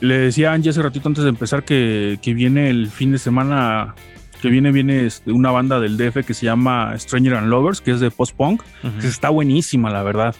le 0.00 0.18
decía 0.18 0.50
a 0.50 0.54
Angie 0.54 0.70
hace 0.70 0.82
ratito 0.82 1.08
antes 1.08 1.24
de 1.24 1.30
empezar 1.30 1.64
que, 1.64 2.18
que 2.22 2.34
viene 2.34 2.70
el 2.70 2.88
fin 2.88 3.12
de 3.12 3.18
semana 3.18 3.94
que 4.40 4.48
viene, 4.48 4.72
viene 4.72 5.06
este, 5.06 5.32
una 5.32 5.50
banda 5.50 5.80
del 5.80 5.96
DF 5.96 6.24
que 6.26 6.34
se 6.34 6.46
llama 6.46 6.94
Stranger 6.98 7.34
and 7.34 7.48
Lovers, 7.48 7.80
que 7.80 7.90
es 7.90 8.00
de 8.00 8.10
post-punk, 8.10 8.62
que 9.00 9.06
está 9.06 9.28
buenísima, 9.28 9.90
la 9.90 10.02
verdad. 10.02 10.34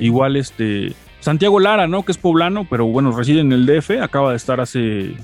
Igual 0.00 0.36
este 0.36 0.94
Santiago 1.24 1.58
Lara, 1.58 1.86
¿no? 1.86 2.04
Que 2.04 2.12
es 2.12 2.18
poblano, 2.18 2.66
pero 2.68 2.84
bueno, 2.84 3.10
reside 3.10 3.40
en 3.40 3.50
el 3.50 3.64
DF, 3.64 4.02
acaba 4.02 4.32
de 4.32 4.36
estar 4.36 4.60
hace 4.60 5.14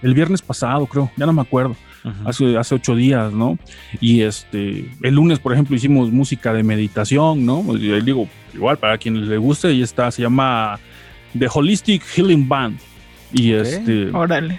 el 0.00 0.14
viernes 0.14 0.40
pasado, 0.40 0.86
creo, 0.86 1.10
ya 1.14 1.26
no 1.26 1.34
me 1.34 1.42
acuerdo. 1.42 1.76
hace, 2.24 2.56
hace 2.56 2.74
ocho 2.74 2.96
días, 2.96 3.34
¿no? 3.34 3.58
Y 4.00 4.22
este, 4.22 4.90
el 5.02 5.14
lunes, 5.14 5.38
por 5.40 5.52
ejemplo, 5.52 5.76
hicimos 5.76 6.10
música 6.10 6.54
de 6.54 6.62
meditación, 6.62 7.44
¿no? 7.44 7.62
Y 7.76 8.00
digo, 8.00 8.26
igual 8.54 8.78
para 8.78 8.96
quien 8.96 9.28
le 9.28 9.36
guste, 9.36 9.74
y 9.74 9.82
está, 9.82 10.10
se 10.10 10.22
llama 10.22 10.80
The 11.38 11.48
Holistic 11.52 12.02
Healing 12.02 12.48
Band. 12.48 12.78
Y 13.34 13.52
este. 13.52 14.08
Órale 14.10 14.58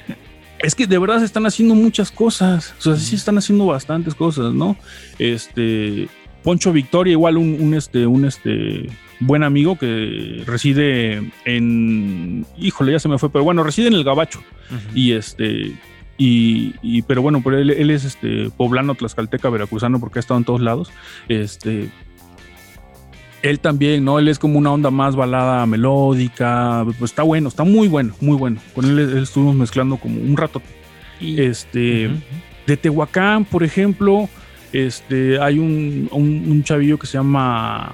es 0.59 0.75
que 0.75 0.87
de 0.87 0.97
verdad 0.97 1.19
se 1.19 1.25
están 1.25 1.45
haciendo 1.45 1.75
muchas 1.75 2.09
cosas. 2.09 2.73
O 2.79 2.81
sea, 2.81 2.95
sí 2.95 3.15
están 3.15 3.37
haciendo 3.37 3.65
bastantes 3.65 4.15
cosas, 4.15 4.53
¿no? 4.53 4.77
Este. 5.19 6.07
Poncho 6.41 6.71
Victoria, 6.71 7.11
igual 7.11 7.37
un, 7.37 7.73
este, 7.73 8.05
un 8.05 8.25
este 8.25 8.89
buen 9.25 9.43
amigo 9.43 9.77
que 9.77 10.43
reside 10.45 11.31
en. 11.45 12.45
Híjole, 12.57 12.91
ya 12.91 12.99
se 12.99 13.09
me 13.09 13.17
fue, 13.17 13.29
pero 13.29 13.43
bueno, 13.43 13.63
reside 13.63 13.87
en 13.87 13.93
el 13.93 14.03
Gabacho. 14.03 14.41
Y 14.93 15.13
este. 15.13 15.73
Y, 16.17 17.01
pero 17.03 17.21
bueno, 17.21 17.41
pero 17.43 17.57
él, 17.57 17.69
él, 17.71 17.89
es 17.89 18.05
este 18.05 18.49
poblano, 18.55 18.95
tlaxcalteca, 18.95 19.49
veracruzano, 19.49 19.99
porque 19.99 20.19
ha 20.19 20.21
estado 20.21 20.37
en 20.37 20.45
todos 20.45 20.61
lados. 20.61 20.91
Este, 21.27 21.89
él 23.43 23.59
también, 23.59 24.05
¿no? 24.05 24.19
Él 24.19 24.29
es 24.29 24.39
como 24.39 24.57
una 24.57 24.71
onda 24.71 24.89
más 24.89 25.15
balada 25.15 25.65
melódica. 25.65 26.83
Pues 26.97 27.11
está 27.11 27.23
bueno, 27.23 27.49
está 27.49 27.63
muy 27.63 27.87
bueno, 27.89 28.15
muy 28.21 28.37
bueno. 28.37 28.59
Con 28.73 28.85
él, 28.85 29.17
estuvimos 29.17 29.55
mezclando 29.55 29.97
como 29.97 30.19
un 30.19 30.37
rato. 30.37 30.61
Y, 31.19 31.41
este, 31.41 32.09
de 32.65 32.77
Tehuacán, 32.77 33.43
por 33.43 33.63
ejemplo, 33.63 34.29
este, 34.71 35.39
hay 35.41 35.59
un, 35.59 36.07
un, 36.11 36.63
chavillo 36.63 36.97
que 36.97 37.05
se 37.05 37.17
llama 37.17 37.93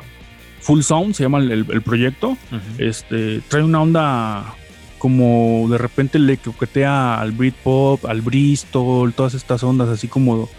Full 0.62 0.82
Sound, 0.82 1.16
se 1.16 1.24
llama 1.24 1.40
el, 1.40 1.82
proyecto. 1.82 2.38
Este, 2.78 3.42
trae 3.48 3.64
una 3.64 3.82
onda 3.82 4.56
como 4.98 5.68
de 5.70 5.78
repente 5.78 6.20
le 6.20 6.38
coquetea 6.38 7.20
al 7.20 7.32
Britpop, 7.32 8.06
al 8.06 8.22
Bristol, 8.22 9.14
todas 9.14 9.34
estas 9.34 9.64
ondas 9.64 9.90
así 9.90 10.08
como 10.08 10.50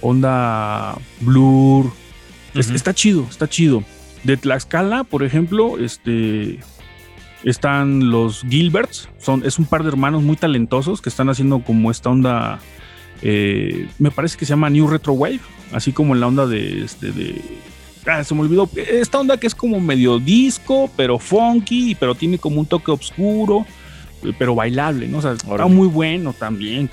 onda 0.00 0.96
blur. 1.20 1.90
está 2.54 2.94
chido, 2.94 3.26
está 3.28 3.48
chido. 3.48 3.82
De 4.22 4.36
Tlaxcala, 4.36 5.04
por 5.04 5.22
ejemplo, 5.22 5.78
este, 5.78 6.60
están 7.44 8.10
los 8.10 8.42
Gilberts. 8.42 9.08
Son, 9.18 9.44
es 9.44 9.58
un 9.58 9.66
par 9.66 9.82
de 9.82 9.88
hermanos 9.88 10.22
muy 10.22 10.36
talentosos 10.36 11.00
que 11.00 11.08
están 11.08 11.28
haciendo 11.28 11.60
como 11.60 11.90
esta 11.90 12.10
onda. 12.10 12.58
Eh, 13.22 13.88
me 13.98 14.10
parece 14.10 14.36
que 14.36 14.44
se 14.44 14.50
llama 14.50 14.68
New 14.68 14.88
Retro 14.88 15.14
Wave. 15.14 15.40
Así 15.72 15.92
como 15.92 16.14
en 16.14 16.20
la 16.20 16.26
onda 16.26 16.46
de. 16.46 16.84
Este, 16.84 17.12
de 17.12 17.40
ah, 18.06 18.24
se 18.24 18.34
me 18.34 18.42
olvidó. 18.42 18.68
Esta 18.76 19.20
onda 19.20 19.36
que 19.36 19.46
es 19.46 19.54
como 19.54 19.80
medio 19.80 20.18
disco, 20.18 20.90
pero 20.96 21.18
funky, 21.18 21.94
pero 21.94 22.14
tiene 22.14 22.38
como 22.38 22.60
un 22.60 22.66
toque 22.66 22.90
oscuro, 22.90 23.66
pero 24.38 24.54
bailable, 24.54 25.08
¿no? 25.08 25.18
O 25.18 25.22
sea, 25.22 25.32
está 25.32 25.66
muy 25.66 25.88
bueno 25.88 26.32
también, 26.32 26.88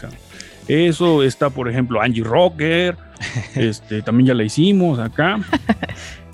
Eso 0.68 1.24
está, 1.24 1.50
por 1.50 1.70
ejemplo, 1.70 2.02
Angie 2.02 2.24
Rocker. 2.24 2.98
este, 3.56 4.02
también 4.02 4.28
ya 4.28 4.34
la 4.34 4.44
hicimos 4.44 5.00
acá. 5.00 5.40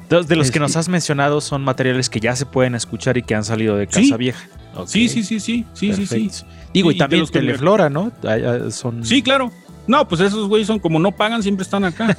De, 0.10 0.36
los 0.36 0.50
que 0.50 0.60
nos 0.60 0.76
has 0.76 0.90
mencionado 0.90 1.40
son 1.40 1.64
materiales 1.64 2.10
que 2.10 2.20
ya 2.20 2.36
se 2.36 2.48
pueden 2.48 2.74
escuchar 2.74 3.18
y 3.18 3.22
que 3.22 3.36
han 3.36 3.44
salido 3.44 3.76
de 3.76 3.86
Casa 3.86 4.18
Vieja. 4.18 4.48
Sí, 4.88 5.08
sí, 5.08 5.24
sí, 5.24 5.40
sí, 5.40 5.66
sí, 5.74 5.94
sí, 5.94 6.06
sí. 6.06 6.46
Digo, 6.74 6.92
y, 6.92 6.98
también 6.98 7.28
Teleflora, 7.28 7.90
¿no? 7.90 8.12
Son... 8.72 9.06
Sí, 9.06 9.22
claro. 9.22 9.52
No, 9.90 10.08
pues 10.08 10.22
esos 10.22 10.48
güeyes 10.48 10.68
son 10.68 10.78
como 10.78 11.00
no 11.00 11.12
pagan, 11.12 11.42
siempre 11.42 11.64
están 11.64 11.84
acá. 11.84 12.16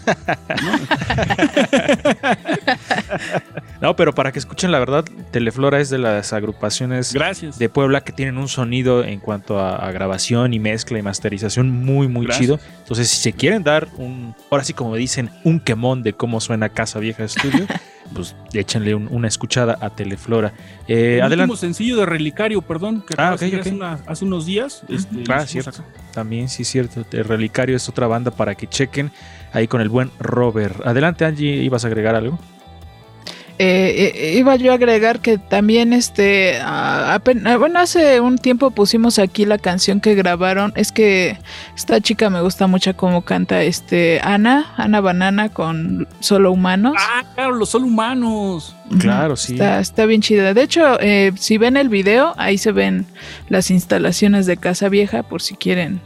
¿no? 3.81 3.95
pero 3.97 4.13
para 4.13 4.33
que 4.33 4.41
escuchen 4.41 4.73
la 4.73 4.81
verdad, 4.81 5.05
Teleflora 5.31 5.79
es 5.79 5.89
de 5.89 5.99
las 5.99 6.33
agrupaciones 6.33 7.15
de 7.59 7.69
Puebla 7.69 8.01
que 8.01 8.11
tienen 8.11 8.39
un 8.39 8.49
sonido 8.49 9.05
en 9.05 9.21
cuanto 9.21 9.61
a, 9.61 9.89
grabación 9.93 10.53
y 10.53 10.59
mezcla 10.59 10.99
y 10.99 11.03
masterización 11.03 11.71
muy, 11.71 12.09
muy 12.09 12.27
chido. 12.27 12.59
Entonces, 12.79 13.09
si 13.09 13.23
se 13.23 13.33
quieren 13.35 13.63
dar 13.63 13.87
un, 13.99 14.35
ahora 14.51 14.65
sí 14.65 14.73
como 14.73 14.97
dicen, 14.97 15.31
un 15.45 15.61
quemón 15.61 16.03
de 16.03 16.13
cómo 16.13 16.41
suena 16.41 16.71
Casa 16.71 16.99
Vieja 16.99 17.23
Estudio, 17.23 17.69
pues 18.15 18.35
échenle 18.53 18.95
una 18.95 19.29
escuchada 19.29 19.79
a 19.81 19.91
Teleflora. 19.91 20.53
Eh, 20.89 21.21
adelante. 21.23 21.57
sencillo 21.57 21.97
de 21.97 22.07
Relicario, 22.07 22.63
perdón, 22.63 23.03
que 23.07 23.15
ah, 23.17 23.37
Hace, 24.07 24.25
unos 24.25 24.47
días. 24.47 24.83
Este, 24.89 25.25
ah, 25.29 25.47
cierto. 25.47 25.85
También, 26.13 26.49
sí, 26.49 26.65
cierto. 26.65 27.05
El 27.13 27.25
Relicario 27.25 27.77
es 27.77 27.89
otra 27.89 28.07
banda 28.07 28.31
para 28.31 28.55
que 28.55 28.67
chequen 28.67 29.11
ahí 29.53 29.69
con 29.69 29.81
el 29.81 29.89
buen 29.89 30.11
Robert. 30.19 30.85
Adelante, 30.85 31.25
Angie, 31.25 31.63
¿ibas 31.63 31.85
a 31.85 31.89
agregar 31.89 32.15
algo? 32.15 32.39
Eh, 33.63 34.15
eh, 34.15 34.39
iba 34.39 34.57
yo 34.57 34.73
a 34.73 34.77
agregar 34.77 35.21
que 35.21 35.37
también 35.37 35.93
este 35.93 36.59
bueno 37.59 37.79
hace 37.79 38.19
un 38.19 38.39
tiempo 38.39 38.71
pusimos 38.71 39.19
aquí 39.19 39.45
la 39.45 39.59
canción 39.59 40.01
que 40.01 40.15
grabaron. 40.15 40.73
Es 40.77 40.93
que 40.93 41.37
esta 41.77 42.01
chica 42.01 42.31
me 42.31 42.41
gusta 42.41 42.67
mucho 42.69 42.97
cómo 42.97 43.21
canta 43.21 43.63
este 43.63 44.19
Ana 44.25 44.73
Ana 44.79 45.03
Banana 45.03 45.51
con 45.51 46.09
solo 46.21 46.53
humanos. 46.53 46.95
Ah 46.99 47.23
claro 47.35 47.55
los 47.55 47.69
solo 47.69 47.85
humanos. 47.85 48.75
Claro 48.99 49.37
sí. 49.37 49.59
Está, 49.61 50.07
bien 50.07 50.23
chida. 50.23 50.55
De 50.55 50.63
hecho 50.63 50.99
eh, 50.99 51.33
si 51.37 51.59
ven 51.59 51.77
el 51.77 51.91
video 51.91 52.33
ahí 52.39 52.57
se 52.57 52.73
ven 52.73 53.05
las 53.51 53.71
instalaciones 53.71 54.47
de 54.47 54.57
Casa 54.57 54.89
Vieja 54.89 55.23
por 55.23 55.43
si 55.43 55.55
quieren 55.55 56.01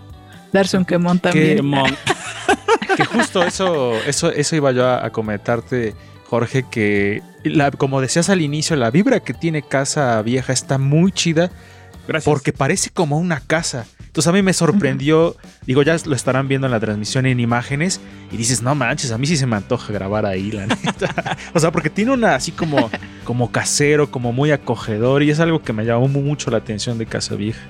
darse 0.53 0.77
un 0.77 0.85
quemón 0.85 1.21
también. 1.21 1.59
que 2.97 3.05
justo 3.05 3.45
eso 3.45 3.95
eso 4.09 4.33
eso 4.33 4.57
iba 4.57 4.73
yo 4.73 4.89
a 4.89 5.09
comentarte 5.11 5.95
Jorge, 6.35 6.64
que 6.68 7.22
la, 7.45 7.70
como 7.70 8.01
decías 8.01 8.28
al 8.28 8.41
inicio, 8.41 8.74
la 8.74 8.91
vibra 8.91 9.20
que 9.20 9.32
tiene 9.32 9.62
Casa 9.62 10.20
Vieja 10.22 10.53
está 10.53 10.78
muy 10.78 11.12
chida. 11.12 11.53
Gracias. 12.09 12.24
Porque 12.24 12.53
parece 12.53 12.91
como 12.91 13.18
una 13.18 13.39
casa. 13.39 13.87
Entonces 14.01 14.28
a 14.28 14.32
mí 14.32 14.43
me 14.43 14.53
sorprendió, 14.53 15.37
digo, 15.64 15.82
ya 15.82 15.97
lo 16.05 16.16
estarán 16.16 16.49
viendo 16.49 16.66
en 16.66 16.72
la 16.72 16.80
transmisión 16.80 17.26
en 17.26 17.39
imágenes 17.39 18.01
y 18.32 18.37
dices, 18.37 18.62
no 18.62 18.74
manches, 18.74 19.12
a 19.12 19.18
mí 19.18 19.28
sí 19.28 19.37
se 19.37 19.47
me 19.47 19.55
antoja 19.55 19.93
grabar 19.93 20.26
ahí, 20.26 20.51
la 20.51 20.66
neta. 20.85 21.37
o 21.55 21.61
sea, 21.61 21.70
porque 21.70 21.89
tiene 21.89 22.11
una 22.11 22.35
así 22.35 22.51
como, 22.51 22.91
como 23.24 23.53
casero, 23.53 24.11
como 24.11 24.32
muy 24.32 24.51
acogedor 24.51 25.22
y 25.22 25.30
es 25.30 25.39
algo 25.39 25.62
que 25.62 25.72
me 25.72 25.85
llamó 25.85 26.09
mucho 26.09 26.51
la 26.51 26.59
atención 26.59 26.99
de 26.99 27.07
Casa 27.07 27.37
Vieja. 27.37 27.62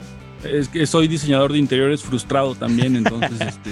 Es 0.43 0.69
que 0.69 0.87
soy 0.87 1.07
diseñador 1.07 1.53
de 1.53 1.59
interiores 1.59 2.03
frustrado 2.03 2.55
también, 2.55 2.97
entonces 2.97 3.41
este... 3.41 3.71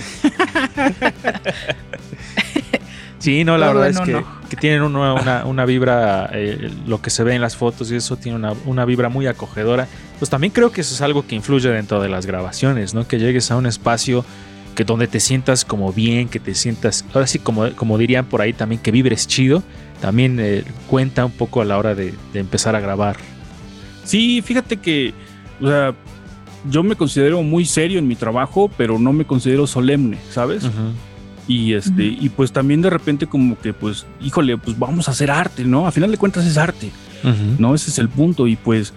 Sí, 3.22 3.44
no, 3.44 3.56
la 3.56 3.66
Todo 3.70 3.80
verdad 3.80 3.90
es 4.08 4.24
que, 4.48 4.56
tienen 4.56 4.82
una, 4.82 5.14
una- 5.14 5.44
una 5.46 5.64
vibra, 5.64 6.28
eh, 6.32 6.70
lo 6.86 7.00
que 7.00 7.08
se 7.08 7.22
ve 7.22 7.34
en 7.36 7.40
las 7.40 7.56
fotos 7.56 7.90
y 7.92 7.94
eso 7.96 8.16
tiene 8.16 8.36
una, 8.36 8.52
una 8.66 8.84
vibra 8.84 9.08
muy 9.08 9.28
acogedora. 9.28 9.86
Pues 10.18 10.28
también 10.28 10.52
creo 10.52 10.72
que 10.72 10.80
eso 10.80 10.92
es 10.94 11.00
algo 11.02 11.24
que 11.26 11.36
influye 11.36 11.68
dentro 11.70 12.02
de 12.02 12.08
las 12.08 12.26
grabaciones, 12.26 12.94
¿no? 12.94 13.06
Que 13.06 13.18
llegues 13.20 13.50
a 13.52 13.56
un 13.56 13.66
espacio 13.66 14.24
que 14.74 14.82
donde 14.84 15.06
te 15.06 15.20
sientas 15.20 15.64
como 15.64 15.92
bien, 15.92 16.28
que 16.28 16.40
te 16.40 16.54
sientas, 16.56 17.04
ahora 17.14 17.26
sí, 17.28 17.38
como, 17.38 17.70
como 17.76 17.96
dirían 17.96 18.24
por 18.24 18.40
ahí 18.40 18.52
también, 18.52 18.80
que 18.82 18.90
vibres 18.90 19.26
chido, 19.28 19.62
también 20.00 20.38
eh, 20.40 20.64
cuenta 20.88 21.24
un 21.24 21.32
poco 21.32 21.60
a 21.60 21.64
la 21.64 21.78
hora 21.78 21.94
de, 21.94 22.14
de 22.32 22.40
empezar 22.40 22.74
a 22.74 22.80
grabar. 22.80 23.16
Sí, 24.04 24.42
fíjate 24.44 24.78
que, 24.78 25.14
o 25.60 25.68
sea, 25.68 25.94
yo 26.68 26.82
me 26.82 26.96
considero 26.96 27.42
muy 27.42 27.64
serio 27.66 27.98
en 28.00 28.08
mi 28.08 28.16
trabajo, 28.16 28.68
pero 28.76 28.98
no 28.98 29.12
me 29.12 29.24
considero 29.24 29.66
solemne, 29.68 30.18
¿sabes? 30.30 30.64
Y 31.48 31.74
este, 31.74 32.04
y 32.04 32.28
pues 32.28 32.52
también 32.52 32.82
de 32.82 32.90
repente 32.90 33.26
como 33.26 33.58
que, 33.58 33.72
pues, 33.72 34.06
híjole, 34.20 34.56
pues 34.58 34.78
vamos 34.78 35.08
a 35.08 35.10
hacer 35.10 35.30
arte, 35.30 35.64
¿no? 35.64 35.86
A 35.86 35.92
final 35.92 36.10
de 36.10 36.16
cuentas 36.16 36.46
es 36.46 36.56
arte, 36.56 36.90
¿no? 37.58 37.74
Ese 37.74 37.90
es 37.90 37.98
el 37.98 38.08
punto. 38.08 38.46
Y 38.46 38.56
pues, 38.56 38.94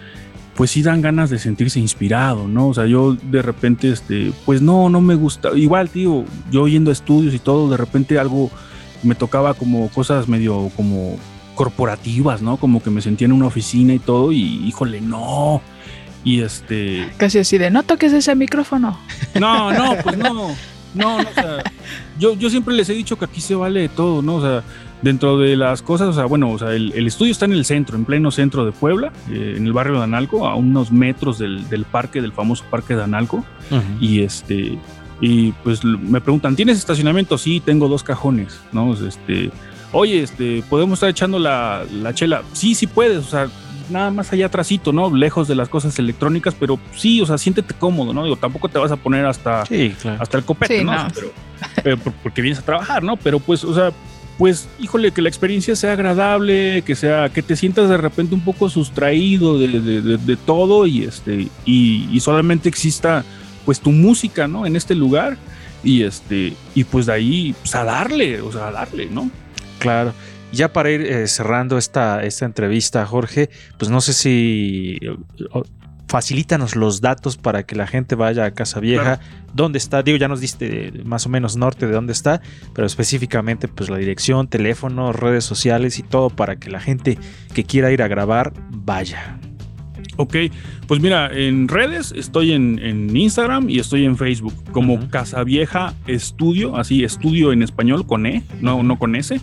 pues 0.56 0.72
sí 0.72 0.84
dan 0.84 1.02
ganas 1.02 1.30
de 1.30 1.40
sentirse 1.40 1.80
inspirado, 1.80 2.48
¿no? 2.48 2.70
O 2.70 2.74
sea, 2.74 2.86
yo 2.86 3.14
de 3.16 3.42
repente, 3.42 3.92
este, 3.92 4.32
pues 4.46 4.62
no, 4.62 4.90
no 4.90 5.02
me 5.02 5.16
gusta. 5.16 5.50
Igual, 5.56 5.90
tío, 5.90 6.24
yo 6.52 6.68
yendo 6.68 6.92
a 6.92 6.94
estudios 6.94 7.34
y 7.34 7.40
todo, 7.40 7.70
de 7.70 7.78
repente 7.78 8.20
algo 8.20 8.52
me 9.04 9.16
tocaba 9.16 9.54
como 9.54 9.90
cosas 9.90 10.28
medio 10.28 10.70
como 10.76 11.18
corporativas, 11.56 12.42
¿no? 12.42 12.58
Como 12.58 12.84
que 12.84 12.90
me 12.90 13.02
sentía 13.02 13.26
en 13.26 13.32
una 13.32 13.48
oficina 13.48 13.94
y 13.94 14.00
todo, 14.00 14.32
y 14.32 14.66
híjole, 14.68 15.02
no. 15.02 15.62
Y 16.24 16.42
este, 16.42 17.08
Casi 17.18 17.40
así 17.40 17.58
de, 17.58 17.70
no 17.70 17.84
toques 17.84 18.14
ese 18.14 18.36
micrófono. 18.36 19.00
no, 19.40 19.72
no, 19.72 19.96
pues 20.04 20.18
no. 20.18 20.50
No, 20.96 21.22
no, 21.22 21.30
o 21.30 21.34
sea, 21.34 21.64
yo, 22.18 22.36
yo 22.36 22.50
siempre 22.50 22.74
les 22.74 22.90
he 22.90 22.94
dicho 22.94 23.18
que 23.18 23.26
aquí 23.26 23.42
se 23.42 23.54
vale 23.56 23.82
de 23.82 23.90
todo, 23.90 24.22
¿no? 24.22 24.36
O 24.36 24.42
sea, 24.42 24.64
dentro 25.02 25.38
de 25.38 25.56
las 25.56 25.82
cosas, 25.82 26.08
o 26.08 26.14
sea, 26.14 26.26
bueno, 26.26 26.50
o 26.52 26.58
sea, 26.58 26.74
el, 26.74 26.92
el 26.94 27.06
estudio 27.06 27.32
está 27.32 27.46
en 27.46 27.52
el 27.54 27.66
centro, 27.66 27.96
en 27.98 28.06
pleno 28.06 28.32
centro 28.32 28.66
de 28.66 28.72
Puebla, 28.72 29.12
eh, 29.30 29.56
en 29.58 29.66
el 29.66 29.74
barrio 29.74 29.98
de 29.98 30.04
Analco, 30.04 30.48
a 30.48 30.56
unos 30.56 30.92
metros 30.92 31.38
del, 31.38 31.70
del 31.70 31.84
parque, 31.84 32.22
del 32.22 32.32
famoso 32.32 32.64
parque 32.72 32.96
de 32.96 33.04
Analco. 33.04 33.46
Y 34.00 34.22
este, 34.22 34.80
y 35.22 35.52
pues 35.64 35.84
me 35.84 36.22
preguntan, 36.22 36.56
¿tienes 36.56 36.78
estacionamiento? 36.78 37.38
Sí, 37.38 37.62
tengo 37.64 37.88
dos 37.88 38.04
cajones, 38.04 38.60
¿no? 38.72 38.94
Este, 38.94 39.52
oye, 39.92 40.22
este, 40.24 40.64
¿podemos 40.70 40.98
estar 40.98 41.10
echando 41.10 41.40
la, 41.40 41.84
la 41.92 42.14
chela? 42.14 42.44
Sí, 42.54 42.74
sí 42.76 42.88
puedes, 42.88 43.20
o 43.20 43.30
sea, 43.30 43.48
nada 43.90 44.12
más 44.12 44.32
allá 44.34 44.48
atrásito, 44.48 44.92
¿no? 44.94 45.16
Lejos 45.16 45.48
de 45.48 45.56
las 45.56 45.70
cosas 45.70 45.98
electrónicas, 46.00 46.56
pero 46.60 46.80
sí, 46.96 47.22
o 47.22 47.26
sea, 47.26 47.38
siéntete 47.38 47.74
cómodo, 47.74 48.14
¿no? 48.14 48.24
Digo, 48.24 48.36
tampoco 48.36 48.70
te 48.70 48.80
vas 48.80 48.92
a 48.92 48.96
poner 48.98 49.26
hasta, 49.26 49.66
Sí, 49.66 49.94
claro. 50.02 50.22
hasta 50.22 50.38
el 50.38 50.44
copete, 50.46 50.80
Sí, 50.80 50.84
¿no? 50.86 50.94
no. 50.96 51.08
Pero, 51.14 51.32
pero 51.84 51.98
por- 51.98 52.14
porque 52.14 52.42
vienes 52.42 52.60
a 52.60 52.64
trabajar, 52.64 53.04
¿no? 53.04 53.18
Pero 53.18 53.40
pues, 53.40 53.64
o 53.64 53.74
sea, 53.74 53.92
pues, 54.38 54.68
híjole, 54.80 55.12
que 55.12 55.22
la 55.22 55.30
experiencia 55.30 55.76
sea 55.76 55.94
agradable, 55.94 56.82
que 56.86 56.96
sea, 56.96 57.30
que 57.30 57.42
te 57.42 57.56
sientas 57.56 57.88
de 57.90 57.98
repente 57.98 58.36
un 58.36 58.42
poco 58.42 58.70
sustraído 58.70 59.58
de, 59.58 59.68
de- 59.80 60.02
de- 60.02 60.18
de 60.18 60.36
todo 60.36 60.86
y 60.88 61.04
este, 61.04 61.48
y, 61.66 62.10
y 62.12 62.20
solamente 62.20 62.68
exista 62.70 63.24
pues 63.66 63.80
tu 63.80 63.92
música, 63.92 64.48
¿no? 64.48 64.66
En 64.66 64.76
este 64.76 64.94
lugar. 64.96 65.38
Y 65.84 66.02
este, 66.04 66.54
y 66.74 66.84
pues 66.84 67.06
de 67.06 67.14
ahí, 67.14 67.56
pues 67.62 67.76
a 67.76 67.84
darle, 67.84 68.42
o 68.42 68.52
sea, 68.52 68.68
a 68.68 68.72
darle, 68.72 69.08
¿no? 69.10 69.30
Claro. 69.80 70.14
Ya 70.56 70.72
para 70.72 70.90
ir 70.90 71.02
eh, 71.02 71.28
cerrando 71.28 71.78
esta, 71.78 72.24
esta 72.24 72.46
entrevista, 72.46 73.06
Jorge, 73.06 73.50
pues 73.78 73.92
no 73.92 74.00
sé 74.02 74.14
si 74.14 74.98
facilítanos 76.08 76.76
los 76.76 77.02
datos 77.02 77.36
para 77.36 77.64
que 77.64 77.76
la 77.76 77.88
gente 77.88 78.16
vaya 78.16 78.46
a 78.46 78.52
Casa 78.52 78.80
Vieja. 78.80 79.20
¿Dónde 79.54 79.78
está? 79.78 80.02
Digo, 80.04 80.18
ya 80.18 80.28
nos 80.28 80.40
diste 80.40 80.94
más 81.04 81.26
o 81.26 81.30
menos 81.30 81.58
norte 81.58 81.88
de 81.88 81.94
dónde 81.94 82.14
está, 82.14 82.42
pero 82.74 82.88
específicamente 82.88 83.68
pues 83.68 83.90
la 83.90 83.98
dirección, 83.98 84.48
teléfono, 84.48 85.12
redes 85.12 85.44
sociales 85.44 86.00
y 86.00 86.04
todo 86.04 86.30
para 86.30 86.58
que 86.58 86.70
la 86.70 86.80
gente 86.80 87.18
que 87.54 87.64
quiera 87.64 87.92
ir 87.92 88.02
a 88.02 88.08
grabar 88.08 88.54
vaya. 88.70 89.40
Ok, 90.18 90.36
pues 90.88 91.02
mira, 91.02 91.30
en 91.34 91.68
redes 91.68 92.14
estoy 92.16 92.52
en, 92.52 92.80
en 92.80 93.16
Instagram 93.16 93.70
y 93.70 93.80
estoy 93.80 94.06
en 94.06 94.18
Facebook 94.18 94.54
como 94.72 94.96
Ujú. 94.96 95.10
Casavieja 95.10 95.94
Estudio, 96.08 96.76
así 96.76 97.04
estudio 97.04 97.52
en 97.52 97.64
español 97.64 98.06
con 98.06 98.26
E, 98.26 98.44
no, 98.62 98.84
no 98.84 98.98
con 98.98 99.16
S, 99.16 99.40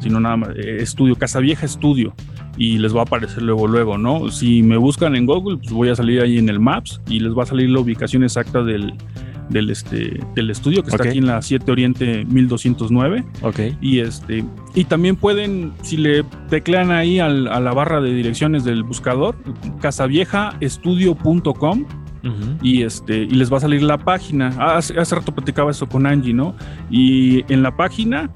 sino 0.00 0.20
nada 0.20 0.36
más, 0.36 0.50
eh, 0.56 0.78
estudio, 0.80 1.16
Casavieja 1.16 1.66
Estudio. 1.66 2.14
Y 2.56 2.78
les 2.78 2.94
va 2.94 3.00
a 3.00 3.02
aparecer 3.04 3.42
luego, 3.42 3.68
luego, 3.68 3.98
¿no? 3.98 4.30
Si 4.30 4.64
me 4.64 4.76
buscan 4.76 5.14
en 5.14 5.26
Google, 5.26 5.58
pues 5.58 5.70
voy 5.70 5.90
a 5.90 5.94
salir 5.94 6.20
ahí 6.20 6.38
en 6.38 6.48
el 6.48 6.58
Maps 6.58 7.00
y 7.08 7.20
les 7.20 7.32
va 7.32 7.44
a 7.44 7.46
salir 7.46 7.70
la 7.70 7.78
ubicación 7.78 8.24
exacta 8.24 8.64
del, 8.64 8.94
del, 9.50 9.70
este, 9.70 10.20
del 10.34 10.50
estudio 10.50 10.82
que 10.82 10.90
está 10.90 11.04
aquí 11.08 11.18
en 11.18 11.26
la 11.26 11.40
7 11.42 11.70
Oriente 11.70 12.24
1209. 12.24 13.24
Ok. 13.42 13.60
Y 13.80 14.00
este 14.00 14.44
y 14.74 14.84
también 14.84 15.16
pueden, 15.16 15.72
si 15.82 15.96
le 15.96 16.24
teclean 16.48 16.90
ahí 16.90 17.18
al- 17.20 17.48
a 17.48 17.60
la 17.60 17.72
barra 17.72 18.00
de 18.00 18.12
direcciones 18.12 18.64
del 18.64 18.82
buscador, 18.84 19.36
casaviejaestudio.com 19.80 21.84
Ujú. 22.24 22.56
y 22.62 22.82
este 22.82 23.22
y 23.22 23.30
les 23.30 23.52
va 23.52 23.58
a 23.58 23.60
salir 23.60 23.82
la 23.82 23.98
página. 23.98 24.48
Hace, 24.58 24.98
hace 24.98 25.14
rato 25.14 25.32
platicaba 25.34 25.70
eso 25.70 25.88
con 25.88 26.06
Angie, 26.06 26.34
¿no? 26.34 26.54
Y 26.90 27.44
en 27.52 27.62
la 27.62 27.76
página, 27.76 28.30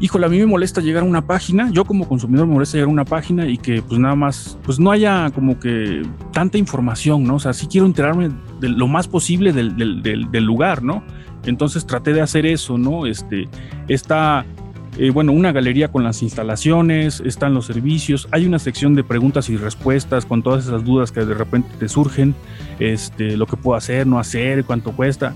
híjole, 0.00 0.26
a 0.26 0.28
mí 0.28 0.38
me 0.38 0.46
molesta 0.46 0.80
llegar 0.80 1.04
a 1.04 1.06
una 1.06 1.24
página, 1.26 1.70
yo 1.70 1.84
como 1.84 2.08
consumidor 2.08 2.46
me 2.46 2.54
molesta 2.54 2.76
llegar 2.76 2.88
a 2.88 2.92
una 2.92 3.04
página 3.04 3.46
y 3.48 3.58
que 3.58 3.80
pues 3.80 4.00
nada 4.00 4.16
más, 4.16 4.58
pues 4.64 4.80
no 4.80 4.90
haya 4.90 5.30
como 5.30 5.58
que 5.60 6.02
tanta 6.32 6.58
información, 6.58 7.22
¿no? 7.24 7.36
O 7.36 7.40
sea, 7.40 7.52
sí 7.52 7.66
quiero 7.68 7.86
enterarme 7.86 8.30
lo 8.60 8.86
más 8.88 9.08
posible 9.08 9.52
del 9.52 10.44
lugar, 10.44 10.82
¿no? 10.82 11.02
Entonces 11.46 11.86
traté 11.86 12.12
de 12.12 12.20
hacer 12.20 12.46
eso, 12.46 12.76
¿no? 12.76 13.06
Este, 13.06 13.48
está, 13.88 14.44
eh, 14.98 15.10
bueno, 15.10 15.32
una 15.32 15.52
galería 15.52 15.88
con 15.88 16.04
las 16.04 16.22
instalaciones, 16.22 17.20
están 17.20 17.54
los 17.54 17.66
servicios, 17.66 18.28
hay 18.32 18.46
una 18.46 18.58
sección 18.58 18.94
de 18.94 19.04
preguntas 19.04 19.48
y 19.48 19.56
respuestas 19.56 20.26
con 20.26 20.42
todas 20.42 20.66
esas 20.66 20.84
dudas 20.84 21.12
que 21.12 21.24
de 21.24 21.34
repente 21.34 21.68
te 21.78 21.88
surgen, 21.88 22.34
este, 22.78 23.36
lo 23.36 23.46
que 23.46 23.56
puedo 23.56 23.76
hacer, 23.76 24.06
no 24.06 24.18
hacer, 24.18 24.64
cuánto 24.64 24.92
cuesta. 24.92 25.34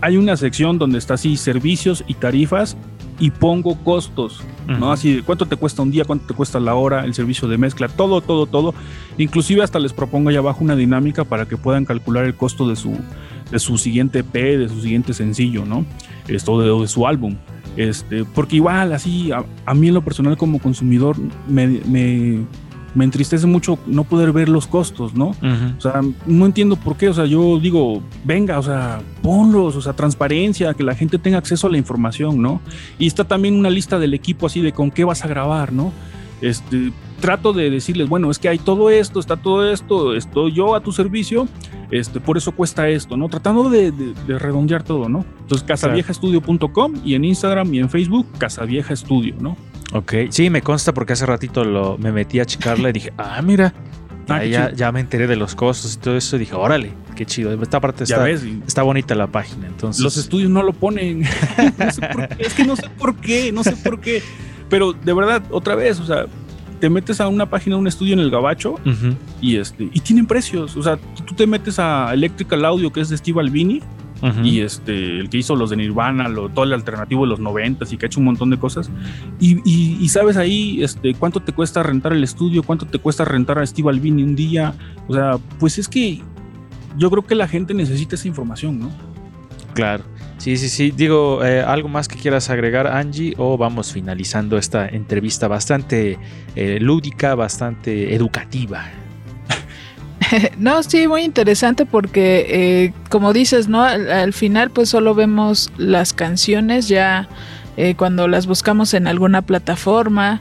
Hay 0.00 0.16
una 0.16 0.36
sección 0.36 0.78
donde 0.78 0.98
está 0.98 1.14
así 1.14 1.36
servicios 1.36 2.04
y 2.06 2.14
tarifas 2.14 2.76
y 3.20 3.30
pongo 3.30 3.76
costos, 3.82 4.42
¿no? 4.66 4.92
Así, 4.92 5.14
de 5.14 5.22
cuánto 5.22 5.46
te 5.46 5.56
cuesta 5.56 5.82
un 5.82 5.90
día, 5.90 6.04
cuánto 6.04 6.26
te 6.26 6.34
cuesta 6.34 6.60
la 6.60 6.74
hora, 6.74 7.04
el 7.04 7.14
servicio 7.14 7.48
de 7.48 7.58
mezcla, 7.58 7.88
todo, 7.88 8.20
todo, 8.20 8.46
todo. 8.46 8.74
Inclusive 9.16 9.62
hasta 9.62 9.78
les 9.80 9.92
propongo 9.92 10.30
ahí 10.30 10.36
abajo 10.36 10.62
una 10.62 10.76
dinámica 10.76 11.24
para 11.24 11.46
que 11.46 11.56
puedan 11.56 11.84
calcular 11.84 12.24
el 12.24 12.34
costo 12.34 12.68
de 12.68 12.76
su, 12.76 12.96
de 13.50 13.58
su 13.58 13.76
siguiente 13.76 14.20
EP, 14.20 14.32
de 14.32 14.68
su 14.68 14.80
siguiente 14.80 15.14
sencillo, 15.14 15.64
¿no? 15.64 15.84
Esto 16.28 16.60
de, 16.60 16.80
de 16.80 16.88
su 16.88 17.06
álbum. 17.06 17.36
Este, 17.76 18.24
porque 18.24 18.56
igual, 18.56 18.92
así, 18.92 19.32
a, 19.32 19.44
a 19.64 19.74
mí 19.74 19.88
en 19.88 19.94
lo 19.94 20.02
personal 20.02 20.36
como 20.36 20.58
consumidor 20.58 21.16
me, 21.48 21.66
me, 21.66 22.44
me 22.94 23.04
entristece 23.04 23.46
mucho 23.46 23.78
no 23.86 24.04
poder 24.04 24.32
ver 24.32 24.48
los 24.48 24.66
costos, 24.66 25.14
¿no? 25.14 25.34
O 25.76 25.80
sea, 25.80 26.00
no 26.26 26.46
entiendo 26.46 26.76
por 26.76 26.96
qué. 26.96 27.08
O 27.08 27.14
sea, 27.14 27.26
yo 27.26 27.58
digo, 27.60 28.02
venga, 28.24 28.58
o 28.58 28.62
sea, 28.62 29.00
ponlos, 29.22 29.76
o 29.76 29.80
sea, 29.82 29.92
transparencia, 29.92 30.72
que 30.74 30.82
la 30.82 30.94
gente 30.94 31.18
tenga 31.18 31.38
acceso 31.38 31.66
a 31.66 31.70
la 31.70 31.78
información, 31.78 32.40
¿no? 32.40 32.60
Y 32.98 33.06
está 33.06 33.24
también 33.24 33.54
una 33.54 33.70
lista 33.70 33.98
del 33.98 34.14
equipo 34.14 34.46
así 34.46 34.60
de 34.60 34.72
con 34.72 34.90
qué 34.90 35.04
vas 35.04 35.24
a 35.24 35.28
grabar, 35.28 35.72
¿no? 35.72 35.92
Este, 36.40 36.92
trato 37.20 37.52
de 37.52 37.68
decirles, 37.68 38.08
bueno, 38.08 38.30
es 38.30 38.38
que 38.38 38.48
hay 38.48 38.58
todo 38.58 38.90
esto, 38.90 39.18
está 39.18 39.36
todo 39.36 39.68
esto, 39.70 40.14
estoy 40.14 40.52
yo 40.52 40.76
a 40.76 40.80
tu 40.80 40.92
servicio, 40.92 41.48
este, 41.90 42.20
por 42.20 42.36
eso 42.36 42.52
cuesta 42.52 42.88
esto, 42.88 43.16
¿no? 43.16 43.28
Tratando 43.28 43.68
de, 43.68 43.90
de- 43.90 44.14
de 44.26 44.38
redondear 44.38 44.84
todo, 44.84 45.08
¿no? 45.08 45.24
Entonces, 45.40 45.66
casaviejaestudio.com 45.66 46.94
y 47.04 47.14
en 47.14 47.24
Instagram 47.24 47.74
y 47.74 47.80
en 47.80 47.90
Facebook, 47.90 48.26
Casavieja 48.38 48.94
Estudio, 48.94 49.34
¿no? 49.40 49.56
Ok, 49.92 50.14
sí, 50.30 50.50
me 50.50 50.62
consta 50.62 50.92
porque 50.92 51.14
hace 51.14 51.24
ratito 51.26 51.64
lo, 51.64 51.96
me 51.98 52.12
metí 52.12 52.40
a 52.40 52.44
checarla 52.44 52.90
y 52.90 52.92
dije, 52.92 53.12
ah, 53.16 53.40
mira, 53.42 53.72
Ah, 54.28 54.44
ya, 54.44 54.92
me 54.92 55.00
enteré 55.00 55.26
de 55.26 55.36
los 55.36 55.54
costos 55.54 55.94
y 55.94 55.98
todo 55.98 56.16
eso 56.16 56.36
y 56.36 56.40
dije, 56.40 56.54
órale, 56.54 56.92
qué 57.16 57.24
chido. 57.24 57.50
Esta 57.62 57.80
parte 57.80 58.04
está, 58.04 58.22
ves, 58.22 58.44
y 58.44 58.62
está 58.66 58.82
bonita 58.82 59.14
la 59.14 59.26
página, 59.26 59.66
entonces. 59.66 60.02
Los 60.02 60.16
estudios 60.16 60.50
no 60.50 60.62
lo 60.62 60.72
ponen. 60.72 61.24
No 61.78 61.90
sé 61.90 62.00
por 62.02 62.28
qué, 62.28 62.42
es 62.42 62.54
que 62.54 62.64
no 62.64 62.76
sé 62.76 62.88
por 62.98 63.16
qué, 63.16 63.52
no 63.52 63.64
sé 63.64 63.76
por 63.76 64.00
qué. 64.00 64.22
Pero 64.68 64.92
de 64.92 65.12
verdad, 65.12 65.42
otra 65.50 65.74
vez, 65.74 65.98
o 66.00 66.06
sea, 66.06 66.26
te 66.80 66.90
metes 66.90 67.20
a 67.20 67.28
una 67.28 67.48
página 67.48 67.76
un 67.76 67.86
estudio 67.86 68.12
en 68.12 68.20
el 68.20 68.30
Gabacho 68.30 68.76
y 69.40 69.56
este 69.56 69.88
y 69.92 70.00
tienen 70.00 70.26
precios. 70.26 70.76
O 70.76 70.82
sea, 70.82 70.96
tú 71.26 71.34
te 71.34 71.46
metes 71.46 71.78
a 71.78 72.12
Electrical 72.12 72.64
Audio, 72.64 72.92
que 72.92 73.00
es 73.00 73.08
de 73.08 73.16
Steve 73.16 73.40
Albini, 73.40 73.82
y 74.42 74.60
este, 74.60 75.20
el 75.20 75.30
que 75.30 75.38
hizo 75.38 75.54
los 75.54 75.70
de 75.70 75.76
Nirvana, 75.76 76.28
lo, 76.28 76.48
todo 76.48 76.64
el 76.64 76.72
alternativo 76.72 77.22
de 77.24 77.28
los 77.28 77.40
noventas 77.40 77.92
y 77.92 77.96
que 77.96 78.06
ha 78.06 78.08
hecho 78.08 78.20
un 78.20 78.26
montón 78.26 78.50
de 78.50 78.58
cosas. 78.58 78.90
Y, 79.38 80.08
sabes 80.08 80.36
ahí 80.36 80.82
este, 80.82 81.14
cuánto 81.14 81.40
te 81.40 81.52
cuesta 81.52 81.82
rentar 81.82 82.12
el 82.12 82.24
estudio, 82.24 82.62
cuánto 82.62 82.86
te 82.86 82.98
cuesta 82.98 83.24
rentar 83.24 83.58
a 83.58 83.66
Steve 83.66 83.90
Albini 83.90 84.22
un 84.22 84.34
día. 84.34 84.74
O 85.06 85.14
sea, 85.14 85.38
pues 85.58 85.78
es 85.78 85.88
que 85.88 86.22
yo 86.96 87.10
creo 87.10 87.24
que 87.24 87.34
la 87.34 87.46
gente 87.46 87.74
necesita 87.74 88.16
esa 88.16 88.28
información, 88.28 88.78
¿no? 88.80 88.90
Claro. 89.74 90.04
Sí, 90.38 90.56
sí, 90.56 90.68
sí. 90.68 90.92
Digo, 90.96 91.44
eh, 91.44 91.62
¿algo 91.62 91.88
más 91.88 92.08
que 92.08 92.16
quieras 92.16 92.48
agregar, 92.48 92.86
Angie? 92.86 93.34
O 93.38 93.58
vamos 93.58 93.92
finalizando 93.92 94.56
esta 94.56 94.88
entrevista 94.88 95.48
bastante 95.48 96.18
eh, 96.54 96.78
lúdica, 96.80 97.34
bastante 97.34 98.14
educativa. 98.14 98.88
no, 100.58 100.82
sí, 100.82 101.06
muy 101.08 101.22
interesante 101.22 101.86
porque, 101.86 102.46
eh, 102.48 102.92
como 103.10 103.32
dices, 103.32 103.68
¿no? 103.68 103.82
Al, 103.82 104.32
final, 104.32 104.70
pues 104.70 104.88
solo 104.88 105.14
vemos 105.14 105.70
las 105.76 106.12
canciones 106.12 106.88
ya 106.88 107.28
cuando 107.96 108.26
las 108.26 108.48
buscamos 108.48 108.92
en 108.92 109.06
alguna 109.06 109.42
plataforma. 109.42 110.40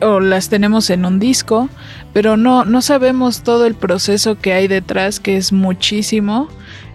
o 0.00 0.20
las 0.20 0.48
tenemos 0.48 0.88
en 0.88 1.04
un 1.04 1.18
disco, 1.18 1.68
pero 2.14 2.38
no, 2.38 2.64
no 2.64 2.80
sabemos 2.80 3.42
todo 3.42 3.66
el 3.66 3.74
proceso 3.74 4.38
que 4.38 4.54
hay 4.54 4.66
detrás, 4.66 5.20
que 5.20 5.36
es 5.36 5.52
muchísimo. 5.52 6.48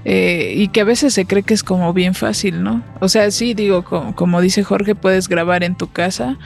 Eh, 0.03 0.53
y 0.57 0.69
que 0.69 0.81
a 0.81 0.83
veces 0.83 1.13
se 1.13 1.25
cree 1.25 1.43
que 1.43 1.53
es 1.53 1.63
como 1.63 1.93
bien 1.93 2.15
fácil, 2.15 2.63
¿no? 2.63 2.83
O 2.99 3.07
sea, 3.07 3.29
sí, 3.29 3.53
digo, 3.53 3.83
como, 3.83 4.41
dice 4.41 4.63
Jorge, 4.63 4.95
puedes 4.95 5.27
grabar 5.27 5.63
en 5.63 5.75
tu 5.75 5.91
casa, 5.91 6.37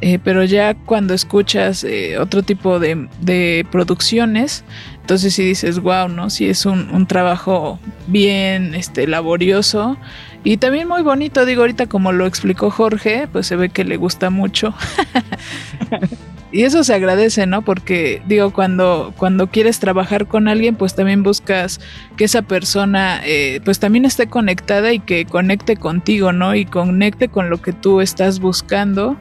eh, 0.00 0.18
pero 0.22 0.44
ya 0.44 0.74
cuando 0.74 1.12
escuchas 1.12 1.84
eh, 1.84 2.16
otro 2.18 2.42
tipo 2.42 2.78
de, 2.78 3.66
producciones, 3.70 4.64
entonces 5.02 5.34
sí 5.34 5.44
dices, 5.44 5.80
wow, 5.80 6.08
¿no? 6.08 6.30
Sí 6.30 6.48
es 6.48 6.64
un, 6.64 6.88
un, 6.90 7.06
trabajo 7.06 7.78
bien 8.06 8.74
este, 8.74 9.06
laborioso 9.06 9.98
y 10.44 10.56
también 10.56 10.88
muy 10.88 11.02
bonito, 11.02 11.44
digo, 11.44 11.62
ahorita 11.62 11.86
como 11.86 12.12
lo 12.12 12.26
explicó 12.26 12.70
Jorge, 12.70 13.28
pues 13.30 13.46
se 13.46 13.56
ve 13.56 13.68
que 13.68 13.84
le 13.84 13.96
gusta 13.96 14.30
mucho. 14.30 14.74
Y 16.52 16.64
eso 16.64 16.84
se 16.84 16.92
agradece, 16.94 17.46
¿no? 17.46 17.62
Porque 17.62 18.22
digo, 18.26 18.52
cuando, 18.52 19.14
cuando 19.16 19.46
quieres 19.46 19.80
trabajar 19.80 20.26
con 20.26 20.48
alguien, 20.48 20.76
pues 20.76 20.94
también 20.94 21.22
buscas 21.22 21.80
que 22.18 22.24
esa 22.24 22.42
persona 22.42 23.22
eh, 23.24 23.60
pues 23.64 23.78
también 23.78 24.04
esté 24.04 24.26
conectada 24.26 24.92
y 24.92 25.00
que 25.00 25.24
conecte 25.24 25.76
contigo, 25.76 26.32
¿no? 26.32 26.54
Y 26.54 26.66
conecte 26.66 27.28
con 27.28 27.48
lo 27.48 27.62
que 27.62 27.72
tú 27.72 28.02
estás 28.02 28.38
buscando. 28.38 29.16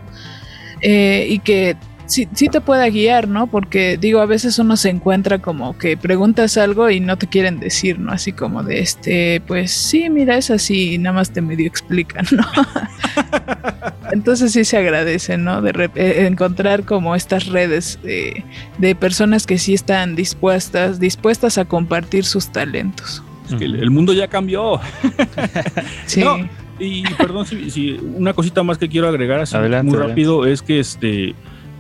Eh, 0.82 1.27
y 1.29 1.39
que 1.39 1.77
sí, 2.12 2.28
sí 2.34 2.49
te 2.49 2.59
pueda 2.59 2.89
guiar, 2.89 3.28
¿no? 3.28 3.47
Porque 3.47 3.97
digo, 3.97 4.20
a 4.20 4.26
veces 4.26 4.59
uno 4.59 4.76
se 4.76 4.89
encuentra 4.89 5.39
como 5.39 5.78
que 5.78 5.95
preguntas 5.95 6.57
algo 6.57 6.89
y 6.89 6.99
no 6.99 7.18
te 7.18 7.28
quieren 7.28 7.59
decir, 7.59 7.99
¿no? 7.99 8.12
Así 8.12 8.34
como 8.34 8.64
de 8.64 8.80
este, 8.80 9.41
pues 9.47 9.72
sí, 9.72 10.09
mira, 10.09 10.38
es 10.38 10.51
así 10.51 10.93
y 10.93 10.97
nada 10.97 11.16
más 11.16 11.32
te 11.32 11.41
medio 11.41 11.68
explican, 11.68 12.26
¿no? 12.32 12.45
Entonces 14.12 14.51
sí 14.51 14.66
se 14.66 14.78
agradece, 14.78 15.38
¿no? 15.38 15.62
De 15.62 15.89
eh, 15.95 16.26
encontrar 16.28 16.84
como 16.84 17.16
estas 17.16 17.45
redes 17.47 17.97
de 18.03 18.95
personas 18.95 19.47
que 19.47 19.57
sí 19.57 19.74
están 19.74 20.16
dispuestas, 20.16 20.99
dispuestas 20.99 21.57
a 21.57 21.66
compartir 21.66 22.26
sus 22.26 22.51
talentos. 22.51 23.24
Es 23.49 23.55
que 23.55 23.66
el, 23.66 23.89
mundo 23.89 24.12
ya 24.12 24.28
cambió. 24.28 24.82
sí. 26.05 26.24
y 26.78 27.03
perdón 27.14 27.45
si, 27.45 27.99
una 28.16 28.34
cosita 28.34 28.64
más 28.64 28.78
que 28.78 28.89
quiero 28.89 29.07
agregar 29.07 29.39
así 29.39 29.55
muy 29.84 29.97
rápido 29.97 30.45
es 30.45 30.62
que 30.62 30.80
este 30.80 31.36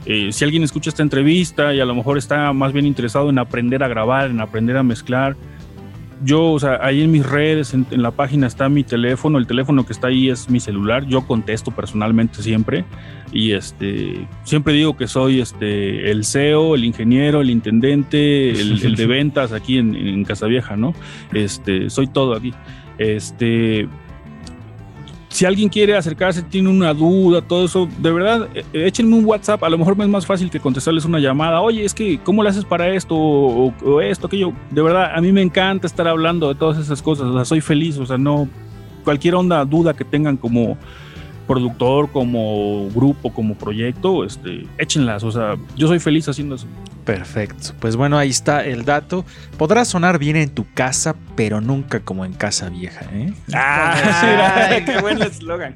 eh, 0.05 0.31
si 0.31 0.43
alguien 0.43 0.63
escucha 0.63 0.89
esta 0.89 1.03
entrevista 1.03 1.73
y 1.73 1.79
a 1.79 1.85
lo 1.85 1.95
mejor 1.95 2.17
está 2.17 2.51
más 2.53 2.73
bien 2.73 2.85
interesado 2.85 3.29
en 3.29 3.37
aprender 3.39 3.83
a 3.83 3.87
grabar, 3.87 4.29
en 4.29 4.39
aprender 4.39 4.77
a 4.77 4.83
mezclar, 4.83 5.35
yo, 6.23 6.51
o 6.51 6.59
sea, 6.59 6.79
ahí 6.81 7.01
en 7.01 7.11
mis 7.11 7.25
redes, 7.25 7.73
en, 7.73 7.85
la 7.89 8.11
página 8.11 8.45
está 8.45 8.69
mi 8.69 8.83
teléfono, 8.83 9.39
el 9.39 9.47
teléfono 9.47 9.85
que 9.85 9.93
está 9.93 10.07
ahí 10.07 10.29
es 10.29 10.49
mi 10.49 10.59
celular, 10.59 11.05
yo 11.05 11.25
contesto 11.25 11.71
personalmente 11.71 12.43
siempre 12.43 12.85
y 13.31 13.53
este, 13.53 14.27
siempre 14.43 14.73
digo 14.73 14.95
que 14.95 15.07
soy 15.07 15.41
este, 15.41 16.11
el 16.11 16.23
CEO, 16.23 16.75
el 16.75 16.83
ingeniero, 16.83 17.41
el 17.41 17.49
intendente, 17.49 18.51
el, 18.61 18.95
de 18.95 19.07
ventas 19.07 19.51
aquí 19.51 19.77
en, 19.77 19.95
en 19.95 20.23
Casa 20.23 20.45
Vieja, 20.45 20.77
¿no? 20.77 20.93
Este, 21.33 21.89
soy 21.89 22.07
todo 22.07 22.35
aquí. 22.35 22.53
Este, 22.99 23.87
si 25.41 25.47
alguien 25.47 25.69
quiere 25.69 25.95
acercarse, 25.95 26.43
tiene 26.43 26.69
una 26.69 26.93
duda, 26.93 27.41
todo 27.41 27.65
eso, 27.65 27.89
de 27.97 28.11
verdad, 28.11 28.47
eh, 28.53 28.63
échenme 28.73 29.15
un 29.15 29.25
WhatsApp. 29.25 29.63
A 29.63 29.69
lo 29.69 29.77
mejor 29.79 29.97
me 29.97 30.03
es 30.03 30.09
más 30.11 30.23
fácil 30.23 30.51
que 30.51 30.59
contestarles 30.59 31.03
una 31.03 31.17
llamada. 31.17 31.61
Oye, 31.61 31.83
es 31.83 31.95
que, 31.95 32.19
¿cómo 32.19 32.43
le 32.43 32.49
haces 32.49 32.63
para 32.63 32.89
esto? 32.89 33.15
O, 33.15 34.01
esto, 34.01 34.27
aquello. 34.27 34.53
De 34.69 34.83
verdad, 34.83 35.15
a 35.15 35.19
mí 35.19 35.31
me 35.31 35.41
encanta 35.41 35.87
estar 35.87 36.07
hablando 36.07 36.47
de 36.47 36.53
todas 36.53 36.77
esas 36.77 37.01
cosas. 37.01 37.25
O 37.25 37.33
sea, 37.33 37.43
soy 37.43 37.59
feliz. 37.59 37.97
O 37.97 38.05
sea, 38.05 38.19
no. 38.19 38.47
Cualquier 39.03 39.33
onda, 39.33 39.65
duda 39.65 39.95
que 39.95 40.05
tengan 40.05 40.37
como 40.37 40.77
productor, 41.51 42.09
como 42.13 42.87
grupo, 42.91 43.33
como 43.33 43.55
proyecto, 43.55 44.23
este, 44.23 44.65
échenlas. 44.77 45.21
O 45.25 45.31
sea, 45.31 45.57
yo 45.75 45.87
soy 45.87 45.99
feliz 45.99 46.29
haciendo 46.29 46.55
eso. 46.55 46.65
Perfecto. 47.03 47.73
Pues 47.81 47.97
bueno, 47.97 48.17
ahí 48.17 48.29
está 48.29 48.63
el 48.63 48.85
dato. 48.85 49.25
Podrá 49.57 49.83
sonar 49.83 50.17
bien 50.17 50.37
en 50.37 50.49
tu 50.49 50.65
casa, 50.73 51.13
pero 51.35 51.59
nunca 51.59 51.99
como 51.99 52.23
en 52.23 52.31
casa 52.31 52.69
vieja, 52.69 53.05
¿eh? 53.11 53.33
Ah, 53.53 54.69
qué 54.85 55.01
buen 55.01 55.21
eslogan. 55.21 55.75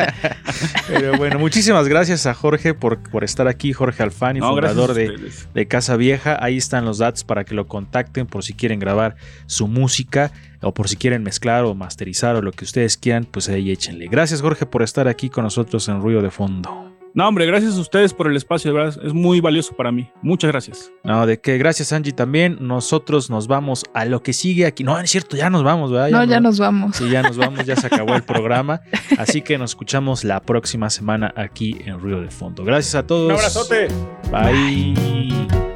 pero 0.88 1.18
bueno, 1.18 1.38
muchísimas 1.38 1.86
gracias 1.86 2.24
a 2.24 2.32
Jorge 2.32 2.72
por, 2.72 3.02
por 3.02 3.22
estar 3.22 3.48
aquí, 3.48 3.74
Jorge 3.74 4.02
Alfani, 4.02 4.40
fundador 4.40 4.94
de, 4.94 5.30
de 5.52 5.68
Casa 5.68 5.96
Vieja. 5.96 6.38
Ahí 6.42 6.56
están 6.56 6.86
los 6.86 6.96
datos 6.96 7.22
para 7.22 7.44
que 7.44 7.54
lo 7.54 7.66
contacten 7.66 8.26
por 8.26 8.44
si 8.44 8.54
quieren 8.54 8.78
grabar 8.78 9.16
su 9.44 9.66
música 9.66 10.32
o 10.62 10.72
por 10.74 10.88
si 10.88 10.96
quieren 10.96 11.22
mezclar 11.22 11.64
o 11.64 11.74
masterizar 11.74 12.36
o 12.36 12.42
lo 12.42 12.52
que 12.52 12.64
ustedes 12.64 12.96
quieran, 12.96 13.24
pues 13.24 13.48
ahí 13.48 13.70
échenle. 13.70 14.08
Gracias 14.08 14.42
Jorge 14.42 14.66
por 14.66 14.82
estar 14.82 15.08
aquí 15.08 15.28
con 15.30 15.44
nosotros 15.44 15.88
en 15.88 16.00
Ruido 16.00 16.22
de 16.22 16.30
Fondo. 16.30 16.90
No, 17.12 17.26
hombre, 17.26 17.44
gracias 17.44 17.76
a 17.76 17.80
ustedes 17.80 18.14
por 18.14 18.28
el 18.28 18.36
espacio, 18.36 18.72
de 18.72 18.78
verdad, 18.78 19.00
es 19.04 19.12
muy 19.12 19.40
valioso 19.40 19.74
para 19.74 19.90
mí. 19.90 20.08
Muchas 20.22 20.50
gracias. 20.52 20.92
No, 21.02 21.26
de 21.26 21.40
que 21.40 21.58
gracias 21.58 21.92
Angie 21.92 22.12
también. 22.12 22.58
Nosotros 22.60 23.30
nos 23.30 23.48
vamos 23.48 23.84
a 23.94 24.04
lo 24.04 24.22
que 24.22 24.32
sigue 24.32 24.64
aquí. 24.64 24.84
No, 24.84 24.98
es 24.98 25.10
cierto, 25.10 25.36
ya 25.36 25.50
nos 25.50 25.64
vamos, 25.64 25.90
¿verdad? 25.90 26.10
no, 26.10 26.22
ya 26.24 26.38
nos 26.38 26.60
vamos. 26.60 26.96
Sí, 26.96 27.10
ya 27.10 27.22
nos 27.22 27.36
vamos, 27.36 27.66
ya 27.66 27.74
se 27.74 27.88
acabó 27.88 28.14
el 28.14 28.22
programa. 28.24 28.82
Así 29.18 29.42
que 29.42 29.58
nos 29.58 29.72
escuchamos 29.72 30.22
la 30.22 30.40
próxima 30.40 30.88
semana 30.88 31.32
aquí 31.36 31.76
en 31.84 31.98
Ruido 31.98 32.20
de 32.20 32.30
Fondo. 32.30 32.64
Gracias 32.64 32.94
a 32.94 33.04
todos. 33.06 33.26
Un 33.26 33.32
abrazote. 33.32 33.88
Bye. 34.30 35.69